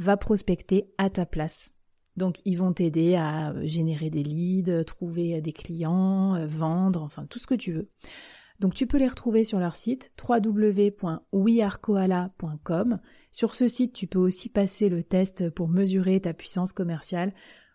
va 0.00 0.16
prospecter 0.16 0.90
à 0.98 1.10
ta 1.10 1.26
place. 1.26 1.72
Donc 2.16 2.40
ils 2.44 2.56
vont 2.56 2.72
t'aider 2.72 3.14
à 3.16 3.52
générer 3.64 4.10
des 4.10 4.22
leads, 4.22 4.84
trouver 4.84 5.40
des 5.40 5.52
clients, 5.52 6.34
euh, 6.34 6.46
vendre, 6.46 7.02
enfin 7.02 7.26
tout 7.26 7.38
ce 7.38 7.46
que 7.46 7.54
tu 7.54 7.72
veux. 7.72 7.88
Donc 8.58 8.74
tu 8.74 8.86
peux 8.86 8.98
les 8.98 9.08
retrouver 9.08 9.44
sur 9.44 9.58
leur 9.58 9.76
site 9.76 10.12
www.wearekoala.com. 10.28 13.00
Sur 13.30 13.54
ce 13.54 13.68
site, 13.68 13.92
tu 13.92 14.06
peux 14.06 14.18
aussi 14.18 14.48
passer 14.48 14.88
le 14.88 15.02
test 15.02 15.50
pour 15.50 15.68
mesurer 15.68 16.20
ta 16.20 16.32
puissance 16.34 16.72
commerciale. 16.72 17.34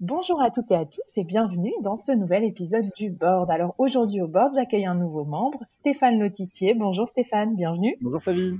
Bonjour 0.00 0.40
à 0.40 0.50
toutes 0.50 0.70
et 0.70 0.76
à 0.76 0.86
tous 0.86 1.18
et 1.18 1.24
bienvenue 1.24 1.74
dans 1.82 1.98
ce 1.98 2.12
nouvel 2.12 2.42
épisode 2.42 2.90
du 2.96 3.10
Board. 3.10 3.50
Alors 3.50 3.74
aujourd'hui 3.76 4.22
au 4.22 4.28
Board, 4.28 4.54
j'accueille 4.54 4.86
un 4.86 4.94
nouveau 4.94 5.26
membre, 5.26 5.62
Stéphane 5.66 6.18
Lotissier. 6.18 6.72
Bonjour 6.72 7.06
Stéphane, 7.06 7.54
bienvenue. 7.54 7.98
Bonjour 8.00 8.22
Flavie. 8.22 8.58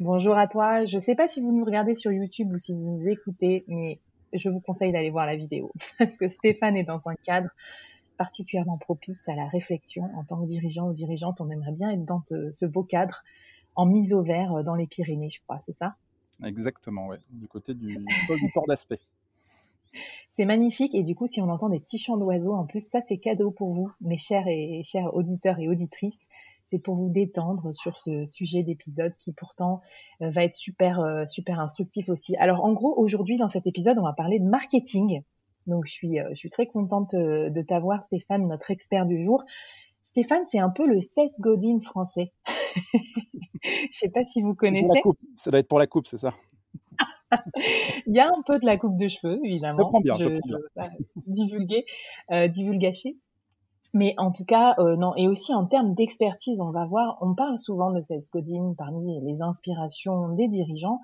Bonjour 0.00 0.38
à 0.38 0.46
toi. 0.46 0.86
Je 0.86 0.94
ne 0.94 1.00
sais 1.00 1.14
pas 1.14 1.28
si 1.28 1.42
vous 1.42 1.52
nous 1.52 1.66
regardez 1.66 1.94
sur 1.94 2.10
YouTube 2.12 2.50
ou 2.50 2.56
si 2.56 2.72
vous 2.72 2.80
nous 2.80 3.08
écoutez, 3.08 3.66
mais 3.68 4.00
je 4.32 4.48
vous 4.48 4.60
conseille 4.60 4.90
d'aller 4.90 5.10
voir 5.10 5.26
la 5.26 5.36
vidéo 5.36 5.70
parce 5.98 6.16
que 6.16 6.28
Stéphane 6.28 6.78
est 6.78 6.84
dans 6.84 7.10
un 7.10 7.14
cadre 7.16 7.50
particulièrement 8.16 8.78
propice 8.78 9.28
à 9.28 9.34
la 9.34 9.48
réflexion. 9.48 10.04
En 10.14 10.24
tant 10.24 10.40
que 10.40 10.46
dirigeant 10.46 10.88
ou 10.88 10.94
dirigeante, 10.94 11.42
on 11.42 11.50
aimerait 11.50 11.72
bien 11.72 11.90
être 11.90 12.06
dans 12.06 12.22
ce 12.24 12.64
beau 12.64 12.84
cadre 12.84 13.22
en 13.76 13.84
mise 13.84 14.14
au 14.14 14.22
vert 14.22 14.54
euh, 14.54 14.62
dans 14.62 14.76
les 14.76 14.86
Pyrénées, 14.86 15.28
je 15.28 15.42
crois, 15.42 15.58
c'est 15.58 15.74
ça? 15.74 15.96
Exactement, 16.42 17.08
oui, 17.08 17.18
du 17.28 17.46
côté 17.48 17.74
du, 17.74 17.98
du 17.98 18.50
port 18.54 18.64
d'aspect. 18.66 18.98
C'est 20.30 20.44
magnifique 20.44 20.94
et 20.94 21.02
du 21.02 21.14
coup, 21.14 21.26
si 21.26 21.40
on 21.40 21.48
entend 21.48 21.68
des 21.68 21.80
petits 21.80 21.98
chants 21.98 22.16
d'oiseaux, 22.16 22.54
en 22.54 22.64
plus, 22.64 22.86
ça 22.86 23.00
c'est 23.00 23.18
cadeau 23.18 23.50
pour 23.50 23.72
vous, 23.72 23.90
mes 24.00 24.16
chers 24.16 24.46
et 24.46 24.82
chers 24.84 25.14
auditeurs 25.14 25.58
et 25.58 25.68
auditrices. 25.68 26.26
C'est 26.64 26.78
pour 26.78 26.94
vous 26.94 27.10
détendre 27.10 27.74
sur 27.74 27.96
ce 27.96 28.26
sujet 28.26 28.62
d'épisode 28.62 29.12
qui 29.18 29.32
pourtant 29.32 29.80
euh, 30.22 30.30
va 30.30 30.44
être 30.44 30.54
super 30.54 31.00
euh, 31.00 31.24
super 31.26 31.58
instructif 31.58 32.08
aussi. 32.08 32.36
Alors 32.36 32.64
en 32.64 32.72
gros, 32.72 32.94
aujourd'hui 32.96 33.38
dans 33.38 33.48
cet 33.48 33.66
épisode, 33.66 33.98
on 33.98 34.04
va 34.04 34.12
parler 34.12 34.38
de 34.38 34.48
marketing. 34.48 35.22
Donc 35.66 35.86
je 35.86 35.92
suis 35.92 36.20
euh, 36.20 36.28
je 36.30 36.36
suis 36.36 36.50
très 36.50 36.66
contente 36.66 37.14
de 37.14 37.62
t'avoir 37.62 38.04
Stéphane, 38.04 38.46
notre 38.46 38.70
expert 38.70 39.06
du 39.06 39.22
jour. 39.22 39.42
Stéphane, 40.04 40.44
c'est 40.46 40.60
un 40.60 40.70
peu 40.70 40.86
le 40.86 41.00
Seth 41.00 41.40
Godin 41.40 41.80
français. 41.80 42.32
je 43.64 43.88
sais 43.90 44.08
pas 44.08 44.24
si 44.24 44.40
vous 44.40 44.54
connaissez. 44.54 45.02
Ça 45.34 45.50
doit 45.50 45.60
être 45.60 45.68
pour 45.68 45.80
la 45.80 45.86
coupe, 45.86 46.06
c'est 46.06 46.18
ça? 46.18 46.32
il 48.06 48.14
y 48.14 48.20
a 48.20 48.28
un 48.28 48.42
peu 48.46 48.58
de 48.58 48.66
la 48.66 48.76
coupe 48.76 48.96
de 48.96 49.08
cheveux, 49.08 49.40
évidemment. 49.44 49.90
Je 49.94 50.02
bien, 50.02 50.14
je, 50.16 50.40
divulguer, 51.26 51.84
euh, 52.30 52.48
divulgacher. 52.48 53.16
Mais 53.92 54.14
en 54.18 54.30
tout 54.30 54.44
cas, 54.44 54.74
euh, 54.78 54.96
non. 54.96 55.14
Et 55.16 55.26
aussi 55.28 55.52
en 55.52 55.66
termes 55.66 55.94
d'expertise, 55.94 56.60
on 56.60 56.70
va 56.70 56.84
voir, 56.84 57.18
on 57.20 57.34
parle 57.34 57.58
souvent 57.58 57.90
de 57.90 58.00
Seth 58.00 58.30
Godin 58.32 58.74
parmi 58.78 59.20
les 59.22 59.42
inspirations 59.42 60.28
des 60.34 60.48
dirigeants, 60.48 61.00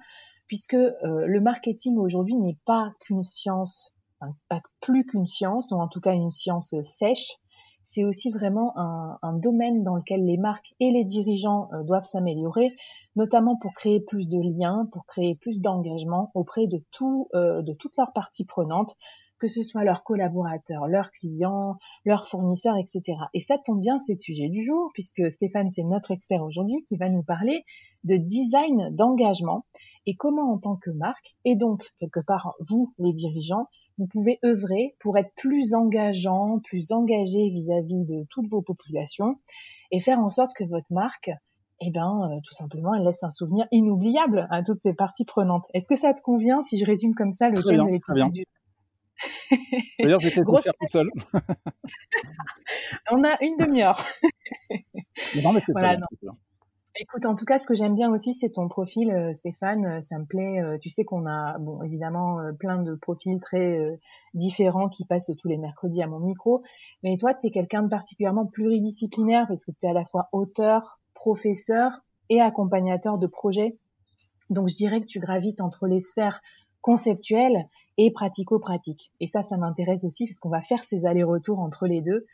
puisque 0.46 0.74
euh, 0.74 0.94
le 1.02 1.40
marketing 1.40 1.96
aujourd'hui 1.98 2.36
n'est 2.36 2.58
pas 2.64 2.92
qu'une 3.00 3.24
science, 3.24 3.92
enfin, 4.20 4.34
pas 4.48 4.60
plus 4.80 5.04
qu'une 5.04 5.26
science, 5.26 5.72
ou 5.72 5.76
en 5.76 5.88
tout 5.88 6.00
cas 6.00 6.12
une 6.12 6.32
science 6.32 6.74
sèche. 6.82 7.38
C'est 7.82 8.04
aussi 8.04 8.30
vraiment 8.30 8.76
un, 8.76 9.18
un, 9.22 9.32
domaine 9.32 9.84
dans 9.84 9.94
lequel 9.94 10.24
les 10.24 10.38
marques 10.38 10.74
et 10.80 10.90
les 10.90 11.04
dirigeants 11.04 11.68
euh, 11.72 11.84
doivent 11.84 12.04
s'améliorer 12.04 12.72
notamment 13.16 13.56
pour 13.56 13.74
créer 13.74 14.00
plus 14.00 14.28
de 14.28 14.38
liens, 14.38 14.88
pour 14.92 15.06
créer 15.06 15.34
plus 15.34 15.60
d'engagement 15.60 16.30
auprès 16.34 16.66
de 16.66 16.82
tout, 16.92 17.28
euh, 17.34 17.62
de 17.62 17.72
toutes 17.72 17.96
leurs 17.96 18.12
parties 18.12 18.44
prenantes, 18.44 18.94
que 19.38 19.48
ce 19.48 19.62
soit 19.62 19.84
leurs 19.84 20.02
collaborateurs, 20.02 20.86
leurs 20.86 21.10
clients, 21.10 21.76
leurs 22.04 22.26
fournisseurs, 22.26 22.76
etc. 22.76 23.18
Et 23.34 23.40
ça 23.40 23.56
tombe 23.58 23.80
bien, 23.80 23.98
c'est 23.98 24.14
le 24.14 24.18
sujet 24.18 24.48
du 24.48 24.64
jour, 24.64 24.90
puisque 24.94 25.30
Stéphane, 25.30 25.70
c'est 25.70 25.84
notre 25.84 26.10
expert 26.10 26.42
aujourd'hui 26.42 26.84
qui 26.88 26.96
va 26.96 27.08
nous 27.08 27.22
parler 27.22 27.64
de 28.04 28.16
design 28.16 28.94
d'engagement 28.94 29.66
et 30.06 30.14
comment 30.14 30.52
en 30.52 30.58
tant 30.58 30.76
que 30.76 30.90
marque, 30.90 31.36
et 31.44 31.56
donc 31.56 31.90
quelque 31.98 32.20
part 32.20 32.54
vous, 32.60 32.94
les 32.98 33.12
dirigeants, 33.12 33.68
vous 33.98 34.06
pouvez 34.06 34.38
œuvrer 34.44 34.94
pour 35.00 35.16
être 35.18 35.32
plus 35.36 35.74
engageant, 35.74 36.60
plus 36.60 36.92
engagé 36.92 37.48
vis-à-vis 37.50 38.04
-vis 38.04 38.06
de 38.06 38.26
toutes 38.30 38.48
vos 38.48 38.62
populations 38.62 39.40
et 39.90 40.00
faire 40.00 40.20
en 40.20 40.30
sorte 40.30 40.52
que 40.54 40.64
votre 40.64 40.92
marque 40.92 41.30
eh 41.80 41.90
ben, 41.90 42.30
euh, 42.30 42.40
tout 42.42 42.54
simplement, 42.54 42.94
elle 42.94 43.04
laisse 43.04 43.22
un 43.22 43.30
souvenir 43.30 43.66
inoubliable 43.70 44.46
à 44.50 44.62
toutes 44.62 44.80
ces 44.80 44.94
parties 44.94 45.26
prenantes. 45.26 45.66
Est-ce 45.74 45.88
que 45.88 45.96
ça 45.96 46.14
te 46.14 46.22
convient 46.22 46.62
si 46.62 46.78
je 46.78 46.86
résume 46.86 47.14
comme 47.14 47.32
ça 47.32 47.50
le 47.50 47.62
thème 47.62 47.84
de 47.84 47.90
l'épisode 47.90 48.32
du 48.32 48.44
D'ailleurs, 50.00 50.20
j'étais 50.20 50.40
de 50.40 50.60
faire 50.60 50.72
tout 50.80 50.88
seul. 50.88 51.10
On 53.10 53.24
a 53.24 53.36
une 53.42 53.56
demi-heure. 53.56 53.98
non, 55.42 55.52
mais 55.52 55.60
c'est 55.60 55.72
voilà, 55.72 55.98
Écoute, 56.98 57.26
en 57.26 57.34
tout 57.34 57.44
cas, 57.44 57.58
ce 57.58 57.66
que 57.66 57.74
j'aime 57.74 57.94
bien 57.94 58.10
aussi, 58.10 58.32
c'est 58.32 58.52
ton 58.52 58.68
profil, 58.68 59.10
euh, 59.10 59.34
Stéphane. 59.34 60.00
Ça 60.00 60.18
me 60.18 60.24
plaît. 60.24 60.62
Tu 60.80 60.88
sais 60.88 61.04
qu'on 61.04 61.26
a, 61.26 61.58
bon, 61.58 61.82
évidemment, 61.82 62.38
plein 62.58 62.82
de 62.82 62.94
profils 62.94 63.38
très 63.38 63.98
différents 64.32 64.88
qui 64.88 65.04
passent 65.04 65.30
tous 65.38 65.48
les 65.48 65.58
mercredis 65.58 66.02
à 66.02 66.06
mon 66.06 66.20
micro. 66.20 66.62
Mais 67.02 67.18
toi, 67.18 67.34
tu 67.34 67.48
es 67.48 67.50
quelqu'un 67.50 67.82
de 67.82 67.88
particulièrement 67.88 68.46
pluridisciplinaire 68.46 69.46
parce 69.46 69.66
que 69.66 69.72
tu 69.72 69.86
es 69.86 69.90
à 69.90 69.92
la 69.92 70.06
fois 70.06 70.30
auteur, 70.32 70.95
professeur 71.26 71.90
et 72.28 72.40
accompagnateur 72.40 73.18
de 73.18 73.26
projets. 73.26 73.76
Donc, 74.48 74.68
je 74.68 74.76
dirais 74.76 75.00
que 75.00 75.06
tu 75.06 75.18
gravites 75.18 75.60
entre 75.60 75.88
les 75.88 75.98
sphères 75.98 76.40
conceptuelles 76.82 77.68
et 77.98 78.12
pratico-pratiques. 78.12 79.10
Et 79.18 79.26
ça, 79.26 79.42
ça 79.42 79.56
m'intéresse 79.56 80.04
aussi 80.04 80.26
parce 80.26 80.38
qu'on 80.38 80.50
va 80.50 80.60
faire 80.60 80.84
ces 80.84 81.04
allers-retours 81.04 81.58
entre 81.58 81.88
les 81.88 82.00
deux 82.00 82.26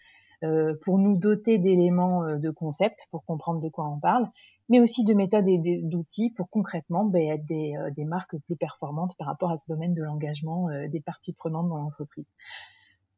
euh, 0.45 0.75
pour 0.85 0.99
nous 0.99 1.17
doter 1.17 1.57
d'éléments 1.57 2.25
euh, 2.25 2.37
de 2.37 2.51
concepts 2.51 3.07
pour 3.11 3.25
comprendre 3.25 3.63
de 3.63 3.71
quoi 3.71 3.89
on 3.89 3.99
parle, 3.99 4.29
mais 4.69 4.79
aussi 4.79 5.05
de 5.05 5.15
méthodes 5.15 5.49
et 5.49 5.81
d'outils 5.83 6.29
pour 6.29 6.51
concrètement 6.51 7.07
ben, 7.07 7.31
être 7.31 7.51
euh, 7.51 7.91
des, 7.97 8.05
marques 8.05 8.37
plus 8.45 8.57
performantes 8.57 9.17
par 9.17 9.27
rapport 9.27 9.51
à 9.53 9.57
ce 9.57 9.65
domaine 9.69 9.95
de 9.95 10.03
l'engagement 10.03 10.69
des 10.91 11.01
parties 11.01 11.33
prenantes 11.33 11.71
dans 11.71 11.79
l'entreprise. 11.79 12.27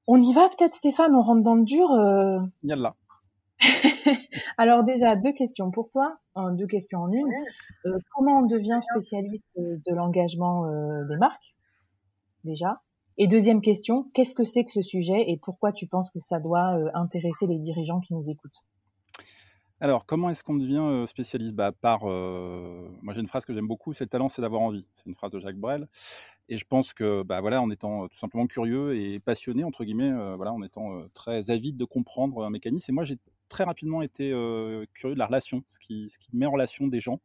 On 0.06 0.22
y 0.22 0.32
va 0.34 0.48
peut-être 0.50 0.76
Stéphane, 0.76 1.16
on 1.16 1.22
rentre 1.22 1.42
dans 1.42 1.56
le 1.56 1.64
dur. 1.64 1.88
Yalla. 2.62 2.94
Alors 4.58 4.84
déjà, 4.84 5.16
deux 5.16 5.32
questions 5.32 5.70
pour 5.70 5.90
toi, 5.90 6.18
deux 6.52 6.66
questions 6.66 7.00
en 7.00 7.12
une. 7.12 7.32
comment 8.14 8.40
on 8.40 8.46
devient 8.46 8.78
spécialiste 8.80 9.48
de 9.56 9.94
l'engagement 9.94 10.66
des 11.08 11.16
marques 11.16 11.54
déjà? 12.44 12.80
Et 13.16 13.28
deuxième 13.28 13.60
question, 13.60 14.10
qu'est-ce 14.12 14.34
que 14.34 14.42
c'est 14.42 14.64
que 14.64 14.72
ce 14.72 14.82
sujet 14.82 15.30
et 15.30 15.38
pourquoi 15.40 15.72
tu 15.72 15.86
penses 15.86 16.10
que 16.10 16.18
ça 16.18 16.40
doit 16.40 16.76
euh, 16.76 16.90
intéresser 16.94 17.46
les 17.46 17.58
dirigeants 17.58 18.00
qui 18.00 18.12
nous 18.12 18.28
écoutent? 18.28 18.64
Alors, 19.80 20.04
comment 20.04 20.30
est-ce 20.30 20.42
qu'on 20.42 20.56
devient 20.56 20.82
euh, 20.82 21.06
spécialiste? 21.06 21.54
Bah, 21.54 21.70
Par, 21.70 22.00
euh, 22.04 22.88
moi 23.02 23.14
j'ai 23.14 23.20
une 23.20 23.28
phrase 23.28 23.44
que 23.44 23.54
j'aime 23.54 23.68
beaucoup, 23.68 23.92
c'est 23.92 24.04
le 24.04 24.08
talent, 24.08 24.28
c'est 24.28 24.42
d'avoir 24.42 24.62
envie. 24.62 24.84
C'est 24.94 25.06
une 25.06 25.14
phrase 25.14 25.30
de 25.30 25.38
Jacques 25.38 25.58
Brel. 25.58 25.86
Et 26.48 26.56
je 26.56 26.64
pense 26.64 26.92
que, 26.92 27.22
bah, 27.22 27.40
voilà, 27.40 27.62
en 27.62 27.70
étant 27.70 28.08
tout 28.08 28.18
simplement 28.18 28.46
curieux 28.48 28.96
et 28.96 29.20
passionné 29.20 29.62
entre 29.62 29.84
guillemets, 29.84 30.12
voilà, 30.36 30.52
en 30.52 30.62
étant 30.62 31.06
très 31.14 31.50
avide 31.50 31.76
de 31.76 31.84
comprendre 31.84 32.44
un 32.44 32.50
mécanisme. 32.50 32.90
Et 32.90 32.94
moi, 32.94 33.04
j'ai 33.04 33.16
très 33.48 33.64
rapidement 33.64 34.02
été 34.02 34.30
curieux 34.94 35.14
de 35.14 35.18
la 35.18 35.26
relation, 35.26 35.64
ce 35.68 35.78
qui, 35.78 36.08
met 36.32 36.46
en 36.46 36.52
relation 36.52 36.86
des 36.86 37.00
gens 37.00 37.20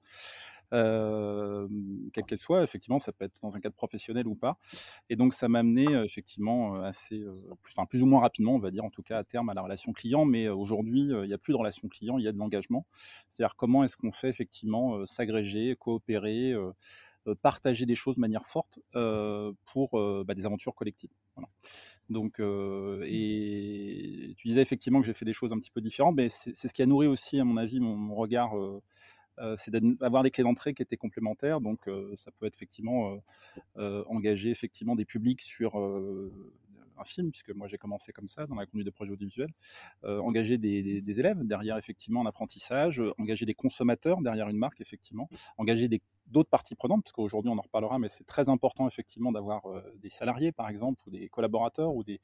quelle 0.71 2.25
qu'elle 2.27 2.37
soit. 2.37 2.63
Effectivement, 2.63 2.99
ça 2.99 3.11
peut 3.11 3.25
être 3.25 3.41
dans 3.41 3.55
un 3.55 3.59
cadre 3.59 3.75
professionnel 3.75 4.27
ou 4.27 4.35
pas. 4.35 4.57
Et 5.09 5.15
donc, 5.15 5.33
ça 5.33 5.47
m'a 5.47 5.59
amené 5.59 5.85
effectivement 6.03 6.75
assez, 6.81 7.23
plus, 7.61 7.73
plus 7.89 8.03
ou 8.03 8.05
moins 8.05 8.21
rapidement, 8.21 8.53
on 8.53 8.59
va 8.59 8.69
dire, 8.69 8.85
en 8.85 8.91
tout 8.91 9.01
cas 9.01 9.17
à 9.17 9.23
terme, 9.23 9.49
à 9.49 9.53
la 9.53 9.61
relation 9.61 9.93
client. 9.93 10.25
Mais 10.25 10.47
aujourd'hui, 10.47 11.01
il 11.01 11.27
n'y 11.27 11.33
a 11.33 11.39
plus 11.39 11.53
de 11.53 11.57
relation 11.57 11.87
client, 11.87 12.19
il 12.19 12.23
y 12.23 12.27
a 12.27 12.31
de 12.31 12.37
l'engagement. 12.37 12.85
C'est-à-dire 13.29 13.55
comment 13.55 13.83
est-ce 13.83 13.97
qu'on 13.97 14.11
fait 14.11 14.29
effectivement 14.29 15.05
s'agréger, 15.07 15.75
coopérer. 15.75 16.53
Partager 17.41 17.85
des 17.85 17.95
choses 17.95 18.15
de 18.15 18.21
manière 18.21 18.45
forte 18.45 18.79
pour 19.65 19.89
bah, 20.25 20.33
des 20.33 20.45
aventures 20.45 20.75
collectives. 20.75 21.11
Donc, 22.09 22.39
mmh. 22.39 23.03
et 23.05 24.33
tu 24.37 24.47
disais 24.47 24.61
effectivement 24.61 24.99
que 24.99 25.05
j'ai 25.05 25.13
fait 25.13 25.25
des 25.25 25.33
choses 25.33 25.53
un 25.53 25.59
petit 25.59 25.71
peu 25.71 25.81
différentes, 25.81 26.15
mais 26.15 26.29
c'est 26.29 26.55
ce 26.55 26.73
qui 26.73 26.81
a 26.81 26.85
nourri 26.85 27.07
aussi, 27.07 27.39
à 27.39 27.43
mon 27.43 27.57
avis, 27.57 27.79
mon, 27.79 28.15
regard 28.15 28.53
euh, 29.39 29.55
c'est 29.57 29.71
d'avoir 29.71 30.23
des 30.23 30.31
clés 30.31 30.43
d'entrée 30.43 30.73
qui 30.73 30.81
étaient 30.81 30.97
complémentaires. 30.97 31.61
Donc, 31.61 31.87
euh, 31.87 32.13
ça 32.15 32.31
peut 32.31 32.45
être 32.45 32.55
effectivement 32.55 33.17
euh, 33.77 34.03
engager 34.07 34.49
effectivement 34.49 34.95
des 34.95 35.05
publics 35.05 35.41
sur 35.41 35.75
un 35.77 37.05
film, 37.05 37.31
puisque 37.31 37.51
moi 37.51 37.67
j'ai 37.67 37.77
commencé 37.77 38.11
comme 38.11 38.27
ça 38.27 38.45
dans 38.45 38.55
la 38.55 38.65
conduite 38.65 38.85
de 38.85 38.91
projets 38.91 39.13
audiovisuels, 39.13 39.53
engager 40.03 40.57
des, 40.57 41.19
élèves 41.19 41.41
derrière 41.45 41.77
effectivement 41.77 42.21
un 42.21 42.25
apprentissage, 42.25 43.01
engager 43.17 43.45
des 43.45 43.53
consommateurs 43.53 44.21
derrière 44.21 44.49
une 44.49 44.57
marque 44.57 44.81
effectivement, 44.81 45.29
engager 45.57 45.87
des 45.87 46.01
d'autres 46.29 46.49
parties 46.49 46.75
prenantes, 46.75 47.03
parce 47.03 47.11
qu'aujourd'hui 47.11 47.51
on 47.51 47.57
en 47.57 47.61
reparlera, 47.61 47.99
mais 47.99 48.09
c'est 48.09 48.25
très 48.25 48.49
important 48.49 48.87
effectivement 48.87 49.31
d'avoir 49.31 49.63
des 50.01 50.09
salariés 50.09 50.51
par 50.51 50.69
exemple, 50.69 51.01
ou 51.07 51.11
des 51.11 51.29
collaborateurs, 51.29 51.93
ou 51.95 52.03
des, 52.03 52.19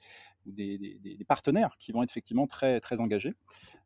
partenaires 1.27 1.75
qui 1.79 1.91
vont 1.91 2.03
être 2.03 2.11
effectivement 2.11 2.47
très, 2.47 2.79
très 2.79 3.01
engagés. 3.01 3.33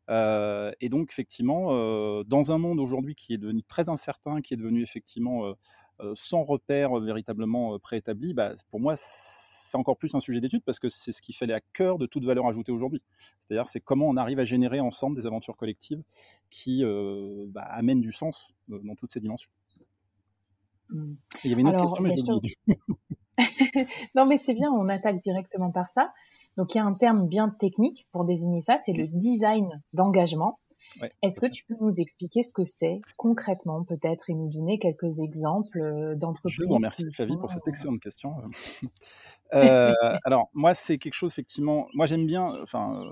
et 0.08 0.88
donc 0.88 1.10
effectivement, 1.10 2.22
dans 2.24 2.52
un 2.52 2.58
monde 2.58 2.80
aujourd'hui 2.80 3.14
qui 3.14 3.34
est 3.34 3.38
devenu 3.38 3.62
très 3.62 3.88
incertain, 3.88 4.40
qui 4.40 4.54
est 4.54 4.58
devenu 4.58 4.82
effectivement 4.82 5.54
sans 6.14 6.44
repère 6.44 6.94
véritablement 6.96 7.78
préétabli, 7.78 8.34
bah, 8.34 8.52
pour 8.70 8.80
moi 8.80 8.94
c'est 8.96 9.76
encore 9.76 9.96
plus 9.96 10.14
un 10.14 10.20
sujet 10.20 10.40
d'étude 10.40 10.62
parce 10.64 10.80
que 10.80 10.88
c'est 10.88 11.12
ce 11.12 11.22
qui 11.22 11.32
fait 11.32 11.50
à 11.52 11.60
cœur 11.60 11.98
de 11.98 12.06
toute 12.06 12.24
valeur 12.24 12.46
ajoutée 12.46 12.72
aujourd'hui. 12.72 13.02
C'est-à-dire 13.46 13.68
c'est 13.68 13.80
comment 13.80 14.08
on 14.08 14.16
arrive 14.16 14.40
à 14.40 14.44
générer 14.44 14.80
ensemble 14.80 15.16
des 15.16 15.26
aventures 15.26 15.56
collectives 15.56 16.02
qui 16.50 16.84
bah, 17.48 17.62
amènent 17.62 18.00
du 18.00 18.12
sens 18.12 18.52
dans 18.68 18.94
toutes 18.96 19.12
ces 19.12 19.20
dimensions. 19.20 19.50
Il 21.44 21.50
y 21.50 21.52
avait 21.52 21.62
une 21.62 21.68
autre 21.68 21.80
question, 21.80 22.02
mais 22.02 22.16
je 22.16 22.74
non, 24.14 24.26
mais 24.26 24.36
c'est 24.36 24.54
bien, 24.54 24.70
on 24.70 24.88
attaque 24.88 25.20
directement 25.20 25.70
par 25.70 25.88
ça. 25.88 26.12
Donc, 26.56 26.74
il 26.74 26.78
y 26.78 26.80
a 26.80 26.84
un 26.84 26.92
terme 26.92 27.26
bien 27.26 27.48
technique 27.48 28.06
pour 28.12 28.24
désigner 28.24 28.60
ça, 28.60 28.78
c'est 28.78 28.92
le 28.92 29.06
design 29.06 29.82
d'engagement. 29.92 30.58
Est-ce 31.22 31.40
que 31.40 31.46
tu 31.46 31.64
peux 31.64 31.76
nous 31.80 32.00
expliquer 32.00 32.42
ce 32.42 32.52
que 32.52 32.64
c'est 32.64 33.00
concrètement, 33.16 33.84
peut-être, 33.84 34.28
et 34.28 34.34
nous 34.34 34.50
donner 34.50 34.78
quelques 34.78 35.20
exemples 35.20 35.80
euh, 35.80 36.14
d'entreprises 36.16 36.56
Je 36.56 36.64
vous 36.64 36.74
remercie, 36.74 37.04
Xavier, 37.04 37.36
pour 37.36 37.50
cette 37.50 37.66
euh, 37.66 37.70
excellente 37.70 38.00
question. 38.00 38.34
euh, 39.54 39.92
alors, 40.24 40.50
moi, 40.52 40.74
c'est 40.74 40.98
quelque 40.98 41.14
chose, 41.14 41.32
effectivement, 41.32 41.86
moi 41.94 42.06
j'aime 42.06 42.26
bien, 42.26 42.60
enfin, 42.60 43.04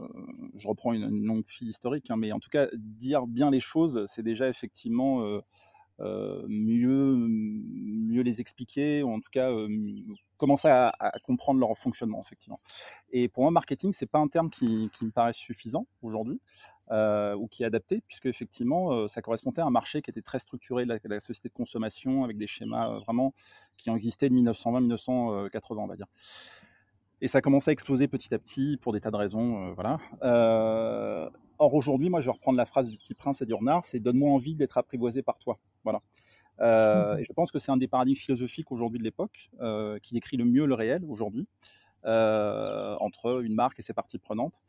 je 0.57 0.69
reprends 0.69 0.93
une, 0.93 1.25
longue 1.25 1.47
file 1.47 1.69
historique, 1.69 2.11
hein, 2.11 2.17
mais 2.17 2.33
en 2.33 2.41
tout 2.41 2.51
cas, 2.51 2.67
dire 2.75 3.27
bien 3.27 3.51
les 3.51 3.61
choses, 3.61 4.05
c'est 4.07 4.25
déjà 4.25 4.49
effectivement 4.49 5.23
euh, 5.23 5.41
mieux, 6.01 7.17
mieux 8.09 8.23
les 8.23 8.41
expliquer, 8.41 9.03
ou 9.03 9.11
en 9.11 9.21
tout 9.21 9.31
cas 9.31 9.51
euh, 9.51 9.69
commencer 10.37 10.69
à, 10.69 10.93
comprendre 11.25 11.61
leur 11.61 11.77
fonctionnement, 11.77 12.21
effectivement. 12.21 12.61
Et 13.11 13.29
pour 13.29 13.43
moi, 13.43 13.51
marketing, 13.51 13.93
c'est 13.93 14.07
pas 14.07 14.19
un 14.19 14.29
terme 14.29 14.51
qui, 14.51 14.91
me 15.03 15.11
paraît 15.11 15.33
suffisant 15.33 15.87
aujourd'hui. 16.03 16.41
Euh, 16.91 17.35
ou 17.35 17.49
qui 17.49 17.65
est 17.65 17.67
adapté, 17.67 18.03
puisque 18.09 18.25
effectivement, 18.25 19.07
ça 19.09 19.21
correspondait 19.21 19.61
à 19.61 19.67
un 19.67 19.71
marché 19.71 20.01
qui 20.01 20.09
était 20.09 20.23
très 20.23 20.39
structuré, 20.39 20.87
la, 20.87 21.21
société 21.21 21.51
de 21.51 21.53
consommation, 21.53 22.25
avec 22.25 22.39
des 22.39 22.47
schémas 22.47 23.01
vraiment 23.01 23.35
qui 23.77 23.91
ont 23.91 23.95
existé 23.95 24.31
de 24.31 24.35
1920-1980, 24.37 25.51
on 25.77 25.87
va 25.87 25.97
dire. 25.97 26.07
Et 27.21 27.29
ça 27.29 27.39
a 27.39 27.41
commencé 27.43 27.69
à 27.69 27.73
exploser 27.73 28.09
petit 28.09 28.33
à 28.33 28.39
petit 28.39 28.79
pour 28.81 28.95
des 28.95 29.01
tas 29.01 29.11
de 29.11 29.17
raisons, 29.17 29.75
voilà. 29.75 29.99
Or 31.59 31.75
aujourd'hui, 31.75 32.09
moi, 32.09 32.21
je 32.21 32.27
vais 32.27 32.33
reprendre 32.33 32.57
la 32.57 32.65
phrase 32.65 32.89
du 32.89 32.97
petit 32.97 33.15
prince 33.15 33.43
et 33.43 33.47
du 33.47 33.53
renard, 33.53 33.85
c'est 33.85 33.99
donne-moi 33.99 34.31
envie 34.31 34.55
d'être 34.55 34.79
apprivoisé 34.79 35.23
par 35.23 35.39
toi. 35.39 35.59
Voilà. 35.85 36.01
Euh, 36.61 37.17
et 37.17 37.25
je 37.25 37.33
pense 37.33 37.51
que 37.51 37.59
c'est 37.59 37.71
un 37.71 37.77
des 37.77 37.89
paradigmes 37.89 38.17
philosophiques 38.17 38.73
aujourd'hui 38.73 38.99
de 38.99 39.05
l'époque 39.05 39.51
euh, 39.61 39.99
qui 40.01 40.15
décrit 40.15 40.37
le 40.37 40.45
mieux 40.45 40.67
le 40.67 40.75
réel 40.75 41.05
aujourd'hui 41.07 41.47
euh, 42.05 42.97
entre 43.01 43.43
une 43.45 43.55
marque 43.55 43.79
et 43.79 43.83
ses 43.83 43.93
parties 43.93 44.19
prenantes. 44.19 44.61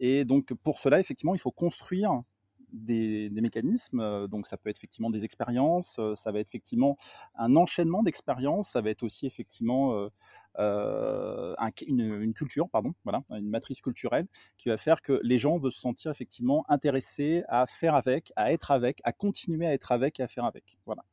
Et 0.00 0.24
donc 0.24 0.52
pour 0.54 0.78
cela, 0.78 1.00
effectivement, 1.00 1.34
il 1.34 1.38
faut 1.38 1.50
construire 1.50 2.22
des, 2.72 3.30
des, 3.30 3.40
mécanismes. 3.40 4.26
Donc 4.28 4.46
ça 4.46 4.56
peut 4.56 4.68
être 4.68 4.78
effectivement 4.78 5.10
des 5.10 5.24
expériences, 5.24 6.00
ça 6.14 6.32
va 6.32 6.40
être 6.40 6.48
effectivement 6.48 6.96
un 7.36 7.56
enchaînement 7.56 8.02
d'expériences, 8.02 8.70
ça 8.70 8.80
va 8.80 8.90
être 8.90 9.02
aussi 9.02 9.26
effectivement 9.26 10.08
euh, 10.58 11.54
une, 11.86 12.32
culture, 12.34 12.68
pardon, 12.68 12.94
voilà, 13.04 13.22
une 13.30 13.48
matrice 13.48 13.80
culturelle 13.80 14.26
qui 14.56 14.68
va 14.68 14.76
faire 14.76 15.02
que 15.02 15.20
les 15.22 15.38
gens 15.38 15.58
vont 15.58 15.70
se 15.70 15.78
sentir 15.78 16.10
effectivement 16.10 16.64
intéressés 16.68 17.44
à 17.48 17.66
faire 17.66 17.94
avec, 17.94 18.32
à 18.36 18.52
être 18.52 18.70
avec, 18.70 19.00
à 19.04 19.12
continuer 19.12 19.66
à 19.66 19.72
être 19.72 19.92
avec 19.92 20.20
et 20.20 20.22
à 20.22 20.28
faire 20.28 20.44
avec. 20.44 20.78
Voilà. 20.86 21.04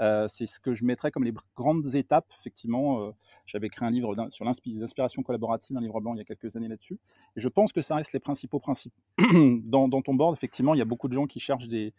Euh, 0.00 0.26
c'est 0.28 0.46
ce 0.46 0.58
que 0.58 0.74
je 0.74 0.84
mettrais 0.84 1.10
comme 1.10 1.24
les 1.24 1.32
grandes 1.56 1.94
étapes. 1.94 2.32
Effectivement, 2.38 3.00
euh, 3.00 3.12
j'avais 3.46 3.68
écrit 3.68 3.84
un 3.84 3.90
livre 3.90 4.14
sur 4.30 4.44
l'inspiration 4.44 5.22
collaborative, 5.22 5.76
un 5.76 5.80
livre 5.80 6.00
blanc 6.00 6.14
il 6.14 6.18
y 6.18 6.20
a 6.20 6.24
quelques 6.24 6.56
années 6.56 6.68
là-dessus. 6.68 6.98
Et 7.36 7.40
je 7.40 7.48
pense 7.48 7.72
que 7.72 7.82
ça 7.82 7.96
reste 7.96 8.12
les 8.12 8.20
principaux 8.20 8.58
principes. 8.58 8.94
dans, 9.64 9.88
ton 10.02 10.14
board, 10.14 10.36
effectivement, 10.36 10.74
il 10.74 10.78
y 10.78 10.82
a 10.82 10.86
beaucoup 10.86 11.08
de 11.08 11.14
gens 11.14 11.26
qui 11.26 11.40
cherchent 11.40 11.68
des, 11.68 11.92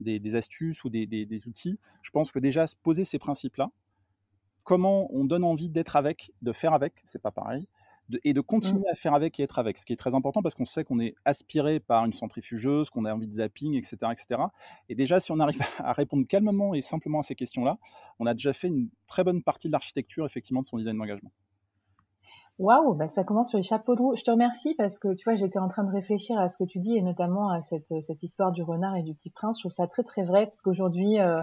des, 0.00 0.34
astuces 0.34 0.84
ou 0.84 0.90
des, 0.90 1.06
des, 1.06 1.48
outils. 1.48 1.78
Je 2.02 2.10
pense 2.10 2.32
que 2.32 2.38
déjà, 2.38 2.66
se 2.66 2.76
poser 2.76 3.04
ces 3.04 3.18
principes-là, 3.18 3.70
comment 4.66 5.08
on 5.14 5.24
donne 5.24 5.44
envie 5.44 5.70
d'être 5.70 5.96
avec, 5.96 6.32
de 6.42 6.52
faire 6.52 6.74
avec, 6.74 6.92
c'est 7.04 7.22
pas 7.22 7.30
pareil, 7.30 7.66
et 8.24 8.34
de 8.34 8.40
continuer 8.40 8.82
mmh. 8.82 8.92
à 8.92 8.94
faire 8.96 9.14
avec 9.14 9.38
et 9.40 9.44
être 9.44 9.58
avec, 9.58 9.78
ce 9.78 9.86
qui 9.86 9.92
est 9.92 9.96
très 9.96 10.14
important 10.14 10.42
parce 10.42 10.54
qu'on 10.54 10.64
sait 10.64 10.84
qu'on 10.84 10.98
est 11.00 11.14
aspiré 11.24 11.80
par 11.80 12.04
une 12.04 12.12
centrifugeuse, 12.12 12.90
qu'on 12.90 13.04
a 13.04 13.14
envie 13.14 13.28
de 13.28 13.32
zapping, 13.32 13.76
etc., 13.76 13.96
etc. 14.10 14.42
Et 14.88 14.94
déjà, 14.94 15.20
si 15.20 15.32
on 15.32 15.40
arrive 15.40 15.60
à 15.78 15.92
répondre 15.92 16.26
calmement 16.26 16.74
et 16.74 16.80
simplement 16.80 17.20
à 17.20 17.22
ces 17.22 17.36
questions-là, 17.36 17.78
on 18.18 18.26
a 18.26 18.34
déjà 18.34 18.52
fait 18.52 18.68
une 18.68 18.88
très 19.06 19.22
bonne 19.24 19.42
partie 19.42 19.68
de 19.68 19.72
l'architecture, 19.72 20.26
effectivement, 20.26 20.60
de 20.60 20.66
son 20.66 20.78
design 20.78 20.98
d'engagement. 20.98 21.30
Waouh, 22.58 22.94
bah 22.94 23.06
ça 23.06 23.22
commence 23.22 23.50
sur 23.50 23.58
les 23.58 23.62
chapeaux 23.62 23.94
de 23.94 24.00
roue. 24.00 24.16
Je 24.16 24.24
te 24.24 24.30
remercie 24.30 24.74
parce 24.76 24.98
que 24.98 25.14
tu 25.14 25.24
vois, 25.24 25.34
j'étais 25.34 25.58
en 25.58 25.68
train 25.68 25.84
de 25.84 25.92
réfléchir 25.92 26.38
à 26.38 26.48
ce 26.48 26.56
que 26.56 26.64
tu 26.64 26.78
dis 26.78 26.96
et 26.96 27.02
notamment 27.02 27.50
à 27.50 27.60
cette, 27.60 27.92
cette 28.00 28.22
histoire 28.22 28.50
du 28.50 28.62
renard 28.62 28.96
et 28.96 29.02
du 29.02 29.14
petit 29.14 29.28
prince. 29.28 29.58
Je 29.58 29.64
trouve 29.64 29.72
ça 29.72 29.86
très 29.86 30.04
très 30.04 30.24
vrai 30.24 30.46
parce 30.46 30.62
qu'aujourd'hui, 30.62 31.20
euh, 31.20 31.42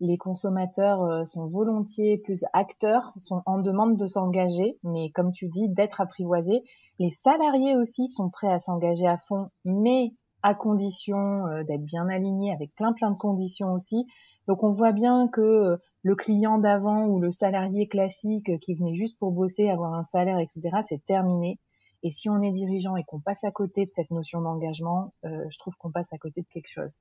les 0.00 0.16
consommateurs 0.16 1.02
euh, 1.02 1.24
sont 1.24 1.48
volontiers 1.48 2.18
plus 2.18 2.44
acteurs, 2.52 3.12
sont 3.18 3.42
en 3.46 3.58
demande 3.58 3.96
de 3.96 4.06
s'engager, 4.06 4.78
mais 4.82 5.10
comme 5.10 5.32
tu 5.32 5.48
dis, 5.48 5.68
d'être 5.68 6.00
apprivoisés. 6.00 6.62
Les 6.98 7.10
salariés 7.10 7.76
aussi 7.76 8.08
sont 8.08 8.30
prêts 8.30 8.52
à 8.52 8.58
s'engager 8.58 9.06
à 9.06 9.16
fond, 9.16 9.50
mais 9.64 10.12
à 10.42 10.54
condition 10.54 11.44
d'être 11.66 11.84
bien 11.84 12.08
aligné 12.08 12.52
avec 12.52 12.74
plein 12.74 12.92
plein 12.92 13.10
de 13.10 13.16
conditions 13.16 13.72
aussi. 13.72 14.06
Donc 14.48 14.62
on 14.62 14.72
voit 14.72 14.92
bien 14.92 15.28
que 15.28 15.78
le 16.02 16.16
client 16.16 16.58
d'avant 16.58 17.06
ou 17.06 17.20
le 17.20 17.30
salarié 17.30 17.88
classique 17.88 18.58
qui 18.60 18.74
venait 18.74 18.94
juste 18.94 19.18
pour 19.18 19.32
bosser, 19.32 19.68
avoir 19.68 19.94
un 19.94 20.02
salaire, 20.02 20.38
etc., 20.38 20.78
c'est 20.82 21.04
terminé. 21.04 21.58
Et 22.02 22.10
si 22.10 22.30
on 22.30 22.40
est 22.40 22.50
dirigeant 22.50 22.96
et 22.96 23.04
qu'on 23.04 23.20
passe 23.20 23.44
à 23.44 23.50
côté 23.50 23.84
de 23.84 23.90
cette 23.92 24.10
notion 24.10 24.40
d'engagement, 24.40 25.12
euh, 25.24 25.44
je 25.50 25.58
trouve 25.58 25.74
qu'on 25.76 25.90
passe 25.90 26.12
à 26.12 26.18
côté 26.18 26.40
de 26.40 26.46
quelque 26.48 26.70
chose. 26.70 26.94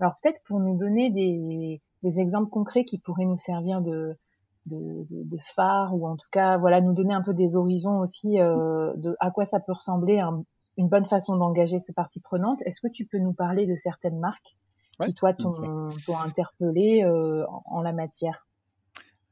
Alors 0.00 0.14
peut-être 0.22 0.42
pour 0.44 0.60
nous 0.60 0.76
donner 0.76 1.10
des, 1.10 1.80
des, 2.02 2.20
exemples 2.20 2.50
concrets 2.50 2.84
qui 2.84 2.98
pourraient 2.98 3.24
nous 3.24 3.36
servir 3.36 3.80
de, 3.80 4.16
de, 4.66 5.06
de, 5.10 5.24
de, 5.24 5.38
phare 5.40 5.94
ou 5.94 6.06
en 6.06 6.16
tout 6.16 6.28
cas 6.30 6.56
voilà 6.58 6.80
nous 6.80 6.92
donner 6.94 7.14
un 7.14 7.22
peu 7.22 7.34
des 7.34 7.56
horizons 7.56 7.98
aussi 8.00 8.40
euh, 8.40 8.92
de 8.96 9.16
à 9.20 9.30
quoi 9.30 9.44
ça 9.44 9.60
peut 9.60 9.72
ressembler 9.72 10.22
une 10.76 10.88
bonne 10.88 11.06
façon 11.06 11.36
d'engager 11.36 11.78
ces 11.78 11.92
parties 11.92 12.20
prenantes. 12.20 12.62
Est-ce 12.62 12.80
que 12.80 12.88
tu 12.92 13.06
peux 13.06 13.18
nous 13.18 13.34
parler 13.34 13.66
de 13.66 13.76
certaines 13.76 14.18
marques 14.18 14.56
qui 15.04 15.14
toi 15.14 15.34
t'ont 15.34 15.90
interpellé 16.18 17.04
euh, 17.04 17.44
en, 17.48 17.62
en 17.66 17.82
la 17.82 17.92
matière? 17.92 18.46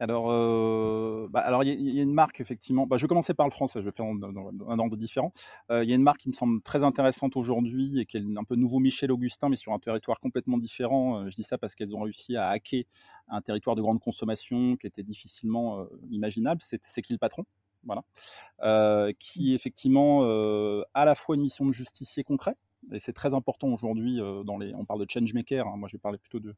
Alors, 0.00 0.30
euh, 0.32 1.28
bah, 1.30 1.40
alors 1.40 1.62
il 1.62 1.94
y, 1.94 2.00
a 2.00 2.02
une 2.02 2.14
marque 2.14 2.40
effectivement. 2.40 2.86
Bah, 2.86 2.96
je 2.96 3.02
vais 3.04 3.08
commencer 3.08 3.34
par 3.34 3.46
le 3.46 3.52
français. 3.52 3.80
Je 3.80 3.84
vais 3.84 3.92
faire 3.92 4.06
un 4.06 4.78
ordre 4.78 4.96
différent. 4.96 5.30
Euh, 5.70 5.84
il 5.84 5.90
y 5.90 5.92
a 5.92 5.96
une 5.96 6.02
marque 6.02 6.20
qui 6.20 6.30
me 6.30 6.34
semble 6.34 6.62
très 6.62 6.82
intéressante 6.82 7.36
aujourd'hui 7.36 8.00
et 8.00 8.06
qui 8.06 8.16
est 8.16 8.24
un 8.36 8.44
peu 8.44 8.56
nouveau 8.56 8.78
Michel 8.78 9.12
Augustin, 9.12 9.50
mais 9.50 9.56
sur 9.56 9.74
un 9.74 9.78
territoire 9.78 10.18
complètement 10.18 10.56
différent. 10.56 11.20
Euh, 11.20 11.30
je 11.30 11.36
dis 11.36 11.42
ça 11.42 11.58
parce 11.58 11.74
qu'elles 11.74 11.94
ont 11.94 12.00
réussi 12.00 12.34
à 12.36 12.48
hacker 12.48 12.84
un 13.28 13.42
territoire 13.42 13.76
de 13.76 13.82
grande 13.82 14.00
consommation 14.00 14.76
qui 14.76 14.86
était 14.86 15.02
difficilement 15.02 15.86
imaginable. 16.10 16.62
C'est 16.64 17.02
qui 17.02 17.12
le 17.12 17.18
patron 17.18 17.44
Voilà, 17.84 19.12
qui 19.18 19.54
effectivement 19.54 20.22
a 20.22 20.82
à 20.94 21.04
la 21.04 21.14
fois 21.14 21.36
une 21.36 21.42
mission 21.42 21.64
de 21.66 21.72
justicier 21.72 22.24
concret 22.24 22.56
et 22.92 22.98
c'est 22.98 23.12
très 23.12 23.34
important 23.34 23.68
aujourd'hui 23.68 24.20
euh, 24.20 24.42
on 24.46 24.84
parle 24.84 25.04
de 25.04 25.10
changemaker 25.10 25.66
hein, 25.66 25.76
moi 25.76 25.88
je 25.88 25.96
vais 25.96 26.00
parler 26.00 26.18
plutôt 26.18 26.40
de 26.40 26.54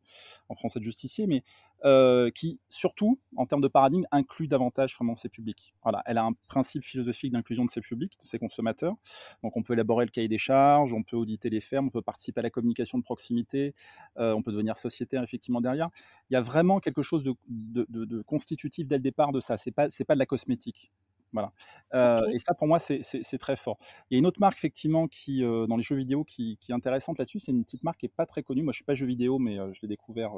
en 0.49 0.55
français 0.55 0.79
de 0.79 0.85
justicier 0.85 1.27
mais 1.27 1.43
euh, 1.85 2.31
qui 2.31 2.61
surtout 2.69 3.19
en 3.37 3.47
termes 3.47 3.61
de 3.61 3.69
paradigme 3.69 4.05
inclut 4.12 4.49
davantage 4.49 4.95
vraiment 4.95 5.17
ses 5.17 5.29
publics. 5.29 5.75
Voilà 5.83 6.03
elle 6.07 6.19
a 6.19 6.25
un 6.25 6.33
principe 6.49 6.83
philosophique 6.83 7.33
d'inclusion 7.33 7.65
de 7.65 7.71
ses 7.71 7.81
publics 7.81 8.19
de 8.21 8.27
ses 8.27 8.39
consommateurs. 8.39 8.95
Donc 9.43 9.57
on 9.57 9.62
peut 9.62 9.73
élaborer 9.73 10.05
le 10.05 10.11
cahier 10.11 10.29
des 10.29 10.39
charges 10.39 10.93
on 10.93 11.03
peut 11.03 11.17
auditer 11.17 11.51
les 11.51 11.61
fermes 11.61 11.87
on 11.87 11.91
peut 11.91 12.03
participer 12.03 12.41
à 12.41 12.43
la 12.43 12.51
communication 12.51 12.99
de 12.99 13.05
proximité 13.05 13.75
euh, 14.19 14.33
on 14.33 14.43
peut 14.43 14.53
devenir 14.53 14.77
sociétaire 14.77 15.23
effectivement 15.23 15.61
derrière. 15.61 15.89
Il 16.31 16.35
y 16.35 16.37
a 16.37 16.43
vraiment 16.43 16.81
quelque 16.81 17.03
chose 17.03 17.23
de, 17.23 17.35
de 17.49 18.23
constitutif 18.23 18.87
dès 18.87 18.97
le 18.97 19.03
départ 19.03 19.33
de 19.33 19.41
ça. 19.41 19.57
C'est 19.57 19.73
pas 19.73 19.91
c'est 19.91 20.05
pas 20.05 20.15
de 20.15 20.19
la 20.19 20.27
cosmétique 20.27 20.93
voilà. 21.33 21.53
Euh, 21.95 22.27
et 22.29 22.39
ça, 22.39 22.55
pour 22.55 22.67
moi, 22.67 22.79
c'est 22.79 23.39
très 23.39 23.57
fort. 23.57 23.79
Il 24.11 24.15
y 24.15 24.17
a 24.17 24.19
une 24.19 24.27
autre 24.27 24.41
marque, 24.41 24.59
effectivement, 24.59 25.09
qui, 25.09 25.45
euh, 25.45 25.67
dans 25.67 25.77
les 25.77 25.83
jeux 25.83 25.97
vidéo, 25.97 26.25
qui, 26.25 26.57
qui 26.59 26.73
est 26.73 26.75
intéressante 26.75 27.19
là-dessus. 27.19 27.39
C'est 27.39 27.53
une 27.53 27.65
petite 27.65 27.85
marque 27.85 28.01
qui 28.01 28.07
n'est 28.07 28.12
pas 28.17 28.27
très 28.27 28.43
connue. 28.43 28.62
Moi, 28.62 28.73
je 28.73 28.77
ne 28.77 28.79
suis 28.79 28.85
pas 28.85 28.95
jeu 28.95 29.07
vidéo, 29.07 29.39
mais 29.39 29.59
euh, 29.59 29.73
je 29.73 29.81
l'ai 29.83 29.89
découvert 29.89 30.33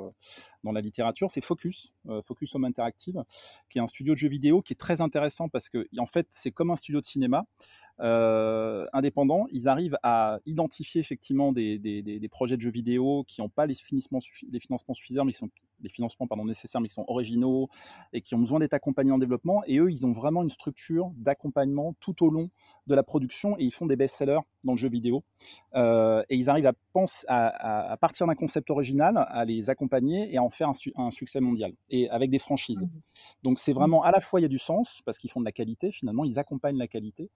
dans 0.62 0.72
la 0.72 0.80
littérature. 0.80 1.30
C'est 1.30 1.40
Focus, 1.40 1.92
Focus 2.26 2.54
Home 2.54 2.64
Interactive, 2.64 3.22
qui 3.70 3.78
est 3.78 3.82
un 3.82 3.86
studio 3.86 4.14
de 4.14 4.18
jeux 4.18 4.28
vidéo 4.28 4.62
qui 4.62 4.72
est 4.72 4.76
très 4.76 5.00
intéressant 5.00 5.48
parce 5.48 5.68
que, 5.68 5.86
en 5.98 6.06
fait, 6.06 6.26
c'est 6.30 6.50
comme 6.50 6.70
un 6.70 6.76
studio 6.76 7.00
de 7.00 7.06
cinéma. 7.06 7.46
Euh, 8.00 8.86
indépendants, 8.92 9.46
ils 9.52 9.68
arrivent 9.68 9.98
à 10.02 10.40
identifier 10.46 11.00
effectivement 11.00 11.52
des, 11.52 11.78
des, 11.78 12.02
des, 12.02 12.28
projets 12.28 12.56
de 12.56 12.60
jeux 12.60 12.72
vidéo 12.72 13.24
qui 13.28 13.40
n'ont 13.40 13.48
pas 13.48 13.66
les 13.66 13.74
financements, 13.74 14.18
les 14.50 14.58
financements 14.58 14.94
suffisants, 14.94 15.24
mais 15.24 15.30
qui 15.30 15.38
sont 15.38 15.50
les 15.84 15.90
financements 15.90 16.26
pardon, 16.26 16.44
nécessaires, 16.44 16.80
mais 16.80 16.88
qui 16.88 16.94
sont 16.94 17.04
originaux 17.06 17.68
et 18.12 18.20
qui 18.20 18.34
ont 18.34 18.38
besoin 18.38 18.58
d'être 18.58 18.74
accompagnés 18.74 19.12
en 19.12 19.18
développement. 19.18 19.62
Et 19.66 19.78
eux, 19.78 19.90
ils 19.90 20.04
ont 20.06 20.12
vraiment 20.12 20.42
une 20.42 20.50
structure 20.50 21.12
d'accompagnement 21.16 21.94
tout 22.00 22.24
au 22.24 22.30
long 22.30 22.50
de 22.86 22.94
la 22.94 23.02
production 23.02 23.56
et 23.58 23.64
ils 23.64 23.72
font 23.72 23.86
des 23.86 23.96
best-sellers 23.96 24.40
dans 24.64 24.72
le 24.72 24.78
jeu 24.78 24.88
vidéo. 24.88 25.22
Euh, 25.74 26.22
et 26.28 26.36
ils 26.36 26.50
arrivent 26.50 26.66
à, 26.66 26.72
penser, 26.92 27.24
à, 27.28 27.92
à 27.92 27.96
partir 27.96 28.26
d'un 28.26 28.34
concept 28.34 28.70
original, 28.70 29.26
à 29.28 29.44
les 29.44 29.70
accompagner 29.70 30.32
et 30.32 30.38
à 30.38 30.42
en 30.42 30.50
faire 30.50 30.68
un, 30.68 30.74
un 30.96 31.10
succès 31.10 31.40
mondial 31.40 31.72
et 31.90 32.08
avec 32.10 32.30
des 32.30 32.38
franchises. 32.38 32.82
Mmh. 32.82 32.90
Donc 33.42 33.58
c'est 33.58 33.72
vraiment 33.72 34.02
à 34.02 34.10
la 34.10 34.20
fois 34.20 34.40
il 34.40 34.42
y 34.42 34.46
a 34.46 34.48
du 34.48 34.58
sens 34.58 35.00
parce 35.04 35.18
qu'ils 35.18 35.30
font 35.30 35.40
de 35.40 35.44
la 35.44 35.52
qualité 35.52 35.92
finalement, 35.92 36.24
ils 36.24 36.38
accompagnent 36.38 36.78
la 36.78 36.88
qualité 36.88 37.30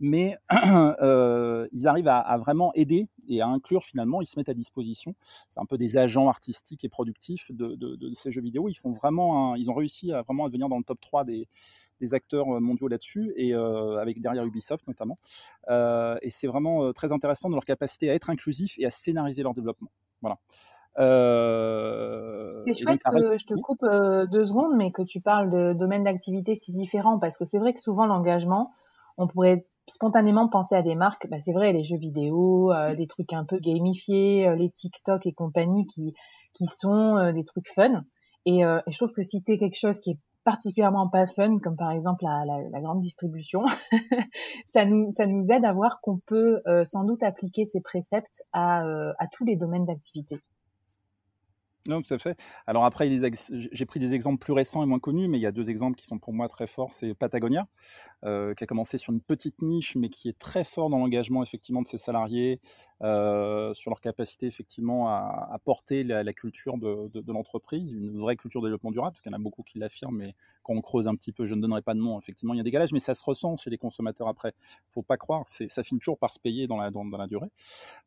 mais 0.00 0.36
euh, 1.02 1.66
ils 1.72 1.86
arrivent 1.86 2.08
à, 2.08 2.36
vraiment 2.38 2.72
aider 2.74 3.08
et 3.28 3.40
à 3.40 3.48
inclure 3.48 3.84
finalement, 3.84 4.20
ils 4.20 4.26
se 4.26 4.38
mettent 4.38 4.48
à 4.48 4.54
disposition. 4.54 5.14
C'est 5.48 5.60
un 5.60 5.66
peu 5.66 5.78
des 5.78 5.96
agents 5.96 6.28
artistiques 6.28 6.84
et 6.84 6.88
productifs 6.88 7.50
de, 7.52 7.76
ces 8.14 8.30
jeux 8.30 8.40
vidéo. 8.40 8.68
Ils 8.68 8.74
font 8.74 8.92
vraiment, 8.92 9.54
ils 9.54 9.70
ont 9.70 9.74
réussi 9.74 10.12
à 10.12 10.22
vraiment 10.22 10.46
devenir 10.46 10.68
dans 10.68 10.78
le 10.78 10.84
top 10.84 11.00
3 11.00 11.24
des, 11.24 11.48
acteurs 12.12 12.46
mondiaux 12.60 12.88
là-dessus 12.88 13.32
et 13.36 13.54
euh, 13.54 13.96
avec 13.98 14.20
derrière 14.20 14.44
Ubisoft 14.44 14.86
notamment. 14.86 15.18
Euh, 15.68 16.16
et 16.22 16.30
c'est 16.30 16.46
vraiment 16.46 16.92
très 16.92 17.12
intéressant 17.12 17.48
de 17.48 17.54
leur 17.54 17.64
capacité 17.64 18.10
à 18.10 18.14
être 18.14 18.30
inclusif 18.30 18.76
et 18.78 18.86
à 18.86 18.90
scénariser 18.90 19.42
leur 19.42 19.54
développement. 19.54 19.90
Voilà. 20.22 20.38
c'est 22.62 22.74
chouette 22.74 23.02
que 23.02 23.38
je 23.38 23.46
te 23.46 23.54
coupe 23.54 23.84
deux 24.30 24.44
secondes, 24.44 24.76
mais 24.76 24.92
que 24.92 25.02
tu 25.02 25.20
parles 25.20 25.50
de 25.50 25.72
domaines 25.72 26.04
d'activité 26.04 26.54
si 26.54 26.72
différents, 26.72 27.18
parce 27.18 27.38
que 27.38 27.44
c'est 27.44 27.58
vrai 27.58 27.72
que 27.72 27.80
souvent 27.80 28.06
l'engagement, 28.06 28.72
on 29.16 29.26
pourrait 29.26 29.66
spontanément 29.88 30.48
penser 30.48 30.74
à 30.74 30.82
des 30.82 30.94
marques, 30.94 31.28
bah 31.28 31.38
c'est 31.40 31.52
vrai, 31.52 31.72
les 31.72 31.82
jeux 31.82 31.98
vidéo, 31.98 32.72
euh, 32.72 32.94
des 32.94 33.06
trucs 33.06 33.32
un 33.32 33.44
peu 33.44 33.58
gamifiés, 33.58 34.48
euh, 34.48 34.56
les 34.56 34.70
TikTok 34.70 35.26
et 35.26 35.32
compagnie 35.32 35.86
qui 35.86 36.14
qui 36.54 36.66
sont 36.66 37.16
euh, 37.16 37.32
des 37.32 37.44
trucs 37.44 37.68
fun. 37.68 38.04
Et, 38.46 38.60
et, 38.60 38.92
je 38.92 38.96
trouve 38.96 39.12
que 39.12 39.24
si 39.24 39.42
t'es 39.42 39.58
quelque 39.58 39.78
chose 39.78 39.98
qui 39.98 40.12
est 40.12 40.18
particulièrement 40.44 41.08
pas 41.08 41.26
fun, 41.26 41.58
comme 41.58 41.76
par 41.76 41.90
exemple 41.90 42.22
la, 42.22 42.44
la, 42.44 42.68
la 42.70 42.80
grande 42.80 43.00
distribution, 43.00 43.64
ça 44.66 44.84
nous 44.84 45.12
ça 45.16 45.26
nous 45.26 45.50
aide 45.50 45.64
à 45.64 45.72
voir 45.72 46.00
qu'on 46.00 46.18
peut 46.18 46.62
sans 46.84 47.02
doute 47.02 47.24
appliquer 47.24 47.64
ces 47.64 47.80
préceptes 47.80 48.44
à 48.52 48.84
à 49.18 49.26
tous 49.32 49.44
les 49.44 49.56
domaines 49.56 49.84
d'activité. 49.84 50.38
Non, 51.88 52.02
tout 52.02 52.12
à 52.12 52.18
fait. 52.18 52.38
Alors 52.66 52.84
après, 52.84 53.08
j'ai 53.50 53.86
pris 53.86 54.00
des 54.00 54.14
exemples 54.14 54.38
plus 54.38 54.52
récents 54.52 54.82
et 54.82 54.86
moins 54.86 54.98
connus, 54.98 55.28
mais 55.28 55.38
il 55.38 55.42
y 55.42 55.46
a 55.46 55.52
deux 55.52 55.70
exemples 55.70 55.96
qui 55.96 56.06
sont 56.06 56.18
pour 56.18 56.32
moi 56.32 56.48
très 56.48 56.66
forts. 56.66 56.92
C'est 56.92 57.14
Patagonia, 57.14 57.66
euh, 58.24 58.54
qui 58.54 58.64
a 58.64 58.66
commencé 58.66 58.98
sur 58.98 59.12
une 59.12 59.20
petite 59.20 59.62
niche, 59.62 59.96
mais 59.96 60.08
qui 60.08 60.28
est 60.28 60.38
très 60.38 60.64
fort 60.64 60.90
dans 60.90 60.98
l'engagement 60.98 61.42
effectivement 61.42 61.82
de 61.82 61.88
ses 61.88 61.98
salariés, 61.98 62.60
euh, 63.02 63.74
sur 63.74 63.90
leur 63.90 64.00
capacité 64.00 64.46
effectivement 64.46 65.08
à, 65.08 65.58
porter 65.64 66.02
la, 66.02 66.32
culture 66.32 66.78
de, 66.78 67.10
l'entreprise, 67.30 67.92
une 67.92 68.18
vraie 68.18 68.36
culture 68.36 68.60
de 68.62 68.66
développement 68.66 68.90
durable, 68.90 69.12
parce 69.12 69.22
qu'il 69.22 69.30
y 69.30 69.34
en 69.34 69.38
a 69.38 69.42
beaucoup 69.42 69.62
qui 69.62 69.78
l'affirment, 69.78 70.16
mais 70.16 70.34
quand 70.62 70.74
on 70.74 70.80
creuse 70.80 71.06
un 71.06 71.14
petit 71.14 71.32
peu, 71.32 71.44
je 71.44 71.54
ne 71.54 71.60
donnerai 71.60 71.82
pas 71.82 71.94
de 71.94 72.00
nom, 72.00 72.18
effectivement, 72.18 72.54
il 72.54 72.56
y 72.56 72.60
a 72.60 72.62
des 72.62 72.70
galages, 72.70 72.92
mais 72.92 73.00
ça 73.00 73.14
se 73.14 73.22
ressent 73.22 73.56
chez 73.56 73.70
les 73.70 73.78
consommateurs 73.78 74.28
après. 74.28 74.54
Faut 74.92 75.02
pas 75.02 75.16
croire, 75.16 75.44
ça 75.48 75.82
finit 75.82 76.00
toujours 76.00 76.18
par 76.18 76.32
se 76.32 76.38
payer 76.38 76.66
dans 76.66 76.76
la, 76.76 76.90
dans, 76.90 77.04
la 77.04 77.26
durée. 77.26 77.48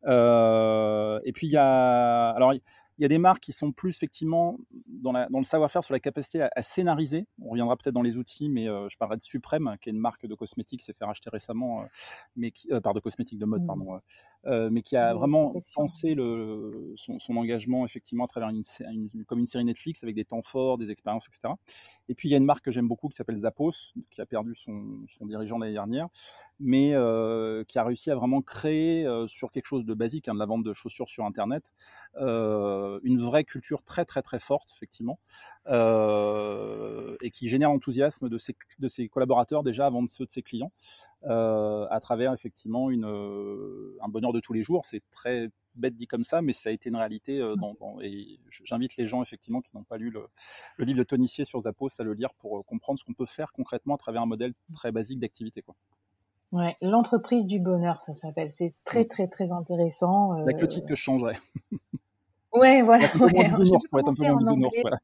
Euh, 0.05 1.19
et 1.23 1.31
puis 1.31 1.47
il 1.47 1.51
y 1.51 1.57
a, 1.57 2.29
alors 2.29 2.53
il 2.99 3.03
y 3.03 3.05
a 3.05 3.07
des 3.07 3.17
marques 3.17 3.41
qui 3.41 3.53
sont 3.53 3.71
plus 3.71 3.95
effectivement 3.95 4.57
dans, 4.87 5.13
le 5.13 5.43
savoir-faire 5.43 5.85
sur 5.85 5.93
la 5.93 6.01
capacité 6.01 6.41
à, 6.53 6.61
scénariser. 6.61 7.27
On 7.41 7.51
reviendra 7.51 7.77
peut-être 7.77 7.93
dans 7.93 8.01
les 8.01 8.17
outils, 8.17 8.49
mais 8.49 8.67
euh, 8.67 8.89
je 8.89 8.97
parlerai 8.97 9.15
de 9.15 9.23
Suprême, 9.23 9.77
qui 9.81 9.87
est 9.87 9.93
une 9.93 9.99
marque 9.99 10.25
de 10.25 10.35
cosmétiques 10.35 10.81
qui 10.81 10.85
s'est 10.85 10.93
fait 10.93 11.05
racheter 11.05 11.29
récemment, 11.29 11.81
euh, 11.81 11.85
mais 12.35 12.51
qui, 12.51 12.69
euh, 12.73 12.81
de 12.81 12.99
cosmétiques 12.99 13.39
de 13.39 13.45
mode, 13.45 13.65
pardon, 13.65 14.01
mmh. 14.43 14.67
mais 14.69 14.81
qui 14.81 14.97
a 14.97 15.13
vraiment 15.13 15.53
pensé 15.73 16.13
le, 16.13 16.93
son, 16.95 17.37
engagement 17.37 17.85
effectivement 17.85 18.25
à 18.25 18.27
travers 18.27 18.49
une, 18.49 18.63
comme 19.27 19.39
une 19.39 19.45
série 19.45 19.63
Netflix 19.63 20.03
avec 20.03 20.15
des 20.15 20.25
temps 20.25 20.41
forts, 20.41 20.77
des 20.77 20.91
expériences, 20.91 21.27
etc. 21.27 21.53
Et 22.09 22.15
puis 22.15 22.27
il 22.27 22.31
y 22.33 22.35
a 22.35 22.37
une 22.37 22.45
marque 22.45 22.65
que 22.65 22.71
j'aime 22.71 22.89
beaucoup 22.89 23.07
qui 23.07 23.15
s'appelle 23.15 23.37
Zappos, 23.37 23.93
qui 24.11 24.19
a 24.19 24.25
perdu 24.25 24.55
son, 24.55 25.05
son 25.17 25.25
dirigeant 25.25 25.57
l'année 25.57 25.71
dernière, 25.71 26.09
mais 26.59 26.89
qui 27.67 27.79
a 27.79 27.83
réussi 27.85 28.11
à 28.11 28.15
vraiment 28.15 28.41
créer 28.41 29.07
sur 29.27 29.51
quelque 29.51 29.67
chose 29.67 29.85
de 29.85 29.93
basique, 29.93 30.27
hein, 30.27 30.33
de 30.33 30.39
la 30.39 30.45
vente 30.45 30.63
de 30.63 30.73
chaussures 30.73 31.07
sur 31.07 31.23
Internet, 31.23 31.71
euh, 32.17 32.88
une 33.03 33.21
vraie 33.21 33.43
culture 33.43 33.83
très 33.83 34.05
très 34.05 34.21
très 34.21 34.39
forte, 34.39 34.71
effectivement, 34.75 35.19
et 35.67 37.29
qui 37.31 37.49
génère 37.49 37.69
l'enthousiasme 37.69 38.29
de 38.29 38.37
ses, 38.37 38.55
de 38.79 38.87
ses 38.87 39.07
collaborateurs 39.07 39.63
déjà 39.63 39.85
avant 39.85 40.03
de 40.03 40.09
ceux 40.09 40.25
de 40.25 40.31
ses 40.31 40.41
clients, 40.41 40.71
à 41.23 41.99
travers 42.01 42.33
effectivement 42.33 42.89
une, 42.89 43.05
un 43.05 44.07
bonheur 44.09 44.33
de 44.33 44.39
tous 44.39 44.53
les 44.53 44.63
jours. 44.63 44.85
C'est 44.85 45.03
très 45.09 45.49
bête 45.75 45.95
dit 45.95 46.07
comme 46.07 46.23
ça, 46.23 46.41
mais 46.41 46.53
ça 46.53 46.69
a 46.69 46.71
été 46.71 46.89
une 46.89 46.95
réalité. 46.95 47.39
Dans, 47.57 47.75
et 48.01 48.39
j'invite 48.63 48.97
les 48.97 49.07
gens 49.07 49.21
effectivement 49.21 49.61
qui 49.61 49.75
n'ont 49.75 49.83
pas 49.83 49.97
lu 49.97 50.09
le, 50.09 50.27
le, 50.77 50.85
livre 50.85 50.99
de 50.99 51.03
Tonissier 51.03 51.45
sur 51.45 51.61
Zappos 51.61 51.89
à 51.99 52.03
le 52.03 52.13
lire 52.13 52.33
pour 52.33 52.65
comprendre 52.65 52.99
ce 52.99 53.05
qu'on 53.05 53.13
peut 53.13 53.25
faire 53.25 53.51
concrètement 53.53 53.95
à 53.95 53.97
travers 53.97 54.21
un 54.21 54.27
modèle 54.27 54.53
très 54.75 54.91
basique 54.91 55.19
d'activité. 55.19 55.61
Quoi. 55.61 55.75
Ouais, 56.51 56.75
l'entreprise 56.81 57.45
du 57.45 57.59
bonheur, 57.59 58.01
ça 58.01 58.15
s'appelle. 58.15 58.51
C'est 58.51 58.73
très, 58.83 59.05
très, 59.05 59.27
très 59.27 59.51
intéressant. 59.51 60.33
Euh... 60.33 60.43
Avec 60.43 60.59
le 60.61 60.67
titre 60.67 60.87
que 60.87 60.95
je 60.95 61.01
changerais. 61.01 61.37
Ouais, 62.53 62.81
voilà. 62.81 63.05
Un 63.05 63.07
peu 63.17 63.25
ouais. 63.25 63.45
être 63.45 64.09
un 64.09 64.13
peu 64.13 64.23
moins 64.23 64.37
bisounours, 64.37 64.77
voilà. 64.81 64.97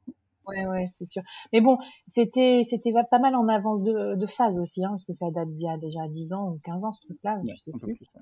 Ouais, 0.47 0.67
ouais, 0.67 0.85
c'est 0.87 1.05
sûr. 1.05 1.23
Mais 1.53 1.61
bon, 1.61 1.77
c'était, 2.05 2.61
c'était 2.63 2.93
pas 3.09 3.19
mal 3.19 3.35
en 3.35 3.47
avance 3.47 3.81
de, 3.81 4.15
de 4.15 4.25
phase 4.27 4.59
aussi, 4.59 4.83
hein, 4.85 4.89
parce 4.91 5.05
que 5.05 5.13
ça 5.13 5.31
date 5.31 5.49
d'il 5.53 5.65
y 5.65 5.69
a 5.69 5.77
déjà 5.77 6.07
10 6.07 6.33
ans 6.33 6.51
ou 6.51 6.59
15 6.63 6.85
ans, 6.85 6.91
ce 6.91 7.01
truc-là, 7.07 7.37
ouais, 7.37 7.51
je 7.51 7.57
sais 7.59 7.71
plus. 7.71 7.95
plus 7.95 8.07
ouais. 8.15 8.21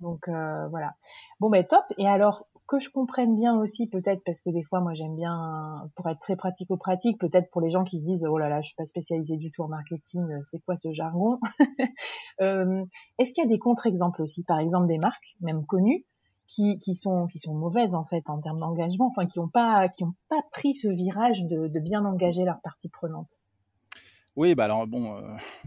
Donc, 0.00 0.28
euh, 0.28 0.68
voilà. 0.68 0.94
Bon, 1.40 1.48
ben, 1.48 1.64
top. 1.64 1.84
Et 1.96 2.06
alors, 2.06 2.46
que 2.66 2.78
je 2.78 2.90
comprenne 2.90 3.34
bien 3.34 3.58
aussi 3.58 3.86
peut-être 3.88 4.22
parce 4.24 4.40
que 4.40 4.50
des 4.50 4.62
fois 4.62 4.80
moi 4.80 4.94
j'aime 4.94 5.14
bien 5.14 5.90
pour 5.96 6.08
être 6.08 6.20
très 6.20 6.34
pratico-pratique 6.34 7.18
peut-être 7.18 7.50
pour 7.50 7.60
les 7.60 7.68
gens 7.68 7.84
qui 7.84 7.98
se 7.98 8.04
disent 8.04 8.24
oh 8.24 8.38
là 8.38 8.48
là 8.48 8.62
je 8.62 8.68
suis 8.68 8.76
pas 8.76 8.86
spécialisée 8.86 9.36
du 9.36 9.50
tout 9.50 9.62
en 9.62 9.68
marketing 9.68 10.26
c'est 10.42 10.60
quoi 10.64 10.76
ce 10.76 10.92
jargon? 10.92 11.38
Euh, 12.40 12.84
est-ce 13.18 13.32
qu'il 13.32 13.44
y 13.44 13.46
a 13.46 13.48
des 13.48 13.60
contre-exemples 13.60 14.20
aussi? 14.20 14.42
Par 14.42 14.58
exemple 14.58 14.88
des 14.88 14.98
marques 14.98 15.36
même 15.40 15.64
connues 15.66 16.04
qui, 16.46 16.78
sont 16.94 17.26
qui 17.26 17.38
sont 17.38 17.54
mauvaises 17.54 17.94
en 17.94 18.04
fait 18.04 18.28
en 18.28 18.40
termes 18.40 18.60
d'engagement, 18.60 19.06
enfin 19.06 19.26
qui 19.26 19.38
n'ont 19.38 19.48
pas 19.48 19.88
qui 19.88 20.04
ont 20.04 20.14
pas 20.28 20.42
pris 20.52 20.74
ce 20.74 20.88
virage 20.88 21.44
de, 21.44 21.78
bien 21.80 22.04
engager 22.04 22.44
leurs 22.44 22.60
parties 22.60 22.88
prenantes. 22.88 23.42
Oui, 24.36 24.54
bah 24.54 24.64
alors 24.64 24.86
bon, 24.86 25.16
euh, 25.16 25.20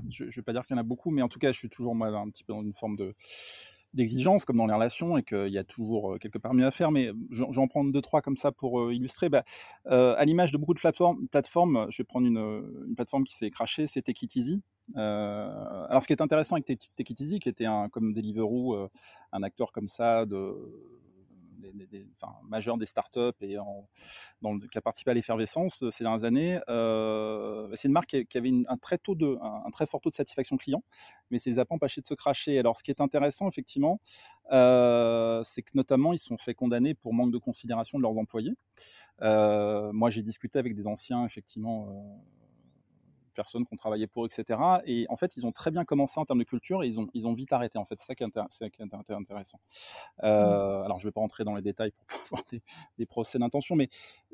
je, 0.09 0.29
je 0.29 0.35
vais 0.39 0.43
pas 0.43 0.51
dire 0.51 0.65
qu'il 0.65 0.75
y 0.75 0.79
en 0.79 0.81
a 0.81 0.83
beaucoup, 0.83 1.09
mais 1.09 1.21
en 1.21 1.29
tout 1.29 1.39
cas, 1.39 1.51
je 1.51 1.57
suis 1.57 1.69
toujours 1.69 1.95
moi 1.95 2.07
un 2.07 2.29
petit 2.29 2.43
peu 2.43 2.53
dans 2.53 2.63
une 2.63 2.73
forme 2.73 2.95
de 2.95 3.13
d'exigence 3.93 4.43
comme 4.43 4.57
dans 4.57 4.67
les 4.67 4.73
relations 4.73 5.17
et 5.17 5.23
qu'il 5.23 5.47
y 5.47 5.57
a 5.57 5.63
toujours 5.63 6.13
euh, 6.13 6.17
quelque 6.17 6.37
part 6.37 6.53
mieux 6.53 6.65
à 6.65 6.71
faire. 6.71 6.91
Mais 6.91 7.11
j'en 7.31 7.67
prends 7.67 7.85
deux 7.85 8.01
trois 8.01 8.21
comme 8.21 8.35
ça 8.35 8.51
pour 8.51 8.81
euh, 8.81 8.93
illustrer. 8.93 9.29
Bah, 9.29 9.43
à 9.85 10.23
l'image 10.25 10.51
de 10.51 10.57
beaucoup 10.57 10.73
de 10.73 10.79
plateformes, 10.79 11.27
plateformes, 11.29 11.87
je 11.89 12.01
vais 12.01 12.05
prendre 12.05 12.27
une, 12.27 12.85
une 12.87 12.95
plateforme 12.95 13.23
qui 13.23 13.35
s'est 13.35 13.49
crachée, 13.49 13.87
Take 13.87 14.27
Easy. 14.35 14.61
Alors, 14.95 16.01
ce 16.01 16.07
qui 16.07 16.13
est 16.13 16.21
intéressant 16.21 16.55
avec 16.55 16.65
Take 16.65 17.13
Easy, 17.19 17.39
qui 17.39 17.49
était 17.49 17.65
comme 17.91 18.13
Deliveroo, 18.13 18.89
un 19.31 19.43
acteur 19.43 19.71
comme 19.71 19.87
ça 19.87 20.25
de 20.25 20.55
des, 21.85 22.85
startups 22.85 23.19
et 23.41 23.57
qui 24.71 24.77
a 24.77 24.81
participé 24.81 25.11
à 25.11 25.13
l'effervescence 25.13 25.83
euh, 25.83 25.91
ces 25.91 26.03
dernières 26.03 26.23
années. 26.23 26.59
Euh, 26.69 27.69
c'est 27.75 27.87
une 27.87 27.93
marque 27.93 28.15
qui, 28.29 28.37
avait 28.37 28.51
un, 28.67 28.77
très 28.77 28.97
fort 29.85 30.01
taux 30.01 30.09
de 30.09 30.15
satisfaction 30.15 30.57
client, 30.57 30.83
mais 31.31 31.39
ça 31.39 31.49
les 31.49 31.59
a 31.59 31.65
pas 31.65 31.75
empêchés 31.75 32.01
de 32.01 32.07
se 32.07 32.13
cracher. 32.13 32.57
Alors, 32.59 32.77
ce 32.77 32.83
qui 32.83 32.91
est 32.91 33.01
intéressant, 33.01 33.47
effectivement, 33.47 33.99
euh, 34.51 35.41
c'est 35.43 35.61
que 35.61 35.71
notamment, 35.75 36.13
ils 36.13 36.19
sont 36.19 36.37
fait 36.37 36.53
condamner 36.53 36.93
pour 36.93 37.13
manque 37.13 37.31
de 37.31 37.37
considération 37.37 37.97
de 37.97 38.03
leurs 38.03 38.17
employés. 38.17 38.53
Euh, 39.21 39.91
moi, 39.91 40.09
j'ai 40.09 40.23
discuté 40.23 40.59
avec 40.59 40.75
des 40.75 40.87
anciens, 40.87 41.25
effectivement 41.25 41.89
euh, 41.89 41.93
personnes 43.37 43.65
qui 43.65 43.73
ont 43.73 43.77
travaillé 43.77 44.07
pour, 44.07 44.25
etc. 44.25 44.59
Et 44.85 45.05
en 45.09 45.15
fait, 45.15 45.37
ils 45.37 45.45
ont 45.45 45.53
très 45.53 45.71
bien 45.71 45.85
commencé 45.85 46.19
en 46.19 46.25
termes 46.25 46.39
de 46.39 46.43
culture 46.43 46.83
et 46.83 46.87
ils 46.87 46.99
ont, 46.99 47.07
ils 47.13 47.25
ont 47.27 47.33
vite 47.33 47.53
arrêté. 47.53 47.77
En 47.77 47.85
fait, 47.85 47.95
c'est 47.99 48.07
ça 48.07 48.15
qui 48.15 48.23
est, 48.23 49.13
intéressant. 49.13 49.59
Euh, 50.23 50.81
mmh. 50.81 50.85
Alors, 50.85 50.99
je 50.99 51.05
ne 51.05 51.09
vais 51.09 51.13
pas 51.13 51.21
rentrer 51.21 51.45
dans 51.45 51.55
les 51.55 51.61
détails 51.61 51.91
pour 51.91 52.07
avoir 52.25 52.43
des, 52.51 52.61
des 52.97 53.05
procès 53.05 53.39
d'intention, 53.39 53.75
mais 53.75 53.87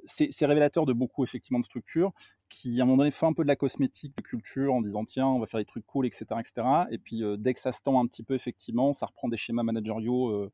c'est 0.05 0.45
révélateur 0.45 0.85
de 0.85 0.93
beaucoup, 0.93 1.23
effectivement, 1.23 1.59
de 1.59 1.63
structures 1.63 2.11
qui, 2.49 2.79
à 2.79 2.83
un 2.83 2.85
moment 2.85 2.97
donné, 2.97 3.11
font 3.11 3.27
un 3.27 3.33
peu 3.33 3.43
de 3.43 3.47
la 3.47 3.55
cosmétique 3.55 4.15
de 4.15 4.21
culture 4.21 4.73
en 4.73 4.81
disant, 4.81 5.03
tiens, 5.03 5.27
on 5.27 5.39
va 5.39 5.45
faire 5.47 5.59
des 5.59 5.65
trucs 5.65 5.85
cool, 5.85 6.05
etc. 6.05 6.25
etc. 6.39 6.67
Et 6.91 6.97
puis, 6.97 7.23
euh, 7.23 7.35
dès 7.37 7.53
que 7.53 7.59
ça 7.59 7.71
se 7.71 7.81
tend 7.81 7.99
un 8.01 8.07
petit 8.07 8.23
peu, 8.23 8.33
effectivement, 8.33 8.93
ça 8.93 9.05
reprend 9.05 9.27
des 9.27 9.37
schémas 9.37 9.63
managériaux. 9.63 10.51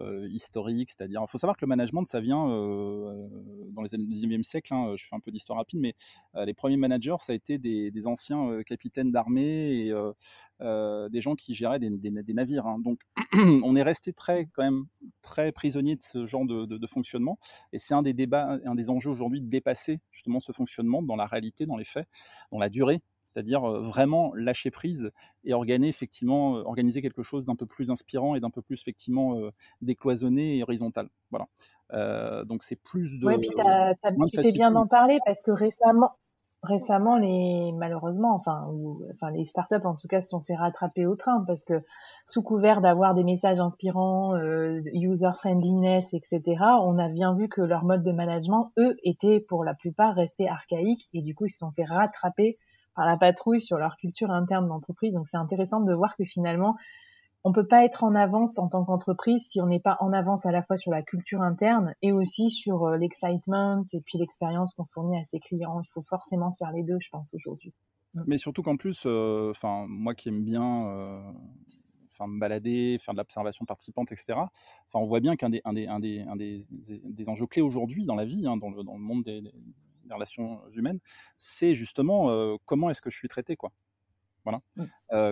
Euh, 0.00 0.26
historique, 0.30 0.90
c'est-à-dire, 0.90 1.20
il 1.22 1.30
faut 1.30 1.38
savoir 1.38 1.56
que 1.56 1.64
le 1.64 1.68
management, 1.68 2.04
ça 2.06 2.20
vient 2.20 2.48
euh, 2.48 3.28
dans 3.72 3.82
les 3.82 3.94
années 3.94 4.06
du 4.06 4.14
19e 4.14 4.42
siècle, 4.42 4.72
hein, 4.72 4.94
je 4.96 5.04
fais 5.04 5.14
un 5.14 5.20
peu 5.20 5.30
d'histoire 5.30 5.58
rapide, 5.58 5.80
mais 5.80 5.94
euh, 6.34 6.44
les 6.46 6.54
premiers 6.54 6.78
managers, 6.78 7.16
ça 7.20 7.32
a 7.32 7.36
été 7.36 7.58
des, 7.58 8.06
anciens 8.06 8.62
capitaines 8.64 9.12
d'armée 9.12 9.86
et 9.86 9.94
des 11.10 11.20
gens 11.20 11.34
qui 11.36 11.54
géraient 11.54 11.78
des, 11.78 12.34
navires. 12.34 12.66
Hein. 12.66 12.78
Donc, 12.80 13.00
on 13.34 13.76
est 13.76 13.82
resté 13.82 14.12
très, 14.12 14.46
quand 14.46 14.62
même, 14.64 14.86
très 15.20 15.52
prisonnier 15.52 15.94
de 15.96 16.02
ce 16.02 16.26
genre 16.26 16.46
de, 16.46 16.64
de 16.64 16.86
fonctionnement, 16.86 17.38
et 17.72 17.78
c'est 17.78 17.94
un 17.94 18.02
des 18.02 18.14
débats, 18.14 18.58
un 18.64 18.74
des 18.74 18.90
enjeux 18.90 19.10
aujourd'hui 19.10 19.40
de 19.40 19.48
dépasser 19.48 20.00
justement 20.10 20.40
ce 20.40 20.52
fonctionnement 20.52 21.02
dans 21.02 21.16
la 21.16 21.26
réalité, 21.26 21.66
dans 21.66 21.76
les 21.76 21.84
faits, 21.84 22.08
dans 22.50 22.58
la 22.58 22.70
durée 22.70 23.02
c'est-à-dire 23.32 23.62
vraiment 23.62 24.32
lâcher 24.34 24.70
prise 24.70 25.10
et 25.44 25.54
organiser 25.54 25.88
effectivement, 25.88 26.52
organiser 26.52 27.02
quelque 27.02 27.22
chose 27.22 27.44
d'un 27.44 27.56
peu 27.56 27.66
plus 27.66 27.90
inspirant 27.90 28.34
et 28.34 28.40
d'un 28.40 28.50
peu 28.50 28.62
plus 28.62 28.80
effectivement 28.80 29.38
décloisonné 29.80 30.58
et 30.58 30.62
horizontal. 30.62 31.08
Voilà. 31.30 32.44
donc 32.44 32.62
c'est 32.62 32.76
plus 32.76 33.18
de. 33.18 33.26
Oui, 33.26 33.38
puis 33.38 33.50
tu 34.30 34.40
fais 34.40 34.52
bien 34.52 34.70
d'en 34.70 34.86
parler 34.86 35.18
parce 35.24 35.42
que 35.42 35.50
récemment, 35.50 36.12
récemment 36.62 37.16
les 37.16 37.72
malheureusement, 37.72 38.34
enfin, 38.34 38.68
enfin 39.14 39.30
les 39.30 39.44
startups 39.44 39.84
en 39.84 39.96
tout 39.96 40.08
cas 40.08 40.20
se 40.20 40.28
sont 40.28 40.40
fait 40.40 40.54
rattraper 40.54 41.06
au 41.06 41.16
train 41.16 41.44
parce 41.46 41.64
que 41.64 41.82
sous 42.28 42.42
couvert 42.42 42.80
d'avoir 42.80 43.14
des 43.14 43.24
messages 43.24 43.60
inspirants, 43.60 44.36
user 44.92 45.30
friendliness, 45.34 46.14
etc. 46.14 46.42
On 46.82 46.98
a 46.98 47.08
bien 47.08 47.34
vu 47.34 47.48
que 47.48 47.60
leur 47.60 47.84
mode 47.84 48.04
de 48.04 48.12
management, 48.12 48.72
eux, 48.78 48.96
étaient 49.02 49.40
pour 49.40 49.64
la 49.64 49.74
plupart 49.74 50.14
restés 50.14 50.48
archaïques 50.48 51.08
et 51.12 51.22
du 51.22 51.34
coup 51.34 51.46
ils 51.46 51.50
se 51.50 51.58
sont 51.58 51.72
fait 51.72 51.84
rattraper 51.84 52.58
par 52.94 53.06
la 53.06 53.16
patrouille 53.16 53.60
sur 53.60 53.78
leur 53.78 53.96
culture 53.96 54.30
interne 54.30 54.68
d'entreprise. 54.68 55.12
Donc 55.12 55.28
c'est 55.28 55.36
intéressant 55.36 55.80
de 55.80 55.92
voir 55.94 56.16
que 56.16 56.24
finalement, 56.24 56.76
on 57.44 57.52
peut 57.52 57.66
pas 57.66 57.84
être 57.84 58.04
en 58.04 58.14
avance 58.14 58.58
en 58.58 58.68
tant 58.68 58.84
qu'entreprise 58.84 59.44
si 59.46 59.60
on 59.60 59.66
n'est 59.66 59.80
pas 59.80 59.96
en 60.00 60.12
avance 60.12 60.46
à 60.46 60.52
la 60.52 60.62
fois 60.62 60.76
sur 60.76 60.92
la 60.92 61.02
culture 61.02 61.42
interne 61.42 61.94
et 62.00 62.12
aussi 62.12 62.50
sur 62.50 62.84
euh, 62.84 62.96
l'excitement 62.96 63.84
et 63.92 64.00
puis 64.00 64.18
l'expérience 64.18 64.74
qu'on 64.74 64.84
fournit 64.84 65.18
à 65.18 65.24
ses 65.24 65.40
clients. 65.40 65.80
Il 65.80 65.88
faut 65.90 66.02
forcément 66.02 66.52
faire 66.52 66.70
les 66.70 66.84
deux, 66.84 66.98
je 67.00 67.10
pense, 67.10 67.34
aujourd'hui. 67.34 67.72
Mm. 68.14 68.22
Mais 68.26 68.38
surtout 68.38 68.62
qu'en 68.62 68.76
plus, 68.76 69.02
euh, 69.06 69.52
moi 69.88 70.14
qui 70.14 70.28
aime 70.28 70.44
bien 70.44 70.86
euh, 70.86 71.20
me 72.26 72.38
balader, 72.38 72.98
faire 73.00 73.14
de 73.14 73.18
l'observation 73.18 73.64
participante, 73.64 74.12
etc. 74.12 74.38
On 74.94 75.06
voit 75.06 75.20
bien 75.20 75.36
qu'un 75.36 75.50
des, 75.50 75.60
un 75.64 75.72
des, 75.72 75.86
un 75.86 76.00
des, 76.00 76.24
un 76.28 76.36
des, 76.36 77.28
enjeux 77.28 77.46
clés 77.46 77.62
aujourd'hui 77.62 78.04
dans 78.04 78.14
la 78.14 78.24
vie, 78.24 78.46
hein, 78.46 78.56
dans, 78.56 78.70
le, 78.70 78.82
dans, 78.82 78.94
le, 78.94 79.00
monde 79.00 79.24
des, 79.24 79.42
relations 80.10 80.60
humaines, 80.72 81.00
c'est 81.36 81.74
justement 81.74 82.56
comment 82.66 82.90
est-ce 82.90 83.02
que 83.02 83.10
je 83.10 83.16
suis 83.16 83.28
traité, 83.28 83.56
quoi. 83.56 83.72
Voilà. 84.44 84.60
Mmh. 84.74 84.84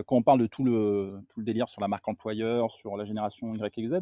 quand 0.07 0.17
on 0.17 0.23
parle 0.23 0.39
de 0.39 0.47
tout 0.47 0.63
le, 0.63 1.21
tout 1.31 1.41
le 1.41 1.45
délire 1.45 1.69
sur 1.69 1.81
la 1.81 1.89
marque 1.89 2.07
employeur, 2.07 2.71
sur 2.71 2.97
la 2.97 3.05
génération 3.05 3.55
Y 3.57 3.79
et 3.79 3.89
Z, 3.89 4.01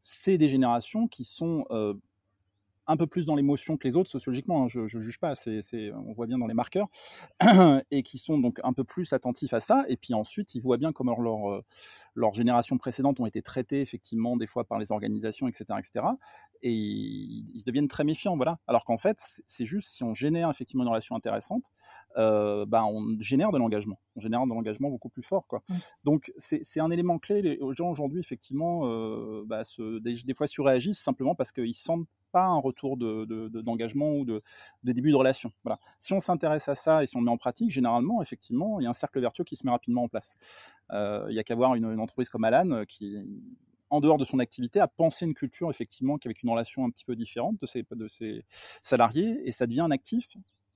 c'est 0.00 0.36
des 0.36 0.50
générations 0.50 1.08
qui 1.08 1.24
sont 1.24 1.64
un 2.86 2.96
peu 2.96 3.06
plus 3.06 3.26
dans 3.26 3.34
l'émotion 3.34 3.76
que 3.76 3.86
les 3.86 3.96
autres 3.96 4.10
sociologiquement, 4.10 4.64
hein, 4.64 4.68
je 4.68 4.80
ne 4.80 5.00
juge 5.00 5.18
pas, 5.18 5.34
c'est, 5.34 5.92
on 5.92 6.12
voit 6.12 6.26
bien 6.26 6.38
dans 6.38 6.46
les 6.46 6.54
marqueurs, 6.54 6.88
et 7.90 8.02
qui 8.02 8.18
sont 8.18 8.38
donc 8.38 8.60
un 8.64 8.72
peu 8.72 8.84
plus 8.84 9.12
attentifs 9.12 9.52
à 9.54 9.60
ça, 9.60 9.84
et 9.88 9.96
puis 9.96 10.14
ensuite 10.14 10.54
ils 10.54 10.60
voient 10.60 10.76
bien 10.76 10.92
comment 10.92 11.18
leurs 11.20 11.50
euh, 11.50 11.64
leur 12.14 12.34
générations 12.34 12.78
précédentes 12.78 13.20
ont 13.20 13.26
été 13.26 13.42
traitées 13.42 13.80
effectivement 13.80 14.36
des 14.36 14.46
fois 14.46 14.64
par 14.64 14.78
les 14.78 14.92
organisations, 14.92 15.48
etc. 15.48 15.64
etc. 15.78 16.06
et 16.62 16.72
ils, 16.72 17.62
deviennent 17.64 17.88
très 17.88 18.04
méfiants, 18.04 18.36
voilà. 18.36 18.58
Alors 18.66 18.84
qu'en 18.84 18.98
fait, 18.98 19.42
c'est 19.46 19.66
juste 19.66 19.88
si 19.88 20.02
on 20.02 20.14
génère 20.14 20.50
effectivement 20.50 20.82
une 20.82 20.88
relation 20.88 21.14
intéressante, 21.14 21.62
euh, 22.16 22.66
bah, 22.66 22.84
on 22.84 23.16
génère 23.20 23.52
de 23.52 23.58
l'engagement, 23.58 24.00
on 24.16 24.20
génère 24.20 24.44
de 24.44 24.48
l'engagement 24.48 24.90
beaucoup 24.90 25.08
plus 25.08 25.22
fort. 25.22 25.46
Quoi. 25.46 25.62
Mmh. 25.68 25.74
Donc 26.04 26.32
c'est 26.38 26.80
un 26.80 26.90
élément 26.90 27.18
clé. 27.18 27.42
Les 27.42 27.58
gens 27.76 27.90
aujourd'hui, 27.90 28.18
effectivement, 28.18 28.82
euh, 28.86 29.44
bah, 29.46 29.62
des, 29.78 30.14
des, 30.14 30.34
fois 30.34 30.48
surréagissent 30.48 30.98
simplement 30.98 31.36
parce 31.36 31.52
qu'ils 31.52 31.74
sentent 31.74 32.08
pas 32.32 32.44
un 32.44 32.58
retour 32.58 32.96
d'engagement 32.96 34.12
de, 34.12 34.18
ou 34.18 34.24
de, 34.24 34.92
début 34.92 35.10
de 35.10 35.16
relation. 35.16 35.52
Voilà. 35.64 35.78
Si 35.98 36.12
on 36.12 36.20
s'intéresse 36.20 36.68
à 36.68 36.74
ça 36.74 37.02
et 37.02 37.06
si 37.06 37.16
on 37.16 37.20
le 37.20 37.26
met 37.26 37.30
en 37.30 37.38
pratique, 37.38 37.70
généralement, 37.70 38.22
effectivement, 38.22 38.80
il 38.80 38.84
y 38.84 38.86
a 38.86 38.90
un 38.90 38.94
cercle 38.94 39.20
vertueux 39.20 39.44
qui 39.44 39.56
se 39.56 39.64
met 39.64 39.70
rapidement 39.70 40.04
en 40.04 40.08
place. 40.08 40.36
Euh, 40.92 41.26
il 41.28 41.34
n'y 41.34 41.38
a 41.38 41.44
qu'à 41.44 41.54
voir 41.54 41.74
une, 41.74 42.00
entreprise 42.00 42.28
comme 42.28 42.44
Alan 42.44 42.70
euh, 42.70 42.84
qui, 42.84 43.16
en 43.90 44.00
dehors 44.00 44.18
de 44.18 44.24
son 44.24 44.38
activité, 44.38 44.80
a 44.80 44.88
pensé 44.88 45.24
une 45.24 45.34
culture, 45.34 45.70
effectivement, 45.70 46.18
avec 46.24 46.42
une 46.42 46.50
relation 46.50 46.84
un 46.84 46.90
petit 46.90 47.04
peu 47.04 47.16
différente 47.16 47.60
de 47.60 47.66
ses, 47.66 47.84
de 47.90 48.08
ses 48.08 48.44
salariés 48.82 49.40
et 49.46 49.52
ça 49.52 49.66
devient 49.66 49.80
un 49.80 49.90
actif 49.90 50.28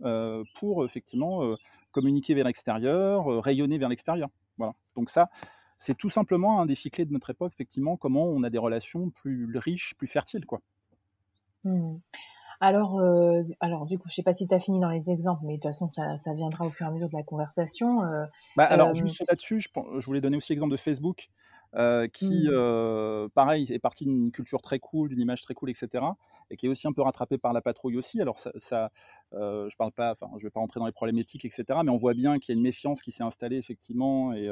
euh, 0.02 0.42
pour, 0.58 0.84
effectivement, 0.84 1.56
communiquer 1.92 2.34
vers 2.34 2.46
l'extérieur, 2.46 3.26
rayonner 3.42 3.78
vers 3.78 3.88
l'extérieur. 3.88 4.28
Voilà. 4.58 4.74
Donc 4.94 5.10
ça, 5.10 5.30
c'est 5.78 5.96
tout 5.96 6.10
simplement 6.10 6.60
un 6.60 6.66
défi 6.66 6.90
clé 6.90 7.04
de 7.04 7.12
notre 7.12 7.30
époque, 7.30 7.52
effectivement, 7.54 7.96
comment 7.96 8.24
on 8.24 8.42
a 8.42 8.50
des 8.50 8.58
relations 8.58 9.10
plus 9.10 9.50
riches, 9.56 9.94
plus 9.96 10.06
fertiles, 10.06 10.46
quoi. 10.46 10.60
Mmh. 11.64 11.96
Alors, 12.61 12.98
euh, 12.98 13.42
alors 13.61 13.85
du 13.85 13.98
coup, 13.98 14.09
je 14.09 14.14
sais 14.14 14.22
pas 14.22 14.33
si 14.33 14.46
tu 14.46 14.55
as 14.55 14.61
fini 14.61 14.81
dans 14.81 14.88
les 14.88 15.11
exemples, 15.11 15.42
mais 15.44 15.55
de 15.55 15.61
toute 15.61 15.64
façon, 15.64 15.88
ça, 15.88 16.16
ça 16.16 16.33
viendra 16.33 16.66
au 16.66 16.70
fur 16.70 16.87
et 16.87 16.88
à 16.88 16.92
mesure 16.92 17.09
de 17.09 17.16
la 17.16 17.22
conversation. 17.22 18.03
Euh, 18.05 18.24
bah, 18.57 18.64
alors, 18.64 18.94
juste 18.94 19.22
là-dessus, 19.29 19.61
je, 19.61 19.68
je, 19.98 20.07
voulais 20.07 20.20
donner 20.20 20.37
aussi 20.37 20.53
l'exemple 20.53 20.72
de 20.72 20.79
Facebook, 20.79 21.29
euh, 21.74 22.07
qui, 22.07 22.48
mmh. 22.48 23.29
pareil, 23.35 23.70
est 23.70 23.79
parti 23.81 24.05
d'une 24.05 24.31
culture 24.31 24.62
très 24.62 24.79
cool, 24.79 25.09
d'une 25.09 25.20
image 25.20 25.42
très 25.42 25.55
cool, 25.55 25.70
etc., 25.70 26.05
et 26.50 26.57
qui 26.57 26.66
est 26.66 26.68
aussi 26.68 26.87
un 26.87 26.92
peu 26.92 27.03
rattrapé 27.03 27.37
par 27.37 27.53
la 27.53 27.61
patrouille 27.61 27.96
aussi. 27.96 28.20
Alors, 28.20 28.38
ça, 28.38 28.50
ça 28.57 28.90
je 29.33 29.77
parle 29.77 29.92
pas, 29.92 30.12
enfin, 30.12 30.31
je 30.38 30.44
vais 30.44 30.50
pas 30.50 30.61
rentrer 30.61 30.81
dans 30.81 30.87
les 30.87 30.92
problèmes 30.92 31.18
éthiques, 31.18 31.44
etc., 31.44 31.64
mais 31.85 31.90
on 31.90 31.98
voit 31.98 32.14
bien 32.14 32.38
qu'il 32.38 32.55
y 32.55 32.57
a 32.57 32.57
une 32.57 32.62
méfiance 32.62 33.03
qui 33.03 33.11
s'est 33.11 33.24
installée 33.24 33.57
effectivement, 33.57 34.33
et, 34.33 34.48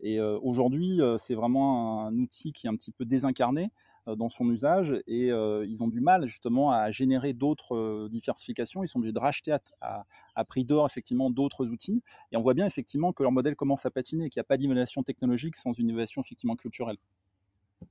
et 0.00 0.20
aujourd'hui, 0.20 1.00
c'est 1.18 1.34
vraiment 1.34 2.06
un 2.06 2.16
outil 2.16 2.52
qui 2.52 2.66
est 2.66 2.70
un 2.70 2.76
petit 2.76 2.92
peu 2.92 3.04
désincarné. 3.04 3.70
Euh, 4.08 4.16
dans 4.16 4.28
son 4.28 4.50
usage 4.50 5.00
et 5.06 5.30
euh, 5.30 5.64
ils 5.68 5.84
ont 5.84 5.86
du 5.86 6.00
mal 6.00 6.26
justement 6.26 6.72
à 6.72 6.90
générer 6.90 7.34
d'autres 7.34 7.76
euh, 7.76 8.08
diversifications. 8.10 8.82
Ils 8.82 8.88
sont 8.88 8.98
obligés 8.98 9.12
de 9.12 9.20
racheter 9.20 9.56
à, 9.80 10.44
prix 10.44 10.64
d'or 10.64 10.86
effectivement 10.86 11.30
d'autres 11.30 11.66
outils 11.66 12.02
et 12.32 12.36
on 12.36 12.42
voit 12.42 12.54
bien 12.54 12.66
effectivement 12.66 13.12
que 13.12 13.22
leur 13.22 13.30
modèle 13.30 13.54
commence 13.54 13.86
à 13.86 13.92
patiner, 13.92 14.28
qu'il 14.28 14.40
n'y 14.40 14.44
a 14.44 14.48
pas 14.48 14.56
d'innovation 14.56 15.04
technologique 15.04 15.54
sans 15.54 15.72
une 15.72 15.88
innovation 15.88 16.20
effectivement 16.20 16.56
culturelle. 16.56 16.96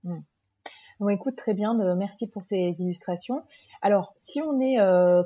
Mmh. 0.03 0.17
Bon, 0.99 1.07
écoute, 1.07 1.37
très 1.37 1.53
bien, 1.53 1.73
merci 1.95 2.27
pour 2.27 2.43
ces 2.43 2.81
illustrations. 2.81 3.41
Alors, 3.81 4.11
si 4.15 4.39
on 4.39 4.59
est 4.59 4.77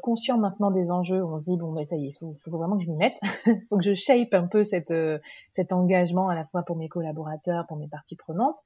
conscient 0.01 0.37
maintenant 0.37 0.71
des 0.71 0.89
enjeux, 0.89 1.21
on 1.21 1.37
se 1.37 1.51
dit, 1.51 1.57
bon, 1.57 1.73
ben, 1.73 1.83
ça 1.83 1.97
y 1.97 2.05
est, 2.05 2.09
il 2.11 2.13
faut, 2.13 2.35
vraiment 2.47 2.77
que 2.77 2.83
je 2.83 2.89
m'y 2.89 2.95
mette, 2.95 3.17
il 3.45 3.61
faut 3.69 3.77
que 3.77 3.83
je 3.83 3.93
shape 3.93 4.33
un 4.33 4.47
peu 4.47 4.63
cet 4.63 4.93
engagement 5.73 6.29
à 6.29 6.35
la 6.35 6.45
fois 6.45 6.63
pour 6.63 6.77
mes 6.77 6.87
collaborateurs, 6.87 7.67
pour 7.67 7.75
mes 7.75 7.89
parties 7.89 8.15
prenantes. 8.15 8.63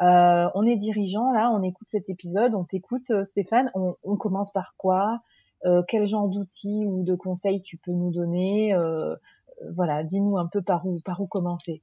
Euh, 0.00 0.48
on 0.54 0.64
est 0.64 0.76
dirigeant 0.76 1.32
là, 1.32 1.50
on 1.52 1.62
écoute 1.62 1.88
cet 1.88 2.08
épisode, 2.08 2.54
on 2.54 2.64
t'écoute 2.64 3.10
euh, 3.10 3.24
Stéphane, 3.24 3.70
on, 3.74 4.16
commence 4.16 4.52
par 4.52 4.74
quoi? 4.76 5.20
Euh, 5.64 5.82
Quel 5.88 6.06
genre 6.06 6.28
d'outils 6.28 6.86
ou 6.86 7.02
de 7.02 7.16
conseils 7.16 7.62
tu 7.62 7.78
peux 7.78 7.92
nous 7.92 8.12
donner? 8.12 8.74
Voilà, 9.74 10.04
dis-nous 10.04 10.38
un 10.38 10.46
peu 10.46 10.62
par 10.62 10.86
où, 10.86 11.00
par 11.04 11.20
où 11.20 11.26
commencer. 11.26 11.82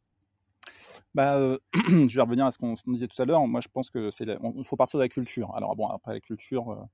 bah, 1.13 1.58
je 1.73 2.15
vais 2.15 2.21
revenir 2.21 2.45
à 2.45 2.51
ce 2.51 2.58
qu'on 2.58 2.75
disait 2.88 3.08
tout 3.08 3.21
à 3.21 3.25
l'heure. 3.25 3.45
Moi, 3.47 3.60
je 3.60 3.67
pense 3.67 3.89
que 3.89 4.12
c'est, 4.12 4.25
il 4.25 4.65
faut 4.65 4.78
partir 4.78 4.97
de 4.97 5.04
la 5.04 5.10
culture. 5.10 5.54
Alors 5.56 5.75
bon, 5.75 5.88
après 5.88 6.13
la 6.13 6.19
culture, 6.21 6.88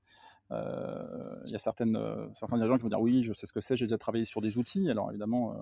il 1.44 1.50
y 1.50 1.54
a 1.54 1.58
certaines, 1.58 1.98
certains 2.34 2.56
dirigeants 2.56 2.76
qui 2.76 2.82
vont 2.82 2.88
dire 2.88 3.00
oui, 3.00 3.22
je 3.22 3.32
sais 3.32 3.46
ce 3.46 3.52
que 3.52 3.60
c'est, 3.60 3.76
j'ai 3.76 3.86
déjà 3.86 3.98
travaillé 3.98 4.24
sur 4.24 4.40
des 4.40 4.58
outils. 4.58 4.88
Alors 4.90 5.10
évidemment, 5.10 5.56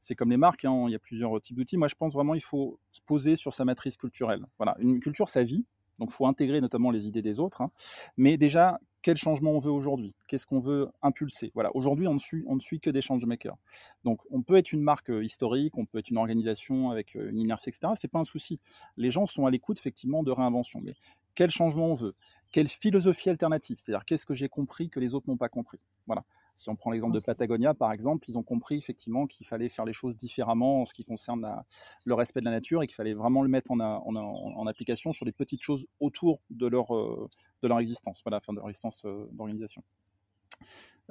c'est 0.00 0.14
comme 0.14 0.30
les 0.30 0.36
marques, 0.36 0.64
hein, 0.64 0.84
il 0.88 0.92
y 0.92 0.96
a 0.96 0.98
plusieurs 0.98 1.40
types 1.40 1.56
d'outils. 1.56 1.76
Moi, 1.76 1.88
je 1.88 1.94
pense 1.94 2.12
vraiment 2.12 2.34
il 2.34 2.42
faut 2.42 2.78
se 2.92 3.00
poser 3.00 3.36
sur 3.36 3.52
sa 3.52 3.64
matrice 3.64 3.96
culturelle. 3.96 4.46
Voilà, 4.58 4.76
une 4.78 5.00
culture, 5.00 5.28
sa 5.28 5.44
vie. 5.44 5.64
Donc, 5.98 6.10
il 6.10 6.14
faut 6.14 6.26
intégrer 6.26 6.60
notamment 6.60 6.90
les 6.90 7.06
idées 7.06 7.22
des 7.22 7.40
autres. 7.40 7.62
Hein. 7.62 7.70
Mais 8.18 8.36
déjà, 8.36 8.78
quel 9.06 9.16
changement 9.16 9.52
on 9.52 9.60
veut 9.60 9.70
aujourd'hui, 9.70 10.16
qu'est-ce 10.26 10.46
qu'on 10.46 10.58
veut 10.58 10.88
impulser? 11.00 11.52
Voilà, 11.54 11.70
aujourd'hui 11.76 12.08
on 12.08 12.14
ne 12.14 12.18
suit, 12.58 12.80
que 12.80 12.90
des 12.90 13.00
changemakers. 13.00 13.56
Donc 14.02 14.20
on 14.32 14.42
peut 14.42 14.56
être 14.56 14.72
une 14.72 14.80
marque 14.80 15.10
euh, 15.10 15.22
historique, 15.22 15.78
on 15.78 15.86
peut 15.86 15.98
être 15.98 16.10
une 16.10 16.18
organisation 16.18 16.90
avec 16.90 17.14
euh, 17.14 17.30
une 17.30 17.38
inertie, 17.38 17.68
etc. 17.68 17.92
C'est 17.94 18.10
pas 18.10 18.18
un 18.18 18.24
souci. 18.24 18.58
Les 18.96 19.12
gens 19.12 19.26
sont 19.26 19.46
à 19.46 19.50
l'écoute 19.52 19.78
effectivement 19.78 20.24
de 20.24 20.32
réinvention. 20.32 20.80
Mais 20.82 20.94
quel 21.36 21.52
changement 21.52 21.86
on 21.86 21.94
veut? 21.94 22.16
Quelle 22.52 22.68
philosophie 22.68 23.30
alternative? 23.30 23.78
C'est-à-dire 23.78 24.04
qu'est-ce 24.04 24.26
que 24.26 24.34
j'ai 24.34 24.48
compris 24.48 24.88
que 24.88 25.00
les 25.00 25.14
autres 25.14 25.28
n'ont 25.28 25.36
pas 25.36 25.48
compris? 25.48 25.80
Voilà. 26.06 26.24
Si 26.54 26.70
on 26.70 26.76
prend 26.76 26.90
l'exemple 26.90 27.12
de 27.12 27.20
Patagonia, 27.20 27.74
par 27.74 27.92
exemple, 27.92 28.24
ils 28.30 28.38
ont 28.38 28.42
compris 28.42 28.76
effectivement 28.76 29.26
qu'il 29.26 29.46
fallait 29.46 29.68
faire 29.68 29.84
les 29.84 29.92
choses 29.92 30.16
différemment 30.16 30.80
en 30.80 30.86
ce 30.86 30.94
qui 30.94 31.04
concerne 31.04 31.62
le 32.06 32.14
respect 32.14 32.40
de 32.40 32.46
la 32.46 32.50
nature 32.50 32.82
et 32.82 32.86
qu'il 32.86 32.94
fallait 32.94 33.12
vraiment 33.12 33.42
le 33.42 33.48
mettre 33.50 33.70
en, 33.72 34.66
application 34.66 35.12
sur 35.12 35.26
les 35.26 35.32
petites 35.32 35.62
choses 35.62 35.86
autour 36.00 36.40
de 36.48 36.66
leur, 36.66 36.96
euh, 36.96 37.28
de 37.62 37.68
leur 37.68 37.78
existence, 37.78 38.22
voilà, 38.24 38.40
de 38.48 38.54
leur 38.54 38.68
existence 38.68 39.04
euh, 39.04 39.28
d'organisation. 39.32 39.82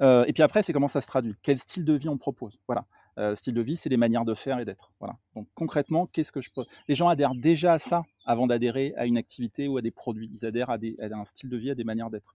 Euh, 0.00 0.24
et 0.26 0.32
puis 0.32 0.42
après, 0.42 0.62
c'est 0.62 0.72
comment 0.72 0.88
ça 0.88 1.00
se 1.00 1.06
traduit. 1.06 1.34
Quel 1.42 1.58
style 1.58 1.84
de 1.84 1.94
vie 1.94 2.08
on 2.08 2.18
propose. 2.18 2.58
Voilà. 2.66 2.86
Euh, 3.18 3.34
style 3.34 3.54
de 3.54 3.62
vie, 3.62 3.78
c'est 3.78 3.88
les 3.88 3.96
manières 3.96 4.26
de 4.26 4.34
faire 4.34 4.58
et 4.58 4.64
d'être. 4.66 4.92
Voilà. 5.00 5.16
Donc 5.34 5.48
concrètement, 5.54 6.06
qu'est-ce 6.06 6.32
que 6.32 6.42
je 6.42 6.50
peux 6.50 6.66
Les 6.86 6.94
gens 6.94 7.08
adhèrent 7.08 7.34
déjà 7.34 7.72
à 7.72 7.78
ça 7.78 8.02
avant 8.26 8.46
d'adhérer 8.46 8.92
à 8.96 9.06
une 9.06 9.16
activité 9.16 9.68
ou 9.68 9.78
à 9.78 9.82
des 9.82 9.90
produits. 9.90 10.28
Ils 10.34 10.44
adhèrent 10.44 10.68
à, 10.68 10.76
un 11.00 11.24
style 11.24 11.48
de 11.48 11.56
vie, 11.56 11.70
à 11.70 11.74
des 11.74 11.84
manières 11.84 12.10
d'être. 12.10 12.34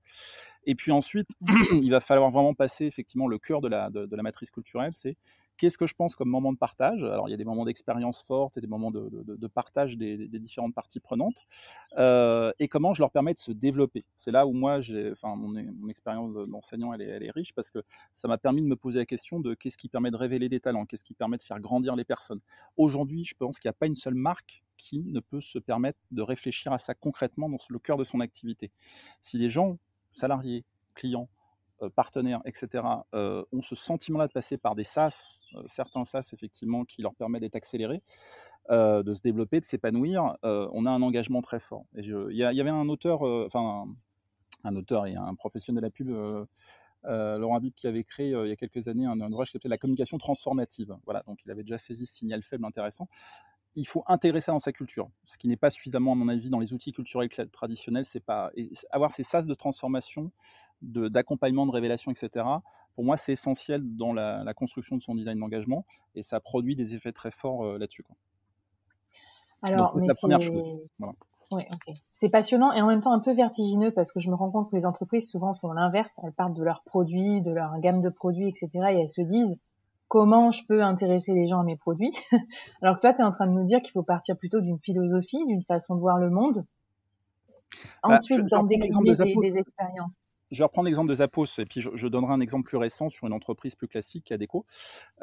Et 0.66 0.74
puis 0.74 0.92
ensuite, 0.92 1.30
il 1.72 1.92
va 1.92 2.00
falloir 2.00 2.32
vraiment 2.32 2.56
passer 2.56 2.86
effectivement 2.86 3.28
le 3.28 3.38
cœur 3.38 3.62
de 3.62 3.68
la, 3.68 3.92
de 3.92 4.16
la 4.16 4.24
matrice 4.24 4.50
culturelle, 4.50 4.94
c'est 4.96 5.18
Qu'est-ce 5.58 5.78
que 5.78 5.86
je 5.86 5.94
pense 5.94 6.16
comme 6.16 6.30
moment 6.30 6.52
de 6.52 6.58
partage? 6.58 7.04
Alors, 7.04 7.28
il 7.28 7.32
y 7.32 7.34
a 7.34 7.38
des 7.38 7.46
moments 7.46 7.66
d'expérience 7.66 8.24
forte 8.24 8.58
et 8.58 8.62
des 8.62 8.68
moments 8.68 8.90
de, 8.92 9.48
partage 9.48 9.98
des, 9.98 10.18
différentes 10.40 10.74
parties 10.74 11.00
prenantes. 11.00 11.46
Euh, 11.98 12.52
et 12.60 12.68
comment 12.68 12.94
je 12.94 13.02
leur 13.02 13.12
permets 13.12 13.34
de 13.34 13.40
se 13.40 13.52
développer? 13.52 14.06
C'est 14.16 14.32
là 14.32 14.48
où 14.48 14.54
moi, 14.54 14.80
enfin, 15.12 15.36
mon, 15.36 15.88
expérience 15.88 16.34
d'enseignant, 16.48 16.94
elle 16.94 17.02
est, 17.02 17.32
riche 17.32 17.54
parce 17.54 17.70
que 17.70 17.80
ça 18.14 18.28
m'a 18.28 18.38
permis 18.38 18.62
de 18.62 18.68
me 18.68 18.76
poser 18.76 19.00
la 19.00 19.06
question 19.06 19.40
de 19.40 19.54
qu'est-ce 19.54 19.78
qui 19.78 19.88
permet 19.88 20.12
de 20.12 20.18
révéler 20.18 20.50
des 20.50 20.60
talents, 20.60 20.86
qu'est-ce 20.86 21.04
qui 21.04 21.14
permet 21.14 21.38
de 21.38 21.44
faire 21.44 21.60
grandir 21.60 21.96
les 21.96 22.06
personnes? 22.06 22.42
Aujourd'hui, 22.78 23.24
je 23.24 23.36
pense 23.36 23.60
qu'il 23.60 23.70
n'y 23.70 23.74
a 23.76 23.78
pas 23.78 23.88
une 23.88 23.96
seule 23.96 24.16
marque 24.16 24.64
qui 24.78 25.00
ne 25.00 25.20
peut 25.20 25.42
se 25.42 25.60
permettre 25.60 26.00
de 26.10 26.22
réfléchir 26.24 26.74
à 26.74 26.80
ça 26.80 26.96
concrètement 26.96 27.50
dans 27.50 27.58
le 27.70 27.80
cœur 27.80 27.98
de 27.98 28.04
son 28.04 28.20
activité. 28.20 28.72
Si 29.20 29.38
les 29.38 29.50
gens, 29.50 29.78
salariés, 30.12 30.66
clients, 30.96 31.30
partenaires, 31.90 32.42
etc., 32.46 32.84
euh, 33.14 33.44
ont 33.52 33.62
ce 33.62 33.76
sentiment-là 33.76 34.28
de 34.28 34.32
passer 34.32 34.58
par 34.58 34.76
des 34.76 34.84
SaaS, 34.84 35.40
euh, 35.56 35.64
certains 35.66 36.04
SaaS 36.04 36.32
effectivement, 36.34 36.86
qui 36.86 37.02
leur 37.02 37.16
permettent 37.16 37.42
d'être 37.42 37.56
accélérés, 37.56 38.02
de 38.70 39.14
se 39.14 39.22
développer, 39.22 39.60
de 39.60 39.66
s'épanouir, 39.66 40.38
on 40.44 40.86
a 40.86 40.92
un 40.92 41.02
engagement 41.02 41.42
très 41.42 41.60
fort. 41.60 41.84
Il 41.94 42.06
y, 42.30 42.44
avait 42.44 42.70
un 42.70 42.88
auteur, 42.88 43.22
enfin 43.22 43.86
un, 44.64 44.76
auteur 44.78 45.08
et 45.08 45.16
un 45.16 45.36
professionnel 45.36 45.82
de 45.82 45.88
la 45.88 45.90
pub, 45.90 46.10
Laurent 47.04 47.58
Habib, 47.58 47.74
qui 47.74 47.88
avait 47.88 48.06
créé 48.06 48.30
il 48.30 48.48
y 48.48 48.52
a 48.52 48.56
quelques 48.56 48.88
années 48.88 49.06
un, 49.06 49.20
ouvrage 49.20 49.48
qui 49.48 49.54
s'appelait 49.54 49.72
La 49.72 49.78
communication 49.78 50.18
transformative. 50.20 50.96
Voilà, 51.04 51.22
donc 51.24 51.44
il 51.44 51.52
avait 51.52 51.64
déjà 51.64 51.78
saisi 51.78 52.06
ce 52.06 52.14
signal 52.14 52.44
faible 52.44 52.64
intéressant 52.64 53.10
il 53.76 53.88
faut 53.88 54.04
intégrer 54.08 54.42
ça 54.42 54.52
dans 54.52 54.60
sa 54.60 54.72
culture, 54.72 55.10
ce 55.24 55.38
qui 55.38 55.48
n'est 55.48 55.58
pas 55.58 55.70
suffisamment, 55.70 56.12
à 56.12 56.16
mon 56.16 56.28
avis, 56.28 56.50
dans 56.50 56.60
les 56.60 56.74
outils 56.74 56.92
culturels 56.92 57.30
traditionnels. 57.52 58.06
C'est 58.06 58.20
pas 58.20 58.52
avoir 58.92 59.12
ces 59.12 59.24
sas 59.24 59.48
de 59.48 59.54
transformation 59.54 60.32
d'accompagnement, 60.82 61.66
de, 61.66 61.72
révélation, 61.72 62.12
etc. 62.12 62.46
Pour 62.96 63.06
moi, 63.06 63.18
c'est 63.18 63.34
essentiel 63.34 63.82
dans 63.96 64.14
la, 64.14 64.54
construction 64.54 64.98
de 64.98 65.02
son 65.02 65.16
design 65.16 65.40
d'engagement 65.40 65.86
et 66.16 66.24
ça 66.24 66.40
produit 66.40 66.76
des 66.76 66.96
effets 66.96 67.14
très 67.14 67.32
forts 67.32 67.64
euh, 67.64 67.78
là-dessus. 67.78 68.06
Alors, 69.70 69.96
c'est 69.98 70.08
la 70.08 70.16
première 70.16 70.42
chose. 70.42 70.82
C'est 72.12 72.30
passionnant 72.30 72.74
et 72.74 72.82
en 72.82 72.88
même 72.88 73.02
temps 73.02 73.14
un 73.14 73.20
peu 73.20 73.34
vertigineux 73.34 73.92
parce 73.92 74.12
que 74.12 74.20
je 74.20 74.30
me 74.30 74.36
rends 74.36 74.52
compte 74.52 74.70
que 74.70 74.76
les 74.76 74.86
entreprises 74.86 75.30
souvent 75.30 75.54
font 75.54 75.72
l'inverse. 75.72 76.20
Elles 76.24 76.34
partent 76.34 76.54
de 76.54 76.64
leurs 76.64 76.84
produits, 76.84 77.42
de 77.42 77.52
leur 77.52 77.78
gamme 77.80 78.02
de 78.02 78.10
produits, 78.10 78.48
etc. 78.48 78.70
et 78.92 79.02
elles 79.02 79.10
se 79.10 79.22
disent 79.22 79.58
comment 80.12 80.52
je 80.52 80.66
peux 80.68 80.84
intéresser 80.84 81.34
les 81.34 81.48
gens 81.48 81.62
à 81.62 81.64
mes 81.64 81.78
produits. 81.78 82.12
Alors 82.82 82.98
que 82.98 83.00
toi, 83.00 83.14
tu 83.14 83.22
es 83.22 83.24
en 83.24 83.30
train 83.30 83.48
de 83.48 83.54
nous 83.54 83.64
dire 83.64 83.82
qu'il 83.82 83.92
faut 83.92 84.04
partir 84.04 84.38
plutôt 84.38 84.60
d'une 84.60 84.78
philosophie, 84.78 85.46
d'une 85.48 85.64
façon 85.64 85.96
de 85.96 86.02
voir 86.02 86.18
le 86.18 86.30
monde. 86.30 86.66
Bah, 88.04 88.18
Ensuite, 88.18 88.46
d'en 88.48 88.66
décliner 88.66 89.16
des 89.16 89.58
expériences 89.58 90.22
je 90.52 90.58
vais 90.58 90.66
reprendre 90.66 90.86
l'exemple 90.86 91.10
de 91.10 91.16
Zappos, 91.16 91.46
et 91.60 91.66
puis 91.66 91.82
je, 91.82 92.08
donnerai 92.08 92.34
un 92.34 92.42
exemple 92.42 92.68
plus 92.68 92.78
récent 92.78 93.10
sur 93.10 93.26
une 93.26 93.34
entreprise 93.34 93.76
plus 93.76 93.88
classique, 93.88 94.32
Adeco. 94.32 94.66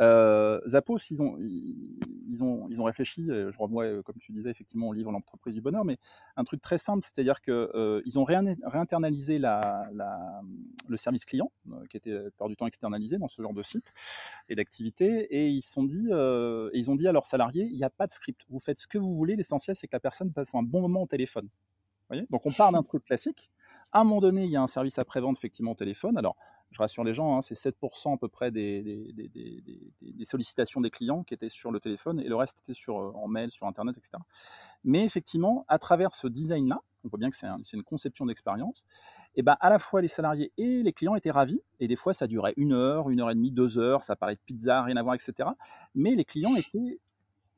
Euh, 0.01 0.61
Zappos, 0.67 0.99
ils 1.11 1.21
ont, 1.21 1.37
ils, 1.39 2.43
ont, 2.43 2.67
ils 2.71 2.81
ont 2.81 2.85
réfléchi, 2.85 3.27
je 3.27 3.59
revois, 3.59 3.85
euh, 3.85 4.03
comme 4.03 4.17
tu 4.19 4.33
disais, 4.33 4.51
effectivement, 4.51 4.89
au 4.89 4.93
livre 4.93 5.13
L'entreprise 5.13 5.55
du 5.55 5.61
bonheur, 5.61 5.85
mais 5.85 5.99
un 6.37 6.45
truc 6.45 6.61
très 6.61 6.79
simple, 6.79 7.05
c'est-à-dire 7.05 7.41
qu'ils 7.43 7.53
euh, 7.53 8.03
ont 8.17 8.25
réinternalisé 8.25 9.39
le 9.39 10.97
service 10.97 11.25
client, 11.25 11.53
qui 11.91 11.99
était 11.99 12.17
par 12.39 12.49
du 12.49 12.57
temps 12.57 12.67
externalisé 12.67 13.19
dans 13.19 13.29
ce 13.29 13.43
genre 13.43 13.55
de 13.55 13.63
site 13.63 13.93
et 14.49 14.55
d'activité, 14.55 15.27
et 15.31 15.49
ils, 15.49 15.63
sont 15.63 15.85
dit, 15.85 16.09
ils 16.09 16.91
ont 16.91 16.97
dit 16.97 17.07
à 17.07 17.13
leurs 17.13 17.27
salariés, 17.27 17.69
il 17.71 17.77
n'y 17.77 17.85
a 17.85 17.91
pas 17.91 18.07
de 18.07 18.13
script, 18.13 18.47
vous 18.49 18.61
faites 18.61 18.79
ce 18.79 18.87
que 18.87 18.99
vous 18.99 19.15
voulez, 19.15 19.37
l'essentiel 19.37 19.77
c'est 19.77 19.87
que 19.87 19.97
la 19.97 20.01
personne 20.01 20.33
passe 20.33 20.55
un 20.55 20.63
bon 20.63 20.81
moment 20.81 21.03
au 21.03 21.07
téléphone. 21.07 21.49
Donc 22.31 22.47
on 22.47 22.53
part 22.53 22.73
d'un 22.73 22.83
truc 22.83 23.05
classique, 23.05 23.51
à 23.93 24.01
un 24.01 24.05
moment 24.05 24.21
donné, 24.21 24.45
il 24.45 24.51
y 24.51 24.57
a 24.57 24.63
un 24.63 24.67
service 24.67 24.99
après-vente 24.99 25.37
effectivement 25.39 25.73
au 25.73 25.77
téléphone. 25.77 26.17
Alors, 26.19 26.37
je 26.71 26.79
rassure 26.79 27.05
les 27.05 27.15
gens, 27.15 27.37
hein, 27.37 27.43
c'est 27.43 27.55
7% 27.55 28.15
à 28.15 28.17
peu 28.19 28.29
près 28.29 28.51
des, 28.51 28.83
des, 29.13 30.25
sollicitations 30.25 30.81
des 30.81 30.91
clients 30.91 31.23
qui 31.23 31.33
étaient 31.33 31.49
sur 31.49 31.71
le 31.71 31.81
téléphone 31.81 32.21
et 32.21 32.29
le 32.29 32.37
reste 32.37 32.59
était 32.59 32.75
sur, 32.75 32.99
euh, 32.99 33.13
en 33.15 33.27
mail, 33.27 33.51
sur 33.51 33.67
Internet, 33.67 33.97
etc. 33.97 34.23
Mais 34.85 35.05
effectivement, 35.05 35.65
à 35.69 35.79
travers 35.79 36.13
ce 36.15 36.27
design-là, 36.27 36.81
on 37.05 37.09
voit 37.09 37.19
bien 37.19 37.31
que 37.31 37.37
c'est 37.37 37.77
une 37.77 37.85
conception 37.85 38.27
d'expérience, 38.27 38.85
et 39.37 39.43
ben 39.43 39.57
à 39.61 39.71
la 39.71 39.79
fois 39.79 40.03
les 40.03 40.09
salariés 40.09 40.53
et 40.59 40.83
les 40.83 40.93
clients 40.93 41.15
étaient 41.15 41.31
ravis, 41.31 41.63
et 41.81 41.89
des 41.89 41.97
fois 41.97 42.13
ça 42.13 42.27
durait 42.27 42.55
une 42.57 42.73
heure, 42.73 43.09
une 43.09 43.21
heure 43.21 43.31
et 43.31 43.35
demie, 43.35 43.53
deux 43.53 43.79
heures, 43.79 44.03
ça 44.03 44.17
paraît 44.17 44.37
pizza, 44.37 44.83
rien 44.83 44.97
à 44.97 45.03
voir, 45.03 45.15
etc. 45.15 45.49
Mais 45.95 46.15
les 46.17 46.25
clients 46.25 46.55
étaient 46.57 46.99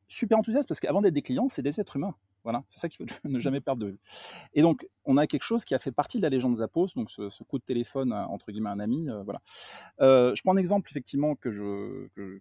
super 0.09 0.39
enthousiastes 0.39 0.69
parce 0.69 0.81
qu'avant 0.81 1.01
d'être 1.01 1.15
des 1.15 1.23
clients, 1.23 1.49
c'est 1.49 1.63
des 1.63 1.81
êtres 1.81 1.97
humains. 1.97 2.15
Voilà, 2.43 2.65
c'est 2.69 2.81
ça 2.81 2.89
qu'il 2.89 3.07
faut 3.07 3.07
ne 3.29 3.41
jamais 3.41 3.61
perdre 3.61 3.85
de 3.85 3.91
vue. 3.93 3.99
Et 4.55 4.63
donc, 4.63 4.87
on 5.05 5.17
a 5.17 5.27
quelque 5.27 5.43
chose 5.43 5.65
qui 5.65 5.75
a 5.75 5.79
fait 5.79 5.93
partie 5.93 6.19
de 6.19 6.23
la 6.23 6.29
légende 6.29 6.57
Zappos, 6.57 6.89
donc 6.95 7.11
ce, 7.11 7.43
coup 7.45 7.59
de 7.59 7.65
téléphone 7.65 8.13
entre 8.13 8.53
guillemets 8.53 8.71
un 8.71 8.81
ami. 8.81 9.09
Euh, 9.09 9.23
voilà. 9.23 9.41
Euh, 10.01 10.35
je 10.35 10.43
prends 10.43 10.53
un 10.53 10.59
exemple 10.59 10.89
effectivement 10.91 11.35
que 11.35 11.51
je, 11.51 12.09
que, 12.15 12.41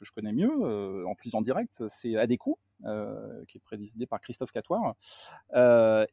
je 0.00 0.12
connais 0.12 0.32
mieux, 0.32 0.50
euh, 0.62 1.04
en 1.06 1.14
plus 1.14 1.34
en 1.34 1.42
direct, 1.42 1.82
c'est 1.88 2.16
Adeco, 2.16 2.58
qui 3.48 3.58
est 3.58 3.60
présidé 3.60 4.06
par 4.06 4.20
Christophe 4.20 4.52
Catoire, 4.52 4.94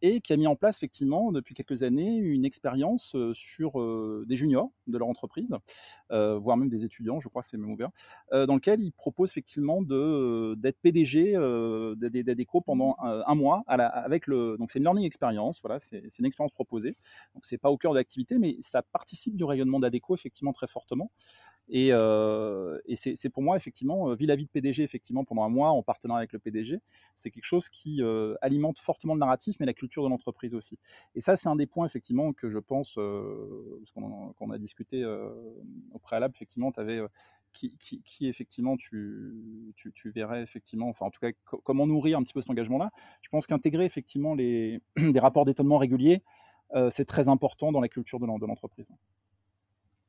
et 0.02 0.22
qui 0.22 0.34
a 0.34 0.38
mis 0.38 0.48
en 0.48 0.56
place 0.56 0.78
effectivement 0.78 1.32
depuis 1.32 1.54
quelques 1.54 1.84
années 1.84 2.16
une 2.16 2.46
expérience 2.46 3.16
sur 3.34 4.26
des 4.26 4.36
juniors 4.36 4.72
de 4.88 4.98
leur 4.98 5.08
entreprise, 5.08 5.50
voire 6.10 6.58
même 6.58 6.70
des 6.70 6.86
étudiants, 6.86 7.20
je 7.20 7.30
crois 7.30 7.42
que 7.42 7.48
c'est 7.48 7.58
même 7.58 7.72
ouvert, 7.72 7.90
dans 8.32 8.56
lequel 8.56 8.82
il 8.82 8.92
propose 8.92 9.32
effectivement 9.32 9.82
d'être 9.82 10.80
PDG 10.82 11.34
d'Adeco 11.96 12.62
pendant 12.62 12.96
un, 13.00 13.36
mois 13.36 13.64
avec 13.68 14.28
le. 14.28 14.58
Donc 14.58 14.72
c'est 14.72 14.80
une 14.80 14.86
learning 14.86 15.06
experience, 15.06 15.62
voilà, 15.62 15.80
c'est 15.80 16.18
une 16.20 16.26
expérience 16.26 16.52
proposée. 16.52 16.96
Donc 17.34 17.46
c'est 17.46 17.58
pas 17.58 17.70
au 17.70 17.78
cœur 17.78 17.94
de 17.94 17.98
l'activité, 17.98 18.38
mais 18.38 18.58
ça 18.62 18.82
participe 18.82 19.36
du 19.36 19.44
rayonnement 19.44 19.80
d'Adeco 19.80 20.16
effectivement 20.16 20.54
très 20.54 20.68
fortement. 20.68 21.12
Et, 21.70 21.94
euh, 21.94 22.80
c'est 22.96 23.30
pour 23.30 23.44
moi 23.44 23.56
effectivement, 23.56 24.10
euh, 24.10 24.16
vis-à-vis 24.16 24.46
de 24.46 24.50
PDG 24.50 24.84
effectivement 24.84 25.24
pendant 25.24 25.44
un 25.44 25.50
mois 25.50 25.70
en 25.70 25.84
partenariat 25.84 26.20
avec 26.20 26.34
le 26.34 26.40
PDG, 26.40 26.80
c'est 27.16 27.32
quelque 27.32 27.46
chose 27.46 27.70
qui 27.70 28.02
euh, 28.02 28.36
alimente 28.42 28.80
fortement 28.80 29.14
le 29.14 29.20
narratif, 29.20 29.56
mais 29.60 29.66
la 29.66 29.74
culture 29.74 30.04
de 30.04 30.10
l'entreprise 30.10 30.54
aussi. 30.54 30.78
Et 31.16 31.22
ça 31.22 31.38
c'est 31.38 31.48
un 31.48 31.56
des 31.56 31.68
points 31.68 31.86
effectivement 31.86 32.34
que 32.34 32.50
je 32.50 32.60
pense, 32.60 32.96
parce 32.96 33.92
qu'on 33.94 34.52
a, 34.52 34.58
discuté 34.58 35.06
au 35.06 36.00
préalable, 36.00 36.36
effectivement, 36.36 36.72
tu 36.72 36.80
avais 36.80 37.02
qui, 37.54 38.28
effectivement 38.28 38.78
tu, 38.78 39.74
verrais 40.06 40.42
effectivement, 40.42 40.90
enfin 40.90 41.08
en 41.08 41.12
tout 41.12 41.20
cas 41.20 41.32
comment 41.64 41.88
nourrir 41.88 42.18
un 42.18 42.24
petit 42.24 42.34
peu 42.34 42.42
cet 42.42 42.50
engagement-là. 42.50 42.92
Je 43.22 43.30
pense 43.30 43.48
qu'intégrer 43.48 43.86
effectivement 43.86 44.34
les, 44.36 44.82
des 44.98 45.20
rapports 45.20 45.46
d'étonnement 45.46 45.78
réguliers, 45.78 46.24
euh, 46.76 46.90
c'est 46.90 47.06
très 47.06 47.28
important 47.28 47.72
dans 47.72 47.82
la 47.82 47.90
culture 47.90 48.20
de 48.20 48.26
l'entreprise. 48.26 48.90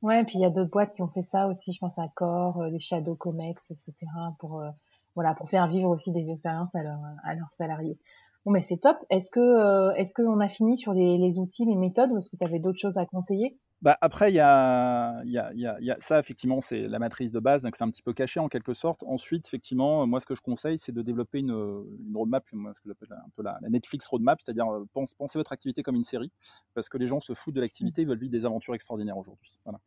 Ouais, 0.03 0.21
et 0.21 0.23
puis 0.25 0.35
il 0.35 0.41
y 0.41 0.45
a 0.45 0.49
d'autres 0.49 0.69
boîtes 0.69 0.93
qui 0.93 1.01
ont 1.01 1.07
fait 1.07 1.21
ça 1.23 1.47
aussi, 1.47 1.73
je 1.73 1.79
pense 1.79 1.97
à 1.97 2.07
Core, 2.13 2.61
euh, 2.61 2.69
les 2.69 2.79
Shadow 2.79 3.15
Comex, 3.15 3.71
etc. 3.71 3.93
pour 4.37 4.59
euh, 4.59 4.69
voilà 5.15 5.33
pour 5.33 5.49
faire 5.49 5.65
vivre 5.67 5.89
aussi 5.89 6.11
des 6.11 6.29
expériences 6.29 6.75
à, 6.75 6.81
à 7.23 7.33
leurs 7.33 7.51
salariés. 7.51 7.97
Bon, 8.45 8.51
mais 8.51 8.61
c'est 8.61 8.77
top. 8.77 8.97
Est-ce 9.09 9.31
que 9.31 9.95
est-ce 9.97 10.13
qu'on 10.13 10.41
a 10.41 10.49
fini 10.49 10.77
sur 10.77 10.93
les, 10.93 11.17
les, 11.17 11.39
outils, 11.39 11.65
les 11.65 11.77
méthodes, 11.77 12.11
ou 12.11 12.17
est-ce 12.17 12.29
que 12.29 12.35
tu 12.35 12.45
avais 12.45 12.59
d'autres 12.59 12.79
choses 12.79 12.97
à 12.97 13.05
conseiller? 13.05 13.57
Bah, 13.83 13.97
après, 13.99 14.31
il 14.31 14.35
y 14.35 14.39
a, 14.39 15.21
y, 15.25 15.37
a, 15.37 15.53
y, 15.53 15.67
a, 15.67 15.77
y 15.81 15.91
a, 15.91 15.97
ça, 15.99 16.17
effectivement, 16.17 16.61
c'est 16.61 16.87
la 16.87 16.99
matrice 16.99 17.33
de 17.33 17.41
base, 17.41 17.63
donc 17.63 17.75
c'est 17.75 17.83
un 17.83 17.89
petit 17.89 18.01
peu 18.01 18.13
caché 18.13 18.39
en 18.39 18.47
quelque 18.47 18.73
sorte. 18.73 19.03
Ensuite, 19.03 19.45
effectivement, 19.45 20.07
moi, 20.07 20.21
ce 20.21 20.25
que 20.25 20.35
je 20.35 20.41
conseille, 20.41 20.79
c'est 20.79 20.93
de 20.93 21.01
développer 21.01 21.39
une, 21.39 21.49
une 21.51 22.15
roadmap, 22.15 22.47
ce 22.47 22.55
que 22.55 22.87
j'appelle 22.87 23.11
un 23.11 23.29
peu 23.35 23.43
la, 23.43 23.57
la, 23.61 23.67
Netflix 23.67 24.07
roadmap, 24.07 24.39
c'est-à-dire 24.41 24.67
pense, 24.93 25.13
pensez 25.13 25.37
votre 25.37 25.51
activité 25.51 25.83
comme 25.83 25.95
une 25.95 26.05
série, 26.05 26.31
parce 26.73 26.87
que 26.87 26.97
les 26.97 27.07
gens 27.07 27.19
se 27.19 27.33
foutent 27.33 27.55
de 27.55 27.59
l'activité, 27.59 28.03
ils 28.03 28.07
veulent 28.07 28.19
vivre 28.19 28.31
des 28.31 28.45
aventures 28.45 28.73
extraordinaires 28.73 29.17
aujourd'hui. 29.17 29.59
Voilà. 29.65 29.81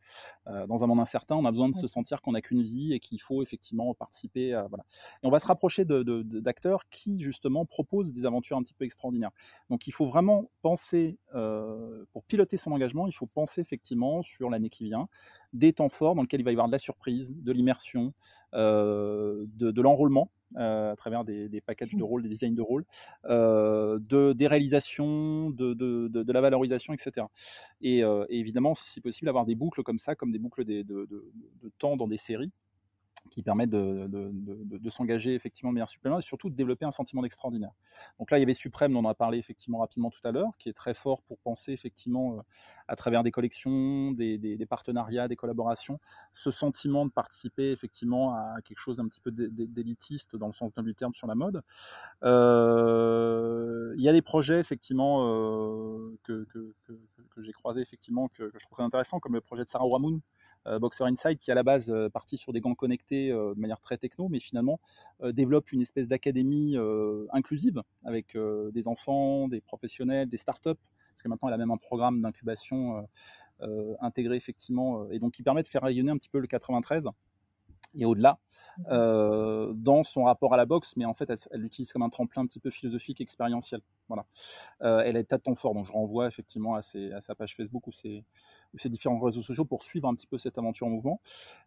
Euh, 0.48 0.66
dans 0.66 0.84
un 0.84 0.86
monde 0.88 1.00
incertain, 1.00 1.36
on 1.36 1.46
a 1.46 1.50
besoin 1.50 1.70
de 1.70 1.74
se 1.74 1.86
sentir 1.86 2.20
qu'on 2.20 2.32
n'a 2.32 2.42
qu'une 2.42 2.62
vie 2.62 2.92
et 2.92 3.00
qu'il 3.00 3.22
faut 3.22 3.42
effectivement 3.42 3.94
participer. 3.94 4.52
À, 4.52 4.66
voilà. 4.66 4.84
Et 5.22 5.26
on 5.26 5.30
va 5.30 5.38
se 5.38 5.46
rapprocher 5.46 5.86
d'acteurs 5.86 6.86
qui, 6.90 7.18
justement, 7.20 7.64
proposent 7.64 8.12
des 8.12 8.26
aventures 8.26 8.58
un 8.58 8.62
petit 8.62 8.74
peu 8.74 8.84
extraordinaires. 8.84 9.32
Donc, 9.70 9.86
il 9.86 9.92
faut 9.92 10.06
vraiment 10.06 10.50
penser, 10.60 11.18
euh, 11.34 12.04
pour 12.12 12.24
piloter 12.24 12.58
son 12.58 12.72
engagement, 12.72 13.06
il 13.06 13.12
faut 13.12 13.24
penser 13.24 13.62
effectivement 13.62 13.85
sur 14.22 14.50
l'année 14.50 14.70
qui 14.70 14.84
vient, 14.84 15.08
des 15.52 15.72
temps 15.72 15.88
forts 15.88 16.14
dans 16.14 16.22
lesquels 16.22 16.40
il 16.40 16.44
va 16.44 16.50
y 16.50 16.54
avoir 16.54 16.66
de 16.66 16.72
la 16.72 16.78
surprise, 16.78 17.34
de 17.36 17.52
l'immersion, 17.52 18.12
euh, 18.54 19.44
de, 19.54 19.70
de 19.70 19.82
l'enrôlement 19.82 20.30
euh, 20.56 20.92
à 20.92 20.96
travers 20.96 21.24
des, 21.24 21.48
des, 21.48 21.60
packages 21.60 21.94
de 21.94 22.02
rôles, 22.02 22.22
des 22.22 22.28
designs 22.28 22.54
de 22.54 22.62
rôles, 22.62 22.84
euh, 23.26 23.98
de, 24.00 24.32
des 24.32 24.46
réalisations, 24.46 25.50
de, 25.50 25.74
de, 25.74 26.08
de, 26.08 26.32
la 26.32 26.40
valorisation, 26.40 26.94
etc. 26.94 27.26
Et, 27.80 27.98
et, 28.00 28.38
évidemment, 28.38 28.74
si 28.74 29.00
possible, 29.00 29.28
avoir 29.28 29.44
des 29.44 29.54
boucles 29.54 29.82
comme 29.82 29.98
ça, 29.98 30.14
comme 30.14 30.32
des 30.32 30.38
boucles 30.38 30.64
de, 30.64 30.82
de 30.82 31.72
temps 31.78 31.96
dans 31.96 32.08
des 32.08 32.16
séries 32.16 32.52
qui 33.30 33.42
permettent 33.42 33.70
de, 33.70 34.88
s'engager 34.88 35.34
effectivement 35.34 35.70
de 35.70 35.74
manière 35.74 35.88
supplémentaire 35.88 36.24
et 36.24 36.26
surtout 36.26 36.50
de 36.50 36.54
développer 36.54 36.84
un 36.84 36.90
sentiment 36.90 37.22
d'extraordinaire. 37.22 37.72
Donc 38.18 38.30
là, 38.30 38.38
il 38.38 38.40
y 38.40 38.44
avait 38.44 38.54
Suprême, 38.54 38.92
dont 38.92 39.04
on 39.04 39.08
a 39.08 39.14
parlé 39.14 39.38
effectivement 39.38 39.78
rapidement 39.78 40.10
tout 40.10 40.20
à 40.24 40.32
l'heure, 40.32 40.50
qui 40.58 40.68
est 40.68 40.72
très 40.72 40.94
fort 40.94 41.22
pour 41.22 41.38
penser 41.38 41.72
effectivement 41.72 42.38
euh, 42.38 42.42
à 42.88 42.96
travers 42.96 43.22
des 43.22 43.30
collections, 43.30 44.12
des, 44.12 44.66
partenariats, 44.68 45.28
des 45.28 45.36
collaborations, 45.36 45.98
ce 46.32 46.50
sentiment 46.50 47.04
de 47.04 47.10
participer 47.10 47.70
effectivement 47.72 48.34
à 48.34 48.56
quelque 48.64 48.78
chose 48.78 48.98
d'un 48.98 49.08
petit 49.08 49.20
peu 49.20 49.30
d'élitiste 49.32 50.36
dans 50.36 50.46
le 50.46 50.52
sens 50.52 50.72
du 50.84 50.94
terme 50.94 51.14
sur 51.14 51.26
la 51.26 51.34
mode. 51.34 51.62
Euh, 52.24 53.94
il 53.96 54.02
y 54.02 54.08
a 54.08 54.12
des 54.12 54.22
projets 54.22 54.60
effectivement 54.60 55.26
euh, 55.28 56.16
que, 56.22 56.46
j'ai 57.38 57.52
croisés 57.52 57.80
effectivement 57.80 58.28
que, 58.28 58.50
je 58.52 58.58
trouve 58.58 58.76
très 58.76 58.82
intéressants, 58.82 59.20
comme 59.20 59.34
le 59.34 59.40
projet 59.40 59.64
de 59.64 59.68
Sarah 59.68 59.86
Wamoun, 59.86 60.16
euh, 60.16 60.18
Boxer 60.78 61.04
Inside, 61.04 61.38
qui 61.38 61.50
à 61.50 61.54
la 61.54 61.62
base 61.62 61.90
euh, 61.90 62.08
partit 62.08 62.36
sur 62.36 62.52
des 62.52 62.60
gants 62.60 62.74
connectés 62.74 63.30
euh, 63.30 63.54
de 63.54 63.60
manière 63.60 63.80
très 63.80 63.98
techno, 63.98 64.28
mais 64.28 64.40
finalement 64.40 64.80
développe 65.32 65.72
une 65.72 65.80
espèce 65.80 66.06
d'académie 66.08 66.76
inclusive 67.32 67.82
avec 68.04 68.36
des 68.36 68.88
enfants, 68.88 69.48
des 69.48 69.60
professionnels, 69.60 70.28
des 70.28 70.36
startups, 70.36 70.70
parce 70.70 71.22
que 71.22 71.28
maintenant 71.28 71.48
elle 71.48 71.54
a 71.54 71.58
même 71.58 71.70
un 71.70 71.76
programme 71.76 72.20
d'incubation 72.20 73.06
intégré 74.00 74.36
effectivement, 74.36 75.08
et 75.10 75.18
donc 75.18 75.32
qui 75.32 75.42
permet 75.42 75.62
de 75.62 75.68
faire 75.68 75.82
rayonner 75.82 76.10
un 76.10 76.18
petit 76.18 76.28
peu 76.28 76.38
le 76.38 76.46
93 76.46 77.08
et 77.96 78.04
au-delà 78.04 78.38
euh, 78.90 79.72
dans 79.74 80.04
son 80.04 80.24
rapport 80.24 80.54
à 80.54 80.56
la 80.56 80.66
boxe, 80.66 80.94
mais 80.96 81.04
en 81.04 81.14
fait, 81.14 81.30
elle 81.50 81.60
l'utilise 81.60 81.92
comme 81.92 82.02
un 82.02 82.10
tremplin 82.10 82.42
un 82.42 82.46
petit 82.46 82.60
peu 82.60 82.70
philosophique, 82.70 83.20
expérientiel. 83.20 83.80
Voilà. 84.08 84.26
Euh, 84.82 85.00
elle 85.04 85.16
est 85.16 85.32
à 85.32 85.38
ton 85.38 85.54
fort, 85.54 85.74
donc 85.74 85.86
je 85.86 85.92
renvoie 85.92 86.26
effectivement 86.26 86.74
à, 86.74 86.82
ses, 86.82 87.12
à 87.12 87.20
sa 87.20 87.34
page 87.34 87.56
Facebook 87.56 87.86
ou 87.86 87.92
ses, 87.92 88.24
ses, 88.76 88.88
différents 88.88 89.18
réseaux 89.18 89.42
sociaux 89.42 89.64
pour 89.64 89.82
suivre 89.82 90.08
un 90.08 90.14
petit 90.14 90.26
peu 90.26 90.38
cette 90.38 90.58
aventure 90.58 90.86
en 90.86 90.90
mouvement. 90.90 91.20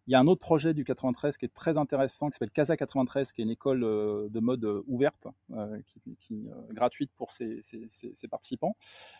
Il 0.06 0.12
y 0.12 0.14
a 0.14 0.20
un 0.20 0.26
autre 0.26 0.40
projet 0.40 0.74
du 0.74 0.84
93 0.84 1.36
qui 1.36 1.44
est 1.44 1.54
très 1.54 1.78
intéressant, 1.78 2.28
qui 2.28 2.34
s'appelle 2.34 2.50
Casa 2.50 2.76
93, 2.76 3.32
qui 3.32 3.40
est 3.40 3.44
une 3.44 3.50
école 3.50 3.84
euh, 3.84 4.28
de 4.28 4.40
mode 4.40 4.64
euh, 4.64 4.82
ouverte, 4.86 5.26
euh, 5.52 5.80
qui, 5.86 6.00
qui 6.18 6.48
gratuite 6.70 7.10
pour 7.16 7.30
ses, 7.30 7.60
ses, 7.62 7.86
ses, 7.88 8.28
participants, 8.28 8.76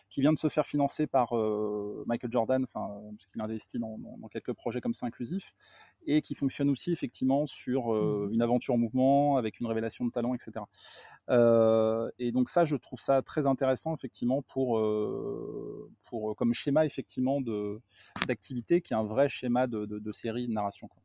qui 0.09 0.21
vient 0.21 0.33
de 0.33 0.37
se 0.37 0.49
faire 0.49 0.65
financer 0.65 1.07
par 1.07 1.33
Michael 2.05 2.31
Jordan, 2.31 2.63
enfin, 2.63 3.01
parce 3.17 3.25
qu'il 3.25 3.41
investit 3.41 3.79
dans, 3.79 3.97
dans, 3.97 4.17
dans, 4.17 4.27
quelques 4.27 4.53
projets 4.53 4.81
comme 4.81 4.93
ça 4.93 5.05
inclusifs, 5.05 5.53
et 6.05 6.21
qui 6.21 6.35
fonctionne 6.35 6.69
aussi 6.69 6.91
effectivement 6.91 7.45
sur 7.45 7.91
mmh. 7.91 8.33
une 8.33 8.41
aventure 8.41 8.73
en 8.73 8.77
mouvement 8.77 9.37
avec 9.37 9.59
une 9.59 9.67
révélation 9.67 10.05
de 10.05 10.11
talent, 10.11 10.33
etc. 10.33 10.65
Euh, 11.29 12.09
et 12.19 12.31
donc 12.31 12.49
ça, 12.49 12.65
je 12.65 12.75
trouve 12.75 12.99
ça 12.99 13.21
très 13.21 13.47
intéressant 13.47 13.93
effectivement 13.93 14.41
pour, 14.41 14.79
euh, 14.79 15.89
pour 16.09 16.35
comme 16.35 16.53
schéma 16.53 16.85
effectivement 16.85 17.41
de 17.41 17.79
d'activité 18.27 18.81
qui 18.81 18.93
est 18.93 18.97
un 18.97 19.03
vrai 19.03 19.29
schéma 19.29 19.67
de, 19.67 19.85
de, 19.85 19.99
de 19.99 20.11
série 20.11 20.47
de 20.47 20.53
narration. 20.53 20.87
Quoi. 20.87 21.01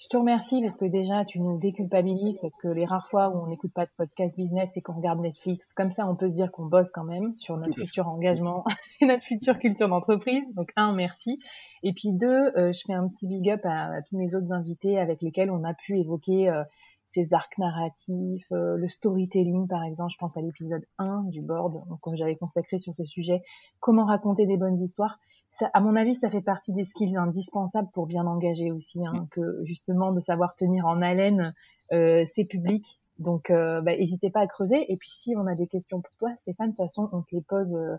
Je 0.00 0.06
te 0.06 0.16
remercie 0.16 0.60
parce 0.60 0.76
que 0.76 0.84
déjà 0.84 1.24
tu 1.24 1.40
nous 1.40 1.58
déculpabilises 1.58 2.38
parce 2.40 2.56
que 2.62 2.68
les 2.68 2.84
rares 2.84 3.08
fois 3.08 3.30
où 3.30 3.42
on 3.42 3.48
n'écoute 3.48 3.72
pas 3.74 3.84
de 3.84 3.90
podcast 3.96 4.36
business 4.36 4.76
et 4.76 4.80
qu'on 4.80 4.92
regarde 4.92 5.18
Netflix, 5.18 5.72
comme 5.72 5.90
ça 5.90 6.06
on 6.06 6.14
peut 6.14 6.28
se 6.28 6.34
dire 6.34 6.52
qu'on 6.52 6.66
bosse 6.66 6.92
quand 6.92 7.02
même 7.02 7.36
sur 7.36 7.56
notre 7.56 7.74
futur 7.74 8.06
engagement 8.06 8.64
et 9.00 9.06
notre 9.06 9.24
future 9.24 9.58
culture 9.58 9.88
d'entreprise. 9.88 10.54
Donc 10.54 10.70
un, 10.76 10.92
merci. 10.92 11.40
Et 11.82 11.92
puis 11.92 12.12
deux, 12.12 12.52
euh, 12.56 12.72
je 12.72 12.80
fais 12.86 12.92
un 12.92 13.08
petit 13.08 13.26
big 13.26 13.50
up 13.50 13.60
à, 13.64 13.96
à, 13.96 14.02
tous 14.02 14.16
mes 14.16 14.36
autres 14.36 14.52
invités 14.52 15.00
avec 15.00 15.20
lesquels 15.20 15.50
on 15.50 15.64
a 15.64 15.74
pu 15.74 15.98
évoquer 15.98 16.48
euh, 16.48 16.62
ces 17.08 17.34
arcs 17.34 17.58
narratifs, 17.58 18.52
euh, 18.52 18.76
le 18.76 18.88
storytelling 18.88 19.66
par 19.66 19.82
exemple. 19.82 20.12
Je 20.12 20.18
pense 20.18 20.36
à 20.36 20.40
l'épisode 20.40 20.86
1 20.98 21.24
du 21.24 21.42
board, 21.42 21.82
que 22.02 22.14
j'avais 22.14 22.36
consacré 22.36 22.78
sur 22.78 22.94
ce 22.94 23.04
sujet, 23.04 23.42
comment 23.80 24.04
raconter 24.04 24.46
des 24.46 24.56
bonnes 24.56 24.78
histoires 24.78 25.18
ça, 25.50 25.70
à 25.72 25.80
mon 25.80 25.96
avis, 25.96 26.14
ça 26.14 26.30
fait 26.30 26.42
partie 26.42 26.72
des 26.72 26.84
skills 26.84 27.16
indispensables 27.16 27.88
pour 27.92 28.06
bien 28.06 28.26
engager 28.26 28.70
aussi, 28.70 29.04
hein, 29.06 29.26
que 29.30 29.64
justement 29.64 30.12
de 30.12 30.20
savoir 30.20 30.54
tenir 30.54 30.86
en 30.86 31.00
haleine 31.00 31.54
euh, 31.92 32.24
ses 32.26 32.44
publics. 32.44 33.00
Donc, 33.18 33.50
euh, 33.50 33.80
bah, 33.80 33.96
n'hésitez 33.96 34.30
pas 34.30 34.40
à 34.40 34.46
creuser. 34.46 34.92
Et 34.92 34.96
puis, 34.96 35.10
si 35.10 35.34
on 35.36 35.46
a 35.46 35.54
des 35.54 35.66
questions 35.66 36.00
pour 36.00 36.14
toi, 36.18 36.36
Stéphane, 36.36 36.66
de 36.66 36.72
toute 36.72 36.84
façon, 36.84 37.08
on 37.12 37.22
te 37.22 37.34
les 37.34 37.40
pose 37.40 37.74
euh, 37.74 37.96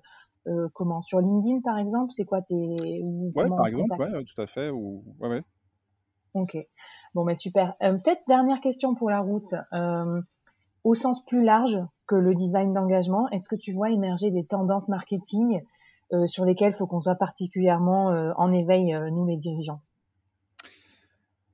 euh 0.47 0.69
comment? 0.73 1.01
Sur 1.01 1.19
LinkedIn, 1.19 1.61
par 1.61 1.77
exemple? 1.77 2.11
C'est 2.13 2.23
quoi 2.23 2.41
tes... 2.41 2.55
Ou 2.55 3.31
ouais, 3.35 3.49
par 3.49 3.67
exemple, 3.67 3.99
ouais, 3.99 4.23
tout 4.23 4.41
à 4.41 4.47
fait. 4.47 4.69
Ou... 4.69 5.03
Ouais, 5.19 5.29
ouais. 5.29 5.41
Ok. 6.33 6.57
Bon, 7.13 7.23
mais 7.23 7.33
bah, 7.33 7.35
super. 7.35 7.75
Euh, 7.81 7.93
Peut-être 7.93 8.21
dernière 8.27 8.61
question 8.61 8.95
pour 8.95 9.09
la 9.09 9.19
route. 9.19 9.55
Euh, 9.73 10.21
au 10.83 10.95
sens 10.95 11.25
plus 11.25 11.43
large 11.43 11.79
que 12.07 12.15
le 12.15 12.33
design 12.33 12.73
d'engagement, 12.73 13.27
est-ce 13.29 13.49
que 13.49 13.55
tu 13.55 13.73
vois 13.73 13.89
émerger 13.89 14.31
des 14.31 14.45
tendances 14.45 14.89
marketing 14.89 15.61
euh, 16.13 16.25
sur 16.27 16.45
lesquels 16.45 16.71
il 16.71 16.77
faut 16.77 16.87
qu'on 16.87 17.01
soit 17.01 17.15
particulièrement 17.15 18.11
euh, 18.11 18.31
en 18.37 18.51
éveil, 18.51 18.97
nous 19.11 19.25
les 19.25 19.37
dirigeants? 19.37 19.81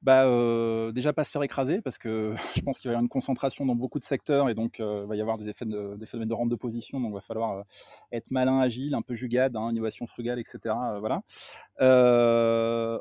Bah, 0.06 0.92
déjà 0.92 1.14
pas 1.14 1.24
se 1.24 1.32
faire 1.32 1.42
écraser 1.44 1.82
parce 1.82 1.98
que 1.98 2.36
je 2.56 2.62
pense 2.62 2.78
qu'il 2.78 2.90
va 2.90 2.94
y 2.94 2.96
avoir 2.96 3.02
une 3.02 3.10
concentration 3.10 3.66
dans 3.66 3.76
beaucoup 3.76 4.00
de 4.00 4.04
secteurs 4.04 4.50
et 4.50 4.54
donc 4.54 4.78
il 4.80 4.86
va 4.86 5.16
y 5.16 5.22
avoir 5.22 5.38
des 5.38 5.50
effets 5.50 5.66
de, 5.66 5.96
des 5.96 6.06
phénomènes 6.06 6.30
de 6.30 6.34
rente 6.34 6.50
de 6.50 6.56
position 6.56 7.00
donc 7.00 7.10
il 7.10 7.16
va 7.16 7.22
falloir 7.22 7.66
être 8.12 8.30
malin, 8.32 8.60
agile, 8.60 8.94
un 8.94 9.02
peu 9.02 9.16
jugade, 9.16 9.56
hein, 9.56 9.72
innovation 9.72 10.06
frugale, 10.06 10.40
etc. 10.40 10.76
voilà. 11.00 11.24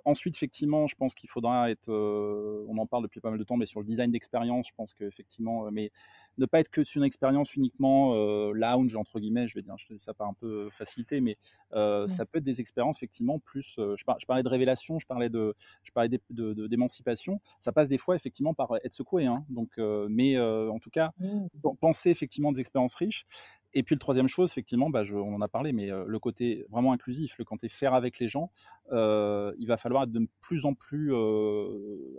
ensuite 0.05 0.35
effectivement 0.35 0.87
je 0.87 0.95
pense 0.95 1.15
qu'il 1.15 1.29
faudra 1.29 1.71
être, 1.71 1.91
on 1.91 2.79
en 2.79 2.87
parle 2.87 3.03
depuis 3.03 3.21
pas 3.21 3.31
mal 3.31 3.39
de 3.39 3.45
temps 3.45 3.57
mais 3.57 3.67
sur 3.67 3.81
le 3.81 3.87
design 3.87 4.11
d'expérience 4.11 4.69
je 4.69 4.73
pense 4.75 4.95
qu'effectivement 4.95 5.71
mais 5.71 5.93
ne 6.39 6.47
pas 6.47 6.61
être 6.61 6.71
que 6.71 6.85
sur 6.85 7.01
une 7.01 7.07
expérience 7.07 7.55
uniquement 7.57 8.15
euh, 8.15 8.53
lounge 8.53 8.97
entre 8.97 9.21
guillemets, 9.21 9.49
je 9.49 9.55
vais 9.55 9.63
dire, 9.63 9.77
je 9.77 9.87
dis 9.93 9.99
ça 9.99 10.15
par 10.15 10.29
un 10.29 10.35
peu 10.35 10.69
facilité, 10.71 11.21
mais 11.21 11.37
euh, 11.73 12.07
ça 12.09 12.27
peut 12.27 12.39
être 12.39 12.45
des 12.45 12.61
expériences 12.61 12.99
effectivement 12.99 13.39
plus. 13.39 13.77
Euh, 13.79 13.95
je, 13.97 14.05
par, 14.05 14.19
je, 14.21 14.27
parlais 14.27 14.43
de 14.43 14.49
révélation, 14.49 14.99
je 14.99 15.07
parlais 15.07 15.29
de, 15.29 15.55
je 15.83 15.93
parlais 15.93 16.09
d'émancipation. 16.31 17.41
Ça 17.59 17.73
passe 17.73 17.89
des 17.89 17.99
fois 17.99 18.17
effectivement 18.17 18.55
par 18.55 18.77
être 18.85 18.93
secoué, 18.93 19.27
hein, 19.27 19.45
donc, 19.49 19.79
mais 20.09 20.39
en 20.39 20.79
tout 20.79 20.91
cas, 20.91 21.13
mmh. 21.19 21.47
penser 21.81 22.11
effectivement 22.11 22.53
des 22.53 22.61
expériences 22.61 22.95
riches. 22.95 23.27
Et 23.75 23.83
puis 23.83 23.95
le 23.95 23.99
troisième 23.99 24.29
chose, 24.29 24.51
effectivement, 24.51 24.89
bah, 24.89 25.03
je, 25.03 25.17
on 25.17 25.35
en 25.35 25.41
a 25.41 25.49
parlé, 25.49 25.73
mais 25.73 25.91
euh, 25.91 26.05
le 26.07 26.19
côté 26.19 26.65
vraiment 26.71 26.93
inclusif, 26.93 27.37
le 27.39 27.45
côté 27.45 27.69
faire 27.69 27.95
avec 27.95 28.19
les 28.19 28.29
gens, 28.29 28.51
il 28.91 29.67
va 29.67 29.77
falloir 29.77 30.05
être 30.05 30.13
de 30.13 30.27
plus 30.41 30.65
en 30.65 30.75
plus 30.75 31.13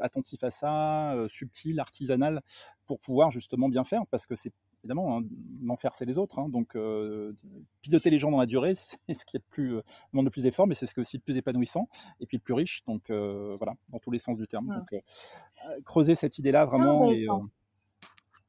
attentif 0.02 0.44
à 0.44 0.50
ça, 0.50 1.16
subtil, 1.28 1.80
artisanal, 1.80 2.42
pour 2.86 3.00
pouvoir 3.00 3.32
justement 3.32 3.70
bien 3.70 3.84
faire, 3.84 4.06
parce 4.08 4.28
que 4.28 4.36
c'est 4.36 4.54
évidemment, 4.86 5.20
hein, 5.20 5.76
faire 5.78 5.96
c'est 5.96 6.06
les 6.06 6.18
autres. 6.18 6.40
Hein, 6.40 6.50
donc 6.50 6.76
euh, 6.76 7.34
piloter 7.82 8.10
les 8.10 8.20
gens 8.20 8.32
dans 8.32 8.40
la 8.40 8.46
durée, 8.46 8.74
c'est 8.76 9.14
ce 9.14 9.26
qui 9.26 9.38
est 9.38 9.40
le 9.40 9.50
plus 9.50 9.82
demande 10.14 10.26
le 10.26 10.32
plus 10.32 10.44
d'efforts, 10.44 10.68
mais 10.68 10.76
c'est 10.76 10.86
ce 10.86 10.94
qui 10.94 11.00
est 11.00 11.02
aussi 11.02 11.18
le 11.18 11.24
plus 11.24 11.38
épanouissant 11.38 11.90
et 12.20 12.26
puis 12.26 12.38
le 12.38 12.42
plus 12.42 12.54
riche. 12.54 12.84
Donc 12.86 13.10
voilà, 13.10 13.74
dans 13.90 14.00
tous 14.00 14.12
les 14.12 14.20
sens 14.20 14.38
du 14.38 14.48
terme. 14.48 14.70
Ouais. 14.70 14.76
Donc 14.76 15.84
creuser 15.84 16.16
cette 16.16 16.38
idée-là 16.38 16.66
vraiment. 16.66 17.12
Et, 17.12 17.28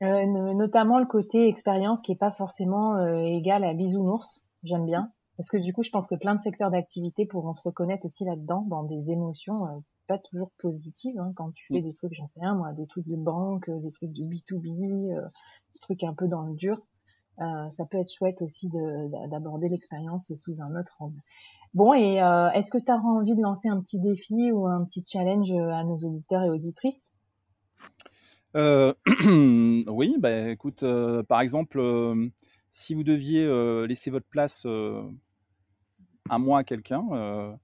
notamment 0.00 0.98
le 0.98 1.06
côté 1.06 1.48
expérience 1.48 2.02
qui 2.02 2.12
est 2.12 2.16
pas 2.16 2.32
forcément 2.32 2.96
euh, 2.96 3.22
égal 3.24 3.64
à 3.64 3.74
bisounours. 3.74 4.44
J'aime 4.62 4.85
bien 4.85 5.12
parce 5.37 5.50
que 5.50 5.59
du 5.59 5.72
coup, 5.72 5.82
je 5.82 5.90
pense 5.90 6.09
que 6.09 6.14
plein 6.14 6.35
de 6.35 6.40
secteurs 6.40 6.70
d'activité 6.70 7.26
pourront 7.26 7.52
se 7.52 7.62
reconnaître 7.62 8.06
aussi 8.06 8.24
là-dedans 8.24 8.64
dans 8.68 8.85
des 8.85 9.11
émotions 9.11 9.66
euh, 9.66 9.78
pas 10.06 10.18
toujours 10.18 10.50
positives 10.59 11.18
hein, 11.18 11.32
quand 11.35 11.52
tu 11.52 11.66
fais 11.66 11.82
des 11.82 11.92
trucs, 11.92 12.14
j'en 12.14 12.26
sais 12.26 12.40
rien 12.40 12.54
moi, 12.54 12.72
des 12.72 12.87
trucs 12.87 13.06
de 13.09 13.16
banque, 13.16 13.68
des 13.68 13.90
trucs 13.90 14.12
de 14.12 14.22
B2B, 14.22 15.12
euh, 15.12 15.22
des 15.74 15.80
trucs 15.80 16.04
un 16.04 16.14
peu 16.14 16.28
dans 16.28 16.42
le 16.42 16.54
dur. 16.54 16.80
Euh, 17.40 17.68
ça 17.70 17.85
peut 17.85 17.98
être 17.98 18.12
chouette 18.12 18.40
aussi 18.40 18.70
d'aborder 19.30 19.68
l'expérience 19.68 20.32
sous 20.35 20.62
un 20.62 20.74
autre 20.80 20.96
angle. 21.00 21.20
Bon, 21.74 21.92
et 21.92 22.22
euh, 22.22 22.48
est-ce 22.52 22.70
que 22.70 22.78
tu 22.78 22.90
as 22.90 22.96
envie 22.96 23.35
de 23.35 23.42
lancer 23.42 23.68
un 23.68 23.80
petit 23.80 24.00
défi 24.00 24.52
ou 24.52 24.66
un 24.66 24.85
petit 24.85 25.04
challenge 25.06 25.50
à 25.50 25.85
nos 25.85 25.98
auditeurs 25.98 26.44
et 26.44 26.48
auditrices? 26.48 27.11
euh, 27.92 28.15
oui, 29.87 30.16
bah, 30.19 30.51
écoute, 30.51 30.83
euh, 30.83 31.23
par 31.23 31.40
exemple, 31.40 31.79
euh, 31.79 32.29
si 32.71 32.95
vous 32.95 33.05
deviez 33.05 33.45
euh, 33.45 33.87
laisser 33.87 34.11
votre 34.11 34.27
place 34.27 34.66
un 34.66 36.38
mois 36.38 36.61
à 36.61 36.64
quelqu'un, 36.64 37.59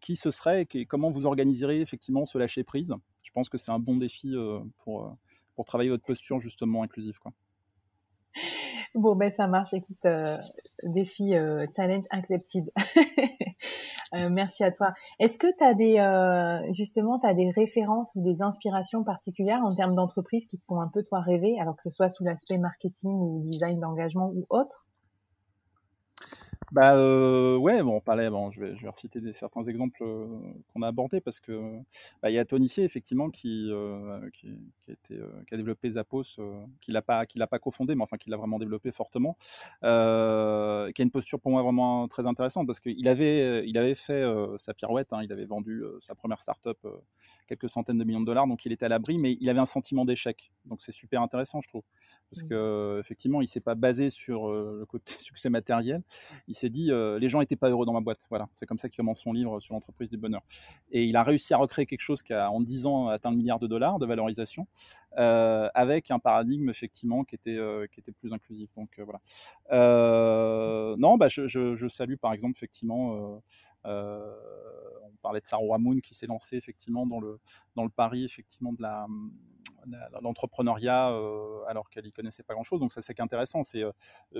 qui 0.00 0.16
ce 0.16 0.30
serait 0.30 0.66
et 0.74 0.86
comment 0.86 1.10
vous 1.10 1.24
organiserez 1.24 1.80
effectivement 1.80 2.26
ce 2.26 2.36
lâcher 2.36 2.64
prise 2.64 2.94
Je 3.22 3.30
pense 3.30 3.48
que 3.48 3.56
c'est 3.58 3.70
un 3.70 3.78
bon 3.78 3.96
défi 3.96 4.34
pour, 4.78 5.16
pour 5.54 5.64
travailler 5.64 5.90
votre 5.90 6.04
posture 6.04 6.40
justement 6.40 6.82
inclusive. 6.82 7.18
Quoi. 7.18 7.32
Bon, 8.94 9.14
ben 9.14 9.30
ça 9.30 9.46
marche. 9.46 9.74
Écoute, 9.74 10.04
euh, 10.06 10.38
défi 10.82 11.34
euh, 11.36 11.66
challenge 11.74 12.04
accepted. 12.10 12.70
euh, 14.14 14.28
merci 14.30 14.64
à 14.64 14.72
toi. 14.72 14.92
Est-ce 15.20 15.38
que 15.38 15.46
tu 15.56 15.64
as 15.64 15.74
des 15.74 15.98
euh, 15.98 16.72
justement 16.72 17.18
tu 17.20 17.26
as 17.26 17.34
des 17.34 17.50
références 17.50 18.12
ou 18.16 18.22
des 18.22 18.42
inspirations 18.42 19.04
particulières 19.04 19.62
en 19.62 19.74
termes 19.74 19.94
d'entreprise 19.94 20.46
qui 20.46 20.58
te 20.58 20.64
font 20.66 20.80
un 20.80 20.88
peu 20.88 21.02
toi 21.04 21.20
rêver, 21.20 21.60
alors 21.60 21.76
que 21.76 21.82
ce 21.82 21.90
soit 21.90 22.08
sous 22.08 22.24
l'aspect 22.24 22.58
marketing 22.58 23.10
ou 23.10 23.42
design 23.44 23.78
d'engagement 23.78 24.30
ou 24.34 24.46
autre? 24.50 24.87
Bah 26.72 26.94
euh, 26.96 27.56
ouais, 27.56 27.82
bon, 27.82 27.96
on 27.96 28.00
parlait, 28.00 28.28
bon, 28.28 28.50
je 28.50 28.60
vais, 28.60 28.76
je 28.76 28.82
vais 28.82 28.88
reciter 28.90 29.20
des, 29.20 29.32
certains 29.32 29.62
exemples 29.64 30.02
euh, 30.02 30.26
qu'on 30.72 30.82
a 30.82 30.88
abordés 30.88 31.20
parce 31.20 31.40
que 31.40 31.78
bah, 32.22 32.30
il 32.30 32.34
y 32.34 32.38
a 32.38 32.44
Tonissier 32.44 32.84
effectivement 32.84 33.30
qui, 33.30 33.70
euh, 33.70 34.28
qui, 34.30 34.48
a 35.50 35.56
développé 35.56 35.88
Zappos, 35.90 36.38
qui 36.80 36.92
l'a 36.92 37.00
pas, 37.00 37.24
qui 37.24 37.38
l'a 37.38 37.46
pas 37.46 37.58
cofondé, 37.58 37.94
mais 37.94 38.02
enfin 38.02 38.18
qui 38.18 38.28
l'a 38.28 38.36
vraiment 38.36 38.58
développé 38.58 38.92
fortement, 38.92 39.36
qui 39.80 39.86
a 39.86 40.90
une 40.98 41.10
posture 41.10 41.40
pour 41.40 41.52
moi 41.52 41.62
vraiment 41.62 42.06
très 42.06 42.26
intéressante 42.26 42.66
parce 42.66 42.80
qu'il 42.80 43.08
avait, 43.08 43.66
il 43.66 43.78
avait 43.78 43.94
fait 43.94 44.24
sa 44.58 44.74
pirouette, 44.74 45.12
hein, 45.12 45.22
il 45.22 45.32
avait 45.32 45.46
vendu 45.46 45.82
sa 46.00 46.14
première 46.14 46.40
startup 46.40 46.78
quelques 47.46 47.70
centaines 47.70 47.98
de 47.98 48.04
millions 48.04 48.20
de 48.20 48.26
dollars, 48.26 48.46
donc 48.46 48.66
il 48.66 48.72
était 48.72 48.84
à 48.84 48.88
l'abri, 48.90 49.16
mais 49.18 49.36
il 49.40 49.48
avait 49.48 49.58
un 49.58 49.66
sentiment 49.66 50.04
d'échec, 50.04 50.52
donc 50.66 50.82
c'est 50.82 50.92
super 50.92 51.22
intéressant, 51.22 51.60
je 51.62 51.68
trouve 51.68 51.82
parce 52.30 52.44
mmh. 52.44 52.48
que 52.48 52.96
effectivement, 53.00 53.40
il 53.40 53.48
s'est 53.48 53.60
pas 53.60 53.74
basé 53.74 54.10
sur 54.10 54.48
le 54.52 54.84
côté 54.86 55.14
succès 55.18 55.50
matériel. 55.50 56.02
Il 56.46 56.54
s'est 56.54 56.68
dit 56.68 56.90
les 56.92 57.28
gens 57.28 57.40
étaient 57.40 57.56
pas 57.56 57.70
heureux 57.70 57.86
dans 57.86 57.92
ma 57.92 58.00
boîte. 58.00 58.20
Voilà, 58.28 58.48
c'est 58.54 58.66
comme 58.66 58.78
ça 58.78 58.88
qu'il 58.88 58.96
commence 58.96 59.20
son 59.20 59.32
livre 59.32 59.60
sur 59.60 59.74
l'entreprise 59.74 60.08
du 60.08 60.16
bonheur. 60.16 60.42
Et 60.90 61.04
il 61.04 61.16
a 61.16 61.22
réussi 61.22 61.54
à 61.54 61.56
recréer 61.56 61.86
quelque 61.86 62.00
chose 62.00 62.22
qui 62.22 62.32
a 62.32 62.50
en 62.50 62.60
10 62.60 62.86
ans 62.86 63.08
atteint 63.08 63.30
le 63.30 63.36
milliard 63.36 63.58
de 63.58 63.66
dollars 63.66 63.98
de 63.98 64.06
valorisation, 64.06 64.66
avec 65.16 66.10
un 66.10 66.18
paradigme 66.18 66.68
effectivement 66.68 67.24
qui 67.24 67.34
était 67.34 67.58
qui 67.92 68.00
était 68.00 68.12
plus 68.12 68.32
inclusif. 68.32 68.70
Donc 68.76 68.98
voilà. 68.98 69.20
non, 70.96 71.16
bah 71.16 71.28
je, 71.28 71.48
je, 71.48 71.76
je, 71.76 71.88
salue 71.88 72.16
par 72.16 72.32
exemple 72.32 72.54
effectivement. 72.56 73.40
on 73.84 75.12
parlait 75.22 75.40
de 75.40 75.46
Sarah 75.46 75.62
Hamoun 75.74 76.00
qui 76.00 76.14
s'est 76.14 76.26
lancé 76.26 76.56
effectivement 76.56 77.06
dans 77.06 77.20
le 77.20 77.40
dans 77.74 77.84
le 77.84 77.90
pari 77.90 78.24
effectivement 78.24 78.72
de 78.72 78.82
la 78.82 79.06
l'entrepreneuriat 80.20 81.10
euh, 81.10 81.62
alors 81.66 81.90
qu'elle 81.90 82.06
y 82.06 82.12
connaissait 82.12 82.42
pas 82.42 82.54
grand-chose. 82.54 82.80
Donc 82.80 82.92
ça 82.92 83.02
c'est 83.02 83.18
intéressant, 83.20 83.62
c'est 83.62 83.82
euh, 83.82 83.92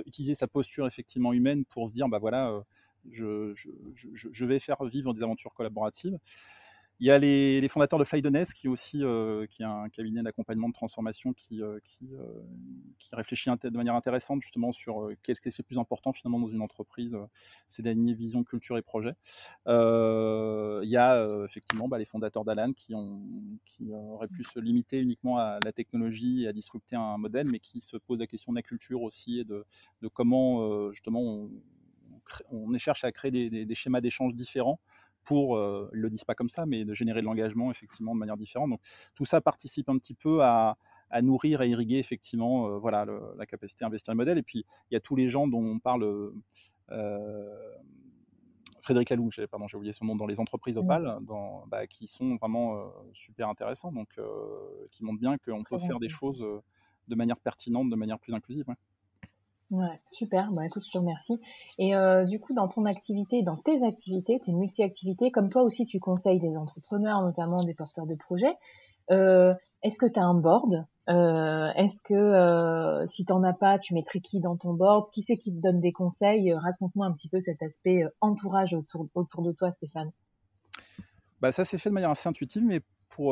utiliser 0.05 0.35
sa 0.35 0.47
posture 0.47 0.87
effectivement 0.87 1.33
humaine 1.33 1.65
pour 1.65 1.87
se 1.87 1.93
dire 1.93 2.07
bah 2.09 2.19
voilà, 2.19 2.49
euh, 2.49 2.61
je, 3.09 4.45
vais 4.45 4.59
faire 4.59 4.83
vivre 4.83 5.13
des 5.13 5.23
aventures 5.23 5.53
collaboratives. 5.53 6.17
Il 7.01 7.07
y 7.07 7.11
a 7.11 7.17
les, 7.17 7.65
fondateurs 7.69 7.97
de 7.97 8.03
Flydoness, 8.03 8.53
qui 8.53 8.67
aussi 8.67 9.01
euh, 9.03 9.45
qui 9.47 9.61
est 9.61 9.65
un 9.65 9.87
cabinet 9.87 10.21
d'accompagnement 10.21 10.67
de 10.67 10.73
transformation 10.73 11.31
qui, 11.31 11.61
euh, 11.61 11.79
euh, 12.03 12.43
qui, 12.99 13.15
réfléchit 13.15 13.49
de 13.63 13.77
manière 13.77 13.95
intéressante 13.95 14.41
justement 14.41 14.73
sur 14.73 15.09
qu'est-ce 15.23 15.39
qui 15.39 15.47
est 15.47 15.57
le 15.57 15.63
plus 15.63 15.77
important 15.77 16.11
finalement 16.11 16.41
dans 16.41 16.49
une 16.49 16.61
entreprise, 16.61 17.17
c'est 17.67 17.83
d'aligner 17.83 18.13
vision, 18.13 18.43
culture 18.43 18.77
et 18.77 18.81
projet. 18.81 19.13
il 19.65 20.89
y 20.89 20.97
a 20.97 21.27
effectivement 21.45 21.87
bah, 21.87 21.99
les 21.99 22.05
fondateurs 22.05 22.43
d'Alan 22.43 22.73
qui, 22.73 22.93
ont, 22.93 23.21
qui 23.65 23.89
auraient 23.93 24.27
pu 24.27 24.43
se 24.43 24.59
limiter 24.59 24.99
uniquement 24.99 25.37
à 25.37 25.59
la 25.63 25.71
technologie 25.71 26.43
et 26.43 26.47
à 26.49 26.53
disrupter 26.53 26.97
un 26.97 27.17
modèle, 27.17 27.47
mais 27.47 27.59
qui 27.59 27.79
se 27.79 27.95
posent 27.95 28.19
la 28.19 28.27
question 28.27 28.51
de 28.51 28.57
la 28.57 28.63
culture 28.63 29.03
aussi 29.03 29.39
et 29.39 29.45
de, 29.45 29.65
de 30.01 30.07
comment 30.09 30.91
justement 30.91 31.47
on, 32.51 32.77
cherche 32.77 33.05
à 33.05 33.11
créer 33.13 33.31
des, 33.31 33.65
des 33.65 33.75
schémas 33.75 34.01
d'échange 34.01 34.35
différents 34.35 34.79
pour, 35.23 35.57
euh, 35.57 35.89
ils 35.93 35.99
le 35.99 36.09
disent 36.09 36.23
pas 36.23 36.35
comme 36.35 36.49
ça, 36.49 36.65
mais 36.65 36.85
de 36.85 36.93
générer 36.93 37.21
de 37.21 37.25
l'engagement 37.25 37.69
effectivement 37.71 38.13
de 38.13 38.19
manière 38.19 38.37
différente. 38.37 38.69
Donc 38.69 38.81
tout 39.15 39.25
ça 39.25 39.41
participe 39.41 39.89
un 39.89 39.97
petit 39.97 40.15
peu 40.15 40.43
à, 40.43 40.77
à 41.09 41.21
nourrir 41.21 41.61
et 41.61 41.69
irriguer 41.69 41.97
effectivement 41.97 42.67
euh, 42.67 42.77
voilà, 42.77 43.05
la 43.37 43.45
capacité 43.45 43.83
à 43.83 43.87
investir 43.87 44.13
le 44.13 44.17
modèle. 44.17 44.37
Et 44.37 44.43
puis 44.43 44.65
il 44.89 44.93
y 44.93 44.97
a 44.97 44.99
tous 44.99 45.15
les 45.15 45.29
gens 45.29 45.47
dont 45.47 45.63
on 45.63 45.79
parle. 45.79 46.31
Euh, 46.91 47.75
Frédéric 48.81 49.09
Laloux, 49.09 49.29
pardon, 49.51 49.67
j'ai 49.67 49.77
oublié 49.77 49.93
son 49.93 50.05
nom, 50.05 50.15
dans 50.15 50.25
les 50.25 50.39
entreprises 50.39 50.77
Opal, 50.77 51.19
dans, 51.21 51.65
bah, 51.67 51.85
qui 51.85 52.07
sont 52.07 52.37
vraiment 52.37 52.77
euh, 52.77 52.87
super 53.13 53.47
intéressants, 53.49 53.91
donc 53.91 54.17
qui 54.89 55.03
montrent 55.03 55.19
bien 55.19 55.37
qu'on 55.37 55.63
peut 55.63 55.77
faire 55.77 55.99
des 55.99 56.09
choses 56.09 56.43
de 57.07 57.15
manière 57.15 57.37
pertinente, 57.37 57.89
de 57.89 57.95
manière 57.95 58.17
plus 58.17 58.33
inclusive. 58.33 58.65
Ouais. 58.67 58.75
Super. 60.07 60.49
Écoute, 60.65 60.83
je 60.85 60.91
te 60.91 60.97
remercie. 60.97 61.39
Et 61.77 61.95
euh, 61.95 62.23
du 62.23 62.39
coup, 62.39 62.53
dans 62.53 62.67
ton 62.67 62.85
activité, 62.85 63.43
dans 63.43 63.57
tes 63.57 63.83
activités, 63.83 64.39
tes 64.43 64.51
multi-activités, 64.51 65.31
comme 65.31 65.49
toi 65.49 65.61
aussi, 65.63 65.85
tu 65.85 65.99
conseilles 65.99 66.39
des 66.39 66.57
entrepreneurs, 66.57 67.21
notamment 67.21 67.57
des 67.57 67.75
porteurs 67.75 68.07
de 68.07 68.15
projets. 68.15 68.55
Euh, 69.11 69.53
est-ce 69.83 69.99
que 69.99 70.11
tu 70.11 70.19
as 70.19 70.23
un 70.23 70.33
board? 70.33 70.85
Euh, 71.09 71.71
Est-ce 71.75 72.01
que 72.01 73.05
si 73.07 73.25
t'en 73.25 73.43
as 73.43 73.53
pas, 73.53 73.79
tu 73.79 73.93
mettrais 73.93 74.19
qui 74.19 74.39
dans 74.39 74.57
ton 74.57 74.73
board? 74.73 75.09
Qui 75.11 75.21
c'est 75.21 75.37
qui 75.37 75.53
te 75.53 75.61
donne 75.61 75.79
des 75.79 75.91
conseils? 75.91 76.53
Raconte-moi 76.53 77.05
un 77.05 77.13
petit 77.13 77.29
peu 77.29 77.39
cet 77.39 77.61
aspect 77.61 78.03
entourage 78.21 78.73
autour, 78.73 79.07
de 79.43 79.51
toi, 79.51 79.71
Stéphane. 79.71 80.11
Bah, 81.41 81.51
ça 81.51 81.63
s'est 81.63 81.77
fait 81.77 81.89
de 81.89 81.93
manière 81.93 82.09
assez 82.09 82.27
intuitive, 82.27 82.63
mais 82.65 82.81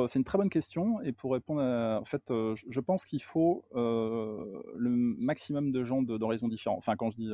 c'est 0.07 0.19
une 0.19 0.25
très 0.25 0.37
bonne 0.37 0.49
question 0.49 1.01
et 1.01 1.11
pour 1.11 1.33
répondre, 1.33 1.61
en 1.61 2.05
fait, 2.05 2.31
euh, 2.31 2.55
je 2.67 2.79
pense 2.79 3.05
qu'il 3.05 3.21
faut 3.21 3.65
euh, 3.75 4.61
le 4.75 4.89
maximum 4.89 5.71
de 5.71 5.83
gens 5.83 6.01
d'horizons 6.01 6.47
différents. 6.47 6.77
Enfin, 6.77 6.95
quand 6.95 7.09
je 7.11 7.17
dis 7.17 7.31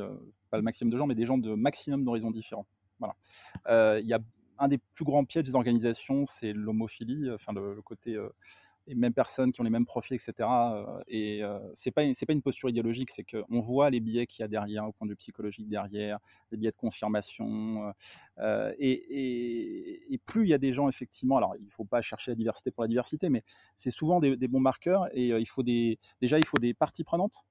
pas 0.50 0.56
le 0.56 0.62
maximum 0.62 0.92
de 0.92 0.96
gens, 0.96 1.06
mais 1.06 1.14
des 1.14 1.26
gens 1.26 1.38
de 1.38 1.54
maximum 1.54 2.04
d'horizons 2.04 2.30
différents. 2.30 2.66
Voilà. 2.98 4.00
Il 4.00 4.06
y 4.06 4.12
a 4.12 4.20
un 4.58 4.68
des 4.68 4.78
plus 4.78 5.04
grands 5.04 5.24
pièges 5.24 5.44
des 5.44 5.56
organisations, 5.56 6.26
c'est 6.26 6.52
l'homophilie, 6.52 7.30
enfin 7.32 7.52
le, 7.52 7.74
le 7.74 7.82
côté 7.82 8.16
les 8.86 8.94
mêmes 8.94 9.14
personnes 9.14 9.52
qui 9.52 9.60
ont 9.60 9.64
les 9.64 9.70
mêmes 9.70 9.86
profils, 9.86 10.14
etc. 10.14 10.48
Et 11.08 11.42
euh, 11.42 11.58
c'est 11.74 11.90
pas 11.90 12.02
pas 12.04 12.32
une 12.32 12.42
posture 12.42 12.68
idéologique, 12.68 13.10
c'est 13.10 13.24
qu'on 13.24 13.60
voit 13.60 13.90
les 13.90 14.00
biais 14.00 14.26
qu'il 14.26 14.42
y 14.42 14.44
a 14.44 14.48
derrière, 14.48 14.86
au 14.86 14.92
point 14.92 15.06
de 15.06 15.12
vue 15.12 15.16
psychologique 15.16 15.68
derrière, 15.68 16.18
les 16.50 16.58
biais 16.58 16.70
de 16.70 16.76
confirmation. 16.76 17.92
Euh, 18.38 18.72
et, 18.78 20.12
et, 20.12 20.18
plus 20.26 20.44
il 20.44 20.48
y 20.48 20.54
a 20.54 20.58
des 20.58 20.72
gens 20.72 20.88
effectivement, 20.88 21.36
alors 21.36 21.54
il 21.60 21.70
faut 21.70 21.84
pas 21.84 22.00
chercher 22.00 22.30
la 22.30 22.36
diversité 22.36 22.70
pour 22.70 22.82
la 22.82 22.88
diversité, 22.88 23.28
mais 23.28 23.42
c'est 23.76 23.90
souvent 23.90 24.20
des, 24.20 24.36
des, 24.36 24.48
bons 24.48 24.60
marqueurs. 24.60 25.08
Et 25.12 25.28
il 25.28 25.46
faut 25.46 25.62
des 25.62 25.98
déjà 26.20 26.38
il 26.38 26.46
faut 26.46 26.58
des 26.58 26.74
parties 26.74 27.04
prenantes 27.04 27.44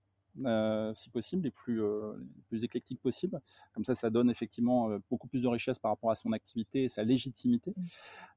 euh, 0.45 0.93
si 0.95 1.09
possible, 1.09 1.43
les 1.43 1.51
plus, 1.51 1.81
euh, 1.81 2.13
les 2.17 2.41
plus 2.47 2.63
éclectiques 2.63 2.99
possibles. 2.99 3.39
Comme 3.73 3.85
ça, 3.85 3.95
ça 3.95 4.09
donne 4.09 4.29
effectivement 4.29 4.89
euh, 4.89 4.99
beaucoup 5.09 5.27
plus 5.27 5.41
de 5.41 5.47
richesse 5.47 5.77
par 5.77 5.91
rapport 5.91 6.11
à 6.11 6.15
son 6.15 6.31
activité 6.31 6.83
et 6.83 6.89
sa 6.89 7.03
légitimité. 7.03 7.73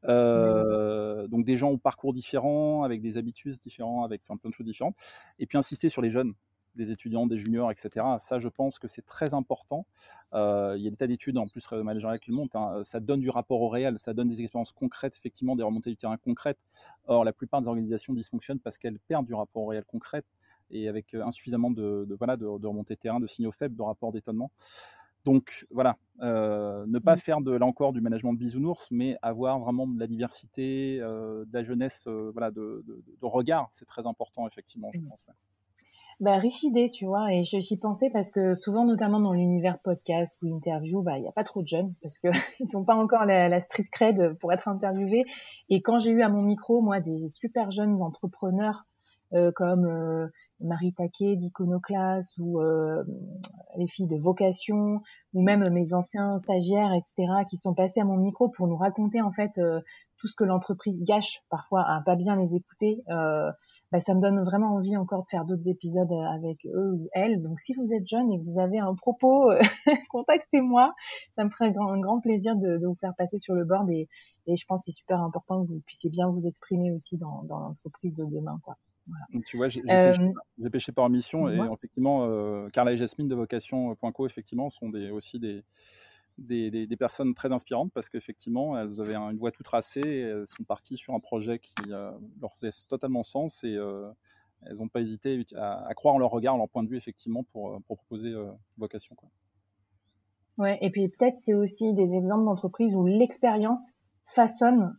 Mmh. 0.02 1.26
donc 1.28 1.44
des 1.44 1.56
gens 1.56 1.70
au 1.70 1.78
parcours 1.78 2.12
différents, 2.12 2.84
avec 2.84 3.00
des 3.00 3.16
habitudes 3.16 3.58
différents, 3.58 4.04
avec 4.04 4.22
enfin, 4.24 4.36
plein 4.36 4.50
de 4.50 4.54
choses 4.54 4.66
différentes. 4.66 4.96
Et 5.38 5.46
puis 5.46 5.58
insister 5.58 5.88
sur 5.88 6.02
les 6.02 6.10
jeunes 6.10 6.34
des 6.76 6.90
étudiants, 6.90 7.26
des 7.26 7.38
juniors, 7.38 7.70
etc. 7.70 8.06
Ça, 8.18 8.38
je 8.38 8.48
pense 8.48 8.78
que 8.78 8.86
c'est 8.86 9.04
très 9.04 9.34
important. 9.34 9.86
Euh, 10.34 10.74
il 10.76 10.84
y 10.84 10.86
a 10.86 10.90
des 10.90 10.96
tas 10.96 11.06
d'études, 11.06 11.38
en 11.38 11.48
plus, 11.48 11.70
managériales 11.72 12.20
qui 12.20 12.30
le 12.30 12.36
montrent. 12.36 12.56
Hein. 12.56 12.84
Ça 12.84 13.00
donne 13.00 13.20
du 13.20 13.30
rapport 13.30 13.60
au 13.60 13.68
réel, 13.68 13.98
ça 13.98 14.12
donne 14.12 14.28
des 14.28 14.40
expériences 14.42 14.72
concrètes, 14.72 15.16
effectivement, 15.16 15.56
des 15.56 15.62
remontées 15.62 15.90
du 15.90 15.96
terrain 15.96 16.16
concrètes. 16.18 16.58
Or, 17.06 17.24
la 17.24 17.32
plupart 17.32 17.62
des 17.62 17.68
organisations 17.68 18.12
dysfonctionnent 18.12 18.60
parce 18.60 18.78
qu'elles 18.78 18.98
perdent 19.00 19.26
du 19.26 19.34
rapport 19.34 19.62
au 19.62 19.66
réel 19.66 19.84
concret 19.84 20.22
et 20.70 20.88
avec 20.88 21.14
euh, 21.14 21.24
insuffisamment 21.24 21.70
de, 21.70 22.04
de 22.08 22.14
voilà, 22.14 22.36
de, 22.36 22.46
de 22.46 22.94
terrain, 22.94 23.20
de 23.20 23.26
signaux 23.26 23.52
faibles, 23.52 23.76
de 23.76 23.82
rapports 23.82 24.12
d'étonnement. 24.12 24.50
Donc 25.26 25.66
voilà, 25.72 25.96
euh, 26.22 26.86
ne 26.86 27.00
pas 27.00 27.16
mmh. 27.16 27.18
faire 27.18 27.40
de 27.40 27.50
là 27.50 27.66
encore 27.66 27.92
du 27.92 28.00
management 28.00 28.32
de 28.32 28.38
bisounours, 28.38 28.86
mais 28.92 29.16
avoir 29.22 29.58
vraiment 29.58 29.88
de 29.88 29.98
la 29.98 30.06
diversité, 30.06 30.98
euh, 31.00 31.44
de 31.46 31.52
la 31.52 31.64
jeunesse, 31.64 32.04
euh, 32.06 32.30
voilà, 32.32 32.52
de, 32.52 32.84
de, 32.86 33.02
de 33.20 33.26
regard, 33.26 33.66
c'est 33.72 33.86
très 33.86 34.06
important 34.06 34.46
effectivement, 34.46 34.88
je 34.94 35.00
mmh. 35.00 35.08
pense. 35.08 35.24
Ouais. 35.26 35.34
Bah, 36.20 36.36
riche 36.38 36.62
idée, 36.62 36.90
tu 36.90 37.06
vois, 37.06 37.32
et 37.32 37.42
j'y 37.42 37.76
pensais 37.76 38.08
parce 38.10 38.30
que 38.30 38.54
souvent, 38.54 38.84
notamment 38.84 39.18
dans 39.18 39.32
l'univers 39.32 39.80
podcast 39.80 40.38
ou 40.42 40.46
interview, 40.46 41.02
bah, 41.02 41.18
il 41.18 41.22
n'y 41.22 41.28
a 41.28 41.32
pas 41.32 41.44
trop 41.44 41.60
de 41.60 41.66
jeunes 41.66 41.92
parce 42.02 42.20
que 42.20 42.28
ils 42.60 42.68
sont 42.68 42.84
pas 42.84 42.94
encore 42.94 43.24
la, 43.24 43.48
la 43.48 43.60
street 43.60 43.88
cred 43.90 44.38
pour 44.38 44.52
être 44.52 44.68
interviewés. 44.68 45.24
Et 45.70 45.82
quand 45.82 45.98
j'ai 45.98 46.12
eu 46.12 46.22
à 46.22 46.28
mon 46.28 46.42
micro, 46.42 46.80
moi, 46.82 47.00
des 47.00 47.28
super 47.30 47.72
jeunes 47.72 48.00
entrepreneurs 48.00 48.86
comme 49.56 50.30
Marie 50.60 50.92
Taquet 50.92 51.36
d'Iconoclaste 51.36 52.38
ou 52.38 52.60
euh, 52.60 53.04
les 53.76 53.86
filles 53.86 54.06
de 54.06 54.16
Vocation 54.16 55.00
ou 55.34 55.42
même 55.42 55.68
mes 55.70 55.92
anciens 55.92 56.38
stagiaires, 56.38 56.92
etc., 56.92 57.44
qui 57.48 57.56
sont 57.56 57.74
passés 57.74 58.00
à 58.00 58.04
mon 58.04 58.16
micro 58.16 58.48
pour 58.48 58.66
nous 58.66 58.76
raconter 58.76 59.20
en 59.20 59.32
fait 59.32 59.58
euh, 59.58 59.80
tout 60.18 60.28
ce 60.28 60.36
que 60.36 60.44
l'entreprise 60.44 61.04
gâche 61.04 61.42
parfois 61.50 61.82
à 61.82 62.00
pas 62.04 62.16
bien 62.16 62.36
les 62.36 62.56
écouter. 62.56 63.02
Euh, 63.10 63.50
bah, 63.92 64.00
ça 64.00 64.14
me 64.14 64.20
donne 64.20 64.42
vraiment 64.42 64.74
envie 64.74 64.96
encore 64.96 65.22
de 65.22 65.28
faire 65.28 65.44
d'autres 65.44 65.68
épisodes 65.68 66.10
avec 66.34 66.58
eux 66.66 66.92
ou 66.94 67.08
elles. 67.12 67.40
Donc 67.42 67.60
si 67.60 67.74
vous 67.74 67.92
êtes 67.94 68.06
jeune 68.06 68.32
et 68.32 68.38
que 68.38 68.44
vous 68.44 68.58
avez 68.58 68.78
un 68.78 68.94
propos, 68.94 69.50
contactez-moi. 70.10 70.92
Ça 71.32 71.44
me 71.44 71.50
ferait 71.50 71.66
un 71.66 71.72
grand, 71.72 71.92
un 71.92 72.00
grand 72.00 72.20
plaisir 72.20 72.56
de, 72.56 72.78
de, 72.78 72.86
vous 72.86 72.96
faire 72.96 73.14
passer 73.16 73.38
sur 73.38 73.54
le 73.54 73.64
board 73.64 73.88
et, 73.90 74.08
et 74.46 74.56
je 74.56 74.64
pense 74.66 74.80
que 74.80 74.84
c'est 74.86 74.98
super 74.98 75.20
important 75.20 75.64
que 75.64 75.68
vous 75.68 75.80
puissiez 75.86 76.10
bien 76.10 76.28
vous 76.28 76.46
exprimer 76.46 76.90
aussi 76.92 77.16
dans, 77.16 77.42
dans 77.44 77.60
l'entreprise 77.60 78.14
de 78.14 78.24
demain. 78.24 78.58
Quoi. 78.64 78.76
Voilà. 79.06 79.44
Tu 79.46 79.56
vois, 79.56 79.68
j'ai 79.68 79.82
pêché, 79.82 80.70
pêché, 80.70 80.92
par 80.92 81.08
mission 81.08 81.48
et 81.48 81.58
effectivement, 81.72 82.68
Carla 82.70 82.92
et 82.92 82.96
Jasmine 82.96 83.28
de 83.28 83.34
Vocation.co, 83.34 84.26
effectivement, 84.26 84.70
sont 84.70 84.88
des, 84.88 85.10
aussi 85.10 85.38
des, 85.38 85.62
des, 86.38 86.96
personnes 86.96 87.34
très 87.34 87.52
inspirantes 87.52 87.92
parce 87.92 88.08
qu'effectivement, 88.08 88.78
elles 88.78 89.00
avaient 89.00 89.14
une 89.14 89.38
voie 89.38 89.52
tout 89.52 89.62
tracée, 89.62 90.00
et 90.00 90.20
elles 90.20 90.46
sont 90.46 90.64
parties 90.64 90.96
sur 90.96 91.14
un 91.14 91.20
projet 91.20 91.58
qui 91.58 91.74
leur 91.86 92.54
faisait 92.54 92.70
totalement 92.88 93.22
sens 93.22 93.62
et 93.64 93.78
elles 94.62 94.76
n'ont 94.76 94.88
pas 94.88 95.00
hésité 95.00 95.44
à, 95.54 95.92
croire 95.94 96.14
en 96.14 96.18
leur 96.18 96.30
regard, 96.30 96.54
en 96.54 96.58
leur 96.58 96.68
point 96.68 96.82
de 96.82 96.88
vue, 96.88 96.96
effectivement, 96.96 97.44
pour, 97.52 97.80
proposer 97.84 98.34
vocation. 98.76 99.14
Quoi. 99.14 99.28
Ouais, 100.58 100.78
et 100.80 100.90
puis 100.90 101.08
peut-être 101.08 101.38
c'est 101.38 101.54
aussi 101.54 101.92
des 101.94 102.14
exemples 102.14 102.44
d'entreprises 102.44 102.94
où 102.94 103.06
l'expérience 103.06 103.94
façonne 104.24 104.96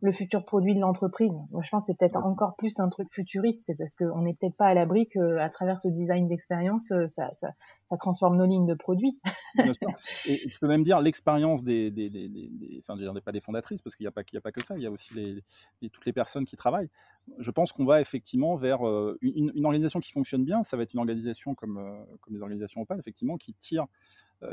le 0.00 0.12
futur 0.12 0.44
produit 0.44 0.74
de 0.74 0.80
l'entreprise. 0.80 1.32
Moi, 1.50 1.62
je 1.64 1.70
pense 1.70 1.82
que 1.82 1.86
c'est 1.88 1.98
peut-être 1.98 2.18
encore 2.24 2.54
plus 2.56 2.78
un 2.78 2.88
truc 2.88 3.08
futuriste 3.12 3.72
parce 3.76 3.96
qu'on 3.96 4.22
n'est 4.22 4.34
peut-être 4.34 4.56
pas 4.56 4.66
à 4.66 4.74
l'abri 4.74 5.08
qu'à 5.08 5.48
travers 5.48 5.80
ce 5.80 5.88
design 5.88 6.28
d'expérience, 6.28 6.92
euh, 6.92 7.08
ça, 7.08 7.30
ça, 7.34 7.48
ça, 7.90 7.96
transforme 7.96 8.36
nos 8.36 8.46
lignes 8.46 8.66
de 8.66 8.74
produits. 8.74 9.18
Bien 9.56 9.72
sûr. 9.72 9.88
Et 10.26 10.48
tu 10.48 10.58
peux 10.60 10.68
même 10.68 10.84
dire 10.84 11.00
l'expérience 11.00 11.64
des, 11.64 11.90
des, 11.90 12.10
des, 12.10 12.28
des, 12.28 12.82
enfin, 12.86 13.00
je 13.00 13.18
pas 13.20 13.32
des 13.32 13.40
fondatrices 13.40 13.82
parce 13.82 13.96
qu'il 13.96 14.04
n'y 14.04 14.08
a 14.08 14.12
pas, 14.12 14.20
a 14.20 14.40
pas 14.40 14.52
que 14.52 14.64
ça, 14.64 14.76
il 14.76 14.82
y 14.82 14.86
a 14.86 14.90
aussi 14.90 15.12
les, 15.14 15.90
toutes 15.90 16.06
les 16.06 16.12
personnes 16.12 16.44
qui 16.44 16.56
travaillent. 16.56 16.90
Je 17.38 17.50
pense 17.50 17.72
qu'on 17.72 17.84
va 17.84 18.00
effectivement 18.00 18.56
vers 18.56 18.86
euh, 18.86 19.18
une, 19.20 19.50
une, 19.54 19.64
organisation 19.64 19.98
qui 19.98 20.12
fonctionne 20.12 20.44
bien. 20.44 20.62
Ça 20.62 20.76
va 20.76 20.84
être 20.84 20.92
une 20.92 21.00
organisation 21.00 21.54
comme, 21.54 21.78
euh, 21.78 22.04
comme 22.20 22.34
les 22.34 22.40
organisations 22.40 22.80
Opal, 22.82 23.00
effectivement, 23.00 23.36
qui 23.36 23.52
tire 23.54 23.86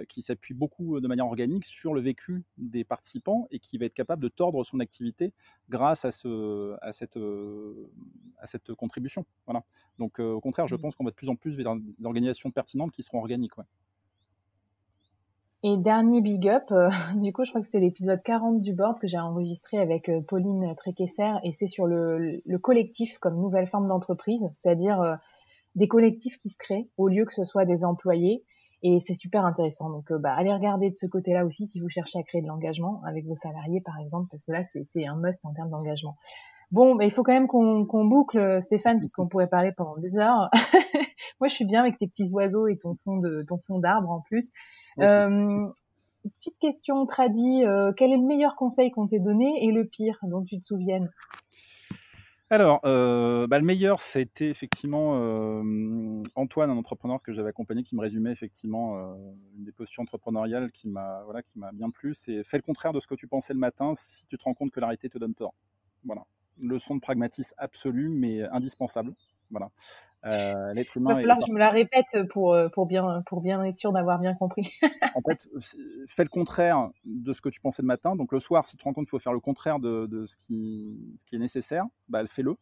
qui 0.10 0.22
s'appuie 0.22 0.54
beaucoup 0.54 0.96
euh, 0.96 1.02
de 1.02 1.08
manière 1.08 1.28
organique 1.28 1.66
sur 1.66 1.94
le 1.94 2.02
vécu 2.02 2.44
des 2.58 2.84
participants 2.84 3.48
et 3.52 3.60
qui 3.60 3.78
va 3.78 3.86
être 3.86 3.94
capable 3.94 4.24
de 4.24 4.30
tordre 4.30 4.64
son 4.64 4.80
activité 4.80 5.32
grâce 5.70 6.06
à, 6.06 6.12
ce, 6.12 6.76
à, 6.82 6.92
cette, 6.92 7.18
euh, 7.18 7.92
à 8.40 8.48
cette 8.48 8.74
contribution. 8.74 9.26
Voilà. 9.46 9.64
Donc 10.00 10.20
au 10.20 10.42
contraire, 10.42 10.68
je 10.68 10.76
mmh. 10.76 10.80
pense 10.80 10.96
qu'on 10.96 11.04
va 11.04 11.12
de 11.12 11.16
plus 11.16 11.30
en 11.30 11.36
plus 11.36 11.56
vers 11.56 11.76
des 11.76 12.06
organisations 12.06 12.52
pertinentes 12.52 12.92
qui 12.92 13.04
seront 13.04 13.20
organiques. 13.20 13.54
Et 15.64 15.78
dernier 15.78 16.22
big 16.22 16.48
up, 16.48 16.64
du 17.22 17.32
coup, 17.32 17.44
je 17.44 17.50
crois 17.50 17.62
que 17.62 17.66
c'était 17.66 17.80
l'épisode 17.80 18.22
40 18.24 18.62
du 18.62 18.74
board 18.74 19.00
que 19.00 19.08
j'ai 19.08 19.20
enregistré 19.20 19.78
avec 19.78 20.10
Pauline 20.28 20.74
Tréquesser 20.76 21.32
et 21.44 21.52
c'est 21.52 21.68
sur 21.68 21.86
le, 21.86 22.42
le, 22.44 22.60
collectif 22.60 23.18
comme 23.20 23.36
nouvelle 23.36 23.68
forme 23.68 23.88
d'entreprise, 23.88 24.48
c'est-à-dire 24.56 25.20
des 25.76 25.88
collectifs 25.88 26.38
qui 26.38 26.50
se 26.50 26.58
créent 26.58 26.90
au 26.98 27.08
lieu 27.08 27.26
que 27.26 27.34
ce 27.34 27.46
soit 27.46 27.66
des 27.66 27.84
employés 27.84 28.44
et 28.88 29.00
c'est 29.00 29.16
super 29.16 29.46
intéressant. 29.46 29.90
Donc, 29.90 30.12
euh, 30.12 30.20
bah, 30.20 30.36
allez 30.38 30.54
regarder 30.54 30.92
de 30.92 30.96
ce 30.96 31.08
côté-là 31.08 31.44
aussi 31.44 31.66
si 31.66 31.80
vous 31.80 31.90
cherchez 31.90 32.20
à 32.20 32.24
créer 32.24 32.44
de 32.44 32.48
l'engagement 32.48 33.02
avec 33.04 33.26
vos 33.26 33.34
salariés, 33.34 33.82
par 33.82 33.98
exemple, 34.00 34.28
parce 34.30 34.44
que 34.44 34.52
là, 34.52 34.64
c'est 34.64 35.08
un 35.08 35.16
must 35.16 35.44
en 35.44 35.54
termes 35.54 35.72
d'engagement. 35.72 36.16
Bon, 36.70 36.94
mais 36.94 37.08
il 37.08 37.12
faut 37.12 37.24
quand 37.24 37.34
même 37.34 37.48
qu'on 37.48 38.06
boucle, 38.06 38.38
euh, 38.38 38.62
Stéphane, 38.62 39.00
puisqu'on 39.00 39.28
pourrait 39.28 39.50
parler 39.50 39.72
pendant 39.72 39.98
des 39.98 40.20
heures. 40.20 40.52
Moi, 41.40 41.48
je 41.48 41.56
suis 41.56 41.66
bien 41.66 41.82
avec 41.82 41.98
tes 41.98 42.06
petits 42.06 42.30
oiseaux 42.32 42.68
et 42.68 42.78
ton 42.78 42.96
fond 42.96 43.18
de 43.18 43.44
ton 43.48 43.58
fond 43.66 43.80
d'arbre 43.80 44.12
en 44.12 44.22
plus. 44.22 44.52
Euh, 45.00 45.66
petite 46.38 46.60
question 46.60 47.08
tradie, 47.08 47.66
euh, 47.66 47.92
quel 47.98 48.12
est 48.12 48.18
le 48.18 48.26
meilleur 48.26 48.56
conseil 48.56 48.92
qu'on 48.92 49.08
t'ait 49.08 49.20
donné 49.20 49.66
et 49.66 49.72
le 49.72 49.86
pire 49.86 50.20
dont 50.22 50.44
tu 50.44 50.62
te 50.62 50.68
souviennes? 50.68 51.10
Alors, 52.50 52.80
euh, 52.86 53.48
bah, 53.48 53.60
le 53.60 53.66
meilleur, 53.66 54.00
c'était 54.00 54.50
effectivement 54.50 55.14
Antoine, 56.36 56.70
un 56.70 56.78
entrepreneur 56.78 57.22
que 57.22 57.34
j'avais 57.34 57.50
accompagné, 57.50 57.84
qui 57.84 57.96
me 57.96 58.02
résumait 58.02 58.32
effectivement 58.32 59.16
une 59.58 59.64
des 59.64 59.72
postures 59.72 60.04
entrepreneuriales 60.04 60.72
qui 60.72 60.88
m'a 60.88 61.24
voilà, 61.24 61.42
qui 61.42 61.58
m'a 61.58 61.72
bien 61.72 61.90
plu. 61.90 62.14
C'est 62.14 62.44
fais 62.44 62.58
le 62.58 62.64
contraire 62.64 62.94
de 62.94 63.00
ce 63.00 63.08
que 63.08 63.16
tu 63.16 63.28
pensais 63.28 63.54
le 63.54 63.60
matin 63.60 63.94
si 63.96 64.28
tu 64.28 64.38
te 64.38 64.44
rends 64.44 64.54
compte 64.54 64.72
que 64.72 64.80
l'arrêté 64.80 65.10
te 65.10 65.18
donne 65.18 65.34
tort. 65.34 65.56
Voilà. 66.04 66.26
Leçon 66.62 66.96
de 66.96 67.02
pragmatisme 67.02 67.56
absolue, 67.58 68.10
mais 68.10 68.44
indispensable. 68.44 69.14
Voilà. 69.50 69.72
Euh, 70.26 70.74
l'être 70.74 70.98
humain. 70.98 71.12
Il 71.12 71.14
va 71.14 71.20
falloir 71.20 71.40
que 71.40 71.46
je 71.48 71.52
me 71.52 71.60
la 71.60 71.70
répète 71.70 72.18
pour, 72.30 72.54
euh, 72.54 72.68
pour, 72.70 72.88
bien, 72.88 73.22
pour 73.28 73.42
bien 73.42 73.64
être 73.64 73.78
sûr 73.78 73.92
d'avoir 73.92 74.20
bien 74.20 74.34
compris. 74.34 74.72
en 75.16 75.22
fait, 75.22 75.48
fais 76.08 76.24
le 76.24 76.30
contraire 76.30 76.90
de 77.06 77.32
ce 77.32 77.42
que 77.42 77.50
tu 77.50 77.62
pensais 77.62 77.84
le 77.84 77.88
matin. 77.88 78.16
Donc 78.16 78.32
le 78.32 78.40
soir, 78.40 78.66
si 78.66 78.72
tu 78.72 78.78
te 78.78 78.84
rends 78.84 78.94
compte 78.94 79.06
qu'il 79.06 79.12
faut 79.12 79.20
faire 79.20 79.34
le 79.34 79.40
contraire 79.40 79.80
de, 79.80 80.08
de 80.08 80.26
ce, 80.26 80.36
qui, 80.36 81.16
ce 81.18 81.26
qui 81.26 81.36
est 81.36 81.40
nécessaire, 81.40 81.86
bah, 82.10 82.26
fais-le. 82.28 82.56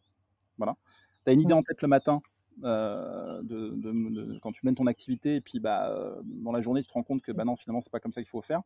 Voilà. 0.58 0.76
Tu 1.24 1.30
as 1.30 1.32
une 1.32 1.40
idée 1.40 1.54
mmh. 1.54 1.58
en 1.58 1.62
tête 1.62 1.80
le 1.80 1.88
matin, 1.88 2.20
euh, 2.62 3.42
de, 3.42 4.38
quand 4.40 4.52
tu 4.52 4.64
mènes 4.64 4.74
ton 4.74 4.86
activité 4.86 5.36
et 5.36 5.40
puis 5.40 5.58
bah, 5.58 5.90
euh, 5.90 6.20
dans 6.24 6.52
la 6.52 6.60
journée 6.60 6.82
tu 6.82 6.88
te 6.88 6.92
rends 6.92 7.02
compte 7.02 7.20
que 7.20 7.32
bah 7.32 7.44
non 7.44 7.56
finalement 7.56 7.80
c'est 7.80 7.90
pas 7.90 8.00
comme 8.00 8.12
ça 8.12 8.20
qu'il 8.20 8.30
faut 8.30 8.40
faire. 8.40 8.62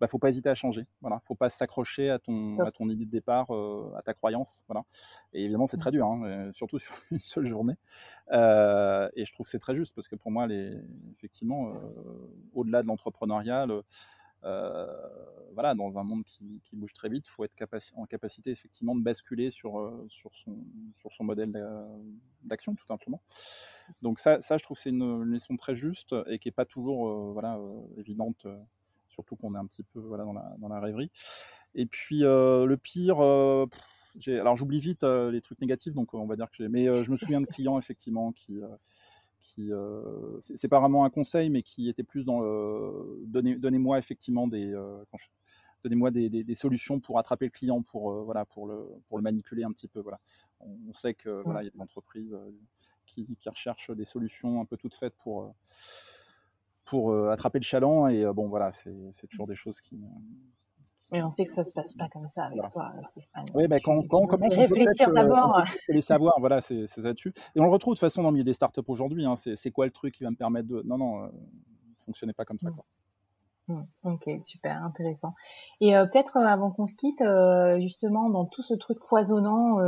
Bah 0.00 0.06
faut 0.06 0.18
pas 0.18 0.28
hésiter 0.28 0.48
à 0.48 0.54
changer 0.54 0.86
voilà. 1.00 1.20
Faut 1.26 1.34
pas 1.34 1.48
s'accrocher 1.48 2.10
à 2.10 2.18
ton 2.18 2.58
à 2.60 2.70
ton 2.70 2.88
idée 2.88 3.04
de 3.04 3.10
départ 3.10 3.54
euh, 3.54 3.92
à 3.96 4.02
ta 4.02 4.14
croyance 4.14 4.64
voilà. 4.68 4.84
Et 5.32 5.44
évidemment 5.44 5.66
c'est 5.66 5.76
très 5.76 5.90
dur 5.90 6.06
hein, 6.06 6.50
surtout 6.52 6.78
sur 6.78 6.94
une 7.10 7.18
seule 7.18 7.46
journée. 7.46 7.74
Et 8.30 9.24
je 9.24 9.32
trouve 9.32 9.44
que 9.44 9.50
c'est 9.50 9.58
très 9.58 9.74
juste 9.74 9.94
parce 9.94 10.08
que 10.08 10.16
pour 10.16 10.30
moi 10.30 10.46
les 10.46 10.76
effectivement 11.10 11.72
au-delà 12.54 12.82
de 12.82 12.86
l'entrepreneuriat 12.86 13.66
voilà, 14.42 15.74
dans 15.74 15.98
un 15.98 16.04
monde 16.04 16.24
qui, 16.24 16.60
bouge 16.74 16.92
très 16.92 17.08
vite, 17.08 17.26
il 17.28 17.30
faut 17.30 17.44
être 17.44 17.54
en 17.94 18.06
capacité 18.06 18.50
effectivement 18.50 18.94
de 18.94 19.02
basculer 19.02 19.50
sur, 19.50 19.78
euh, 19.78 20.04
sur, 20.08 20.34
son, 20.34 20.56
sur 20.94 21.12
son 21.12 21.24
modèle 21.24 21.52
d'action, 22.42 22.74
tout 22.74 22.86
simplement. 22.86 23.22
Donc 24.00 24.18
ça, 24.18 24.40
ça 24.40 24.56
je 24.56 24.64
trouve 24.64 24.76
que 24.76 24.82
c'est 24.82 24.90
une, 24.90 25.22
leçon 25.22 25.56
très 25.56 25.74
juste 25.74 26.14
et 26.26 26.38
qui 26.38 26.48
n'est 26.48 26.52
pas 26.52 26.64
toujours 26.64 27.08
euh, 27.08 27.32
voilà, 27.32 27.58
évidente, 27.98 28.46
surtout 29.08 29.36
qu'on 29.36 29.54
est 29.54 29.58
un 29.58 29.66
petit 29.66 29.82
peu 29.82 30.00
voilà, 30.00 30.24
dans, 30.24 30.32
la, 30.32 30.54
dans 30.58 30.68
la 30.68 30.80
rêverie. 30.80 31.10
Et 31.74 31.86
puis 31.86 32.20
le 32.20 32.76
pire, 32.76 33.20
alors 33.20 34.56
j'oublie 34.56 34.80
vite 34.80 35.04
les 35.04 35.40
trucs 35.40 35.60
négatifs, 35.60 35.94
donc 35.94 36.14
on 36.14 36.26
va 36.26 36.36
dire 36.36 36.50
que 36.50 36.56
j'ai. 36.56 36.68
Mais 36.68 36.84
je 37.02 37.10
me 37.10 37.16
souviens 37.16 37.40
de 37.40 37.46
clients 37.46 37.78
effectivement 37.78 38.32
qui, 38.32 38.60
qui 39.42 39.72
euh, 39.72 40.40
c'est 40.40 40.68
pas 40.68 40.80
vraiment 40.80 41.04
un 41.04 41.10
conseil, 41.10 41.50
mais 41.50 41.62
qui 41.62 41.88
était 41.88 42.04
plus 42.04 42.24
dans 42.24 42.40
le 42.40 43.22
donnez-moi 43.26 43.98
effectivement 43.98 44.46
des 44.46 44.72
euh, 44.72 45.04
donnez-moi 45.84 46.10
des, 46.10 46.54
solutions 46.54 47.00
pour 47.00 47.18
attraper 47.18 47.46
le 47.46 47.50
client, 47.50 47.82
pour 47.82 48.12
euh, 48.12 48.22
voilà, 48.22 48.46
pour 48.46 48.66
le 48.66 48.88
pour 49.08 49.18
le 49.18 49.22
manipuler 49.22 49.64
un 49.64 49.72
petit 49.72 49.88
peu. 49.88 50.00
Voilà, 50.00 50.20
on, 50.60 50.92
sait 50.94 51.14
que 51.14 51.42
voilà, 51.44 51.62
il 51.62 51.66
y 51.66 51.68
a 51.68 51.72
des 51.72 51.80
entreprises 51.80 52.36
qui, 53.04 53.26
qui, 53.36 53.48
recherchent 53.48 53.90
des 53.90 54.04
solutions 54.04 54.60
un 54.60 54.64
peu 54.64 54.76
toutes 54.76 54.94
faites 54.94 55.16
pour 55.16 55.54
pour 56.84 57.14
attraper 57.30 57.58
le 57.58 57.64
chaland 57.64 58.08
et 58.08 58.24
bon 58.32 58.48
voilà, 58.48 58.72
c'est 58.72 59.26
toujours 59.28 59.46
des 59.46 59.56
choses 59.56 59.80
qui 59.80 60.00
mais 61.12 61.22
on 61.22 61.28
sait 61.28 61.44
que 61.44 61.52
ça 61.52 61.62
se 61.62 61.74
passe 61.74 61.92
pas 61.92 62.08
comme 62.08 62.28
ça 62.28 62.44
avec 62.44 62.58
toi, 62.72 62.90
Stéphane. 63.10 63.44
Oui, 63.54 63.66
mais 63.68 63.80
quand, 63.80 64.02
quand 64.08 64.22
on 64.22 64.26
commence 64.26 64.54
réfléchir 64.54 65.10
euh, 65.10 65.12
d'abord. 65.12 65.62
les 65.88 66.00
savoir, 66.00 66.34
voilà, 66.40 66.62
c'est 66.62 66.86
là-dessus. 66.96 67.34
Et 67.54 67.60
on 67.60 67.64
le 67.64 67.70
retrouve 67.70 67.92
de 67.92 67.96
toute 67.96 68.06
façon 68.06 68.22
dans 68.22 68.30
le 68.30 68.34
milieu 68.34 68.44
des 68.44 68.54
startups 68.54 68.80
aujourd'hui. 68.88 69.26
Hein, 69.26 69.34
c'est 69.36 69.70
quoi 69.70 69.84
le 69.84 69.90
truc 69.92 70.14
qui 70.14 70.24
va 70.24 70.30
me 70.30 70.36
permettre 70.36 70.68
de. 70.68 70.82
Non, 70.86 70.96
non, 70.96 71.24
euh, 71.24 71.28
fonctionnez 72.06 72.32
pas 72.32 72.46
comme 72.46 72.58
ça. 72.58 72.70
Mm. 72.70 72.74
Quoi. 72.74 72.84
Mm. 73.68 73.82
Ok, 74.04 74.30
super, 74.42 74.82
intéressant. 74.82 75.34
Et 75.82 75.94
euh, 75.94 76.06
peut-être 76.06 76.38
euh, 76.38 76.46
avant 76.46 76.70
qu'on 76.70 76.86
se 76.86 76.96
quitte, 76.96 77.22
justement, 77.82 78.30
dans 78.30 78.46
tout 78.46 78.62
ce 78.62 78.72
truc 78.72 78.98
foisonnant 79.02 79.80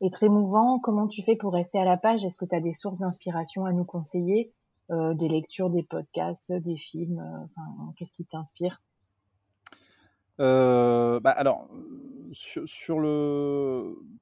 et 0.00 0.10
très 0.10 0.30
mouvant, 0.30 0.78
comment 0.78 1.06
tu 1.06 1.22
fais 1.22 1.36
pour 1.36 1.52
rester 1.52 1.78
à 1.78 1.84
la 1.84 1.98
page? 1.98 2.24
Est-ce 2.24 2.38
que 2.38 2.46
tu 2.46 2.56
as 2.56 2.60
des 2.60 2.72
sources 2.72 2.98
d'inspiration 2.98 3.66
à 3.66 3.72
nous 3.72 3.84
conseiller? 3.84 4.54
Des 4.88 5.28
lectures, 5.28 5.68
des 5.68 5.82
podcasts, 5.82 6.52
des 6.52 6.76
films 6.76 7.20
qu'est-ce 7.96 8.14
qui 8.14 8.24
t'inspire? 8.24 8.80
euh, 8.80 8.95
bah 10.38 11.30
alors, 11.30 11.68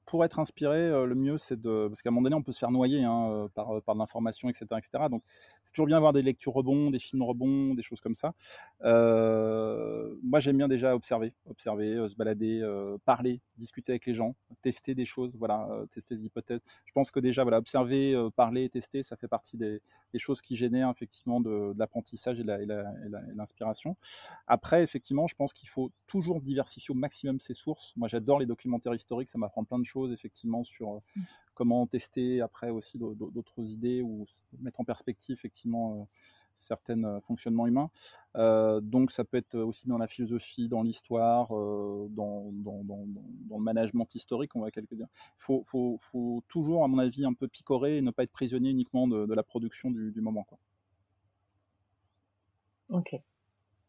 pour 0.06 0.24
être 0.24 0.38
inspiré, 0.38 0.78
euh, 0.78 1.06
le 1.06 1.14
mieux 1.14 1.38
c'est 1.38 1.60
de, 1.60 1.88
parce 1.88 2.02
qu'à 2.02 2.10
un 2.10 2.12
moment 2.12 2.24
donné 2.24 2.36
on 2.36 2.42
peut 2.42 2.52
se 2.52 2.58
faire 2.58 2.70
noyer 2.70 3.04
hein, 3.04 3.30
euh, 3.30 3.48
par, 3.48 3.94
de 3.94 3.98
l'information, 3.98 4.48
etc., 4.48 4.66
etc. 4.78 5.04
Donc 5.10 5.22
c'est 5.64 5.72
toujours 5.72 5.86
bien 5.86 5.96
d'avoir 5.96 6.12
des 6.12 6.22
lectures 6.22 6.52
rebonds, 6.52 6.90
des 6.90 6.98
films 6.98 7.22
rebonds, 7.22 7.74
des 7.74 7.82
choses 7.82 8.00
comme 8.00 8.14
ça. 8.14 8.34
moi 8.82 10.40
j'aime 10.40 10.56
bien 10.56 10.68
déjà 10.68 10.94
observer, 10.94 11.34
observer, 11.48 12.08
se 12.08 12.16
balader, 12.16 12.62
parler, 13.04 13.40
discuter 13.56 13.92
avec 13.92 14.06
les 14.06 14.14
gens, 14.14 14.34
tester 14.62 14.94
des 14.94 15.04
choses, 15.04 15.32
voilà, 15.36 15.68
tester 15.90 16.14
des 16.16 16.26
hypothèses. 16.26 16.60
Je 16.84 16.92
pense 16.92 17.10
que 17.10 17.20
déjà 17.20 17.42
voilà, 17.42 17.58
observer, 17.58 18.16
parler, 18.36 18.68
tester, 18.68 19.02
ça 19.02 19.16
fait 19.16 19.28
partie 19.28 19.56
des, 19.56 19.80
choses 20.16 20.40
qui 20.40 20.54
génèrent 20.54 20.90
effectivement 20.90 21.40
de 21.40 21.74
l'apprentissage 21.76 22.40
et 22.40 22.44
l'inspiration. 23.34 23.96
Après 24.46 24.82
effectivement, 24.82 25.26
je 25.26 25.34
pense 25.34 25.52
qu'il 25.52 25.68
faut 25.68 25.90
toujours 26.06 26.40
diversifier 26.40 26.92
au 26.92 26.96
maximum 26.96 27.40
ses 27.40 27.54
sources. 27.54 27.93
Moi, 27.96 28.08
j'adore 28.08 28.38
les 28.38 28.46
documentaires 28.46 28.94
historiques, 28.94 29.28
ça 29.28 29.38
m'apprend 29.38 29.64
plein 29.64 29.78
de 29.78 29.84
choses, 29.84 30.12
effectivement, 30.12 30.64
sur 30.64 30.94
euh, 30.94 30.98
mmh. 31.16 31.22
comment 31.54 31.86
tester 31.86 32.40
après 32.40 32.70
aussi 32.70 32.98
d'autres 32.98 33.70
idées 33.70 34.02
ou 34.02 34.26
mettre 34.60 34.80
en 34.80 34.84
perspective, 34.84 35.34
effectivement, 35.34 36.00
euh, 36.00 36.04
certains 36.54 37.02
euh, 37.04 37.20
fonctionnements 37.20 37.66
humains. 37.66 37.90
donc, 38.82 39.10
ça 39.10 39.24
peut 39.24 39.36
être 39.36 39.56
aussi 39.58 39.88
dans 39.88 39.98
la 39.98 40.06
philosophie, 40.06 40.68
dans 40.68 40.82
l'histoire, 40.82 41.48
dans, 41.50 42.52
le 42.52 43.62
management 43.62 44.12
historique, 44.14 44.56
on 44.56 44.60
va 44.60 44.70
quelque 44.70 44.94
dire. 44.94 45.06
Il 45.38 45.62
faut, 45.64 46.44
toujours, 46.48 46.84
à 46.84 46.88
mon 46.88 46.98
avis, 46.98 47.24
un 47.24 47.34
peu 47.34 47.48
picorer 47.48 47.98
et 47.98 48.02
ne 48.02 48.10
pas 48.10 48.24
être 48.24 48.32
prisonnier 48.32 48.70
uniquement 48.70 49.06
de, 49.06 49.32
la 49.32 49.42
production 49.42 49.90
du, 49.90 50.10
du 50.10 50.20
moment. 50.20 50.44
Quoi. 50.44 50.58
Ok. 52.88 53.20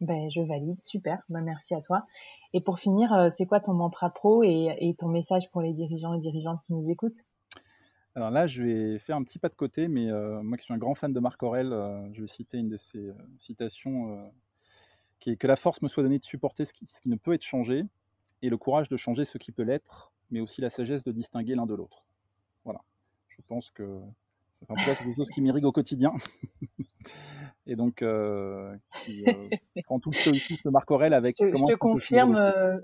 Ben, 0.06 0.30
je 0.30 0.42
valide, 0.42 0.80
super, 0.82 1.24
ben, 1.30 1.42
merci 1.42 1.74
à 1.74 1.82
toi. 1.82 2.06
Et 2.54 2.62
pour 2.62 2.78
finir, 2.78 3.12
euh, 3.12 3.30
c'est 3.32 3.48
quoi 3.48 3.60
ton 3.60 3.74
mantra 3.74 4.12
pro 4.12 4.44
et, 4.44 4.96
ton 5.00 5.08
message 5.08 5.50
pour 5.50 5.62
les 5.62 5.74
dirigeants 5.74 6.14
et 6.14 6.20
dirigeantes 6.20 6.60
qui 6.68 6.74
nous 6.74 6.92
écoutent? 6.92 7.18
Alors 8.14 8.30
là, 8.30 8.46
je 8.46 8.62
vais 8.62 9.00
faire 9.00 9.18
un 9.18 9.24
petit 9.24 9.40
pas 9.40 9.50
de 9.50 9.56
côté, 9.56 9.88
mais 9.88 10.12
euh, 10.12 10.44
moi 10.44 10.58
qui 10.58 10.64
suis 10.64 10.74
un 10.74 10.78
grand 10.78 10.94
fan 10.94 11.12
de 11.12 11.20
Marc 11.20 11.42
Aurel, 11.42 11.74
euh, 11.74 12.08
je 12.14 12.22
vais 12.22 12.28
citer 12.28 12.60
une 12.60 12.70
de 12.70 12.78
ses 12.78 13.12
citations 13.40 14.32
qui 15.20 15.32
est 15.32 15.38
que 15.38 15.48
la 15.48 15.56
force 15.56 15.82
me 15.82 15.88
soit 15.88 16.04
donnée 16.04 16.20
de 16.20 16.24
supporter 16.24 16.66
ce 16.66 16.74
qui, 16.74 16.86
ce 16.88 17.02
qui 17.02 17.10
ne 17.10 17.16
peut 17.16 17.34
être 17.34 17.44
changé 17.44 17.84
et 18.44 18.50
le 18.50 18.58
courage 18.58 18.90
de 18.90 18.96
changer 18.96 19.26
ce 19.26 19.40
qui 19.40 19.52
peut 19.52 19.64
l'être, 19.64 20.14
mais 20.30 20.40
aussi 20.40 20.62
la 20.62 20.70
sagesse 20.70 21.04
de 21.04 21.12
distinguer 21.12 21.56
l'un 21.56 21.66
de 21.66 21.74
l'autre. 21.74 22.06
Voilà. 22.64 22.82
Je 23.28 23.42
pense 23.48 23.72
que 23.72 24.02
c'est 24.54 24.68
quelque 24.68 25.16
chose 25.16 25.30
qui 25.30 25.42
m'irrigue 25.42 25.66
au 25.66 25.72
quotidien. 25.72 26.14
et 27.68 27.76
donc, 27.76 28.02
euh, 28.02 28.76
qui, 29.04 29.24
euh, 29.28 29.32
prend 29.86 30.00
tout 30.00 30.12
le 30.12 30.16
stoïcisme 30.16 30.62
de 30.66 30.70
Marc 30.72 30.90
Aurel 30.92 31.14
avec. 31.14 31.36
Je 31.40 31.46
te, 31.46 31.58
je 31.58 31.66
te 31.66 31.76
confirme. 31.76 32.36
Euh, 32.36 32.78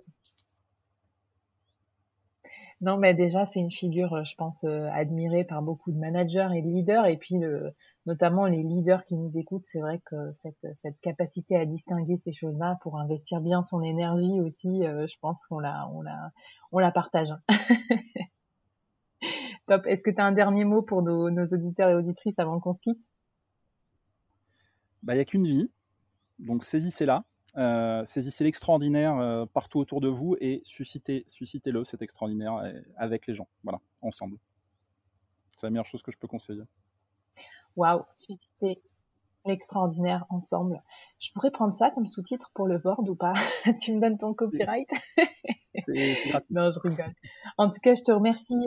non, 2.81 2.97
mais 2.97 3.13
déjà, 3.13 3.45
c'est 3.45 3.59
une 3.59 3.71
figure, 3.71 4.25
je 4.25 4.35
pense, 4.35 4.63
euh, 4.63 4.89
admirée 4.91 5.43
par 5.43 5.61
beaucoup 5.61 5.91
de 5.91 5.99
managers 5.99 6.49
et 6.55 6.63
de 6.63 6.67
leaders. 6.67 7.05
Et 7.05 7.17
puis, 7.17 7.37
le, 7.37 7.75
notamment 8.07 8.47
les 8.47 8.63
leaders 8.63 9.05
qui 9.05 9.15
nous 9.15 9.37
écoutent, 9.37 9.65
c'est 9.65 9.81
vrai 9.81 10.01
que 10.03 10.31
cette, 10.31 10.65
cette 10.73 10.99
capacité 10.99 11.55
à 11.55 11.65
distinguer 11.65 12.17
ces 12.17 12.31
choses-là 12.31 12.79
pour 12.81 12.97
investir 12.97 13.39
bien 13.39 13.61
son 13.61 13.83
énergie 13.83 14.41
aussi, 14.41 14.83
euh, 14.83 15.05
je 15.05 15.15
pense 15.21 15.45
qu'on 15.45 15.59
la, 15.59 15.87
on 15.93 16.01
la, 16.01 16.31
on 16.71 16.79
la 16.79 16.91
partage. 16.91 17.29
Top. 19.67 19.85
Est-ce 19.85 20.03
que 20.03 20.09
tu 20.09 20.19
as 20.19 20.25
un 20.25 20.31
dernier 20.31 20.65
mot 20.65 20.81
pour 20.81 21.03
nos, 21.03 21.29
nos 21.29 21.45
auditeurs 21.45 21.89
et 21.89 21.95
auditrices 21.95 22.39
avant 22.39 22.59
qu'on 22.59 22.73
se 22.73 22.81
quitte? 22.81 22.99
Bah, 25.03 25.13
Il 25.13 25.17
n'y 25.17 25.21
a 25.21 25.25
qu'une 25.25 25.47
vie, 25.47 25.71
donc 26.39 26.63
saisissez-la. 26.63 27.23
Euh, 27.57 28.05
saisissez 28.05 28.45
l'extraordinaire 28.45 29.17
euh, 29.17 29.45
partout 29.45 29.79
autour 29.79 29.99
de 29.99 30.07
vous 30.07 30.37
et 30.39 30.61
suscitez, 30.63 31.25
suscitez-le, 31.27 31.83
cet 31.83 32.01
extraordinaire, 32.01 32.55
euh, 32.55 32.71
avec 32.95 33.27
les 33.27 33.35
gens. 33.35 33.47
Voilà, 33.63 33.79
ensemble. 34.01 34.37
C'est 35.57 35.67
la 35.67 35.71
meilleure 35.71 35.85
chose 35.85 36.01
que 36.01 36.11
je 36.11 36.17
peux 36.17 36.27
conseiller. 36.27 36.63
Waouh, 37.75 38.03
susciter 38.15 38.81
l'extraordinaire 39.45 40.25
ensemble. 40.29 40.81
Je 41.19 41.31
pourrais 41.33 41.51
prendre 41.51 41.73
ça 41.73 41.89
comme 41.91 42.07
sous-titre 42.07 42.51
pour 42.53 42.67
le 42.67 42.77
board 42.77 43.07
ou 43.09 43.15
pas? 43.15 43.33
Tu 43.81 43.93
me 43.93 43.99
donnes 43.99 44.17
ton 44.17 44.33
copyright? 44.33 44.89
Non, 46.49 46.69
je 46.69 46.79
rigole. 46.79 47.13
En 47.57 47.69
tout 47.69 47.79
cas, 47.81 47.95
je 47.95 48.03
te 48.03 48.11
remercie. 48.11 48.59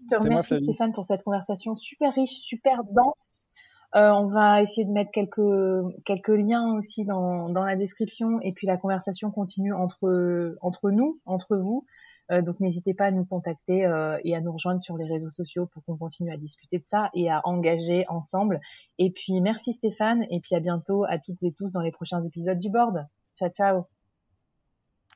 Je 0.00 0.06
te 0.06 0.22
remercie 0.22 0.56
Stéphane 0.56 0.92
pour 0.92 1.04
cette 1.04 1.22
conversation 1.24 1.76
super 1.76 2.14
riche, 2.14 2.40
super 2.40 2.84
dense. 2.84 3.48
Euh, 3.94 4.10
on 4.10 4.26
va 4.26 4.62
essayer 4.62 4.86
de 4.86 4.92
mettre 4.92 5.10
quelques 5.10 6.04
quelques 6.06 6.28
liens 6.28 6.74
aussi 6.74 7.04
dans, 7.04 7.50
dans 7.50 7.64
la 7.64 7.76
description 7.76 8.40
et 8.40 8.52
puis 8.52 8.66
la 8.66 8.78
conversation 8.78 9.30
continue 9.30 9.74
entre 9.74 10.56
entre 10.62 10.90
nous, 10.90 11.20
entre 11.26 11.56
vous. 11.56 11.84
Euh, 12.30 12.40
donc 12.40 12.58
n'hésitez 12.60 12.94
pas 12.94 13.06
à 13.06 13.10
nous 13.10 13.26
contacter 13.26 13.84
euh, 13.84 14.18
et 14.24 14.34
à 14.34 14.40
nous 14.40 14.52
rejoindre 14.52 14.80
sur 14.80 14.96
les 14.96 15.04
réseaux 15.04 15.30
sociaux 15.30 15.66
pour 15.66 15.84
qu'on 15.84 15.98
continue 15.98 16.32
à 16.32 16.38
discuter 16.38 16.78
de 16.78 16.84
ça 16.86 17.10
et 17.14 17.30
à 17.30 17.42
engager 17.44 18.06
ensemble. 18.08 18.60
Et 18.98 19.10
puis 19.10 19.40
merci 19.42 19.74
Stéphane 19.74 20.24
et 20.30 20.40
puis 20.40 20.54
à 20.54 20.60
bientôt 20.60 21.04
à 21.04 21.18
toutes 21.18 21.42
et 21.42 21.52
tous 21.52 21.70
dans 21.72 21.80
les 21.80 21.92
prochains 21.92 22.22
épisodes 22.22 22.58
du 22.58 22.70
board. 22.70 23.06
Ciao 23.36 23.50
ciao. 23.50 23.84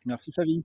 Merci 0.05 0.33
Fabi. 0.33 0.65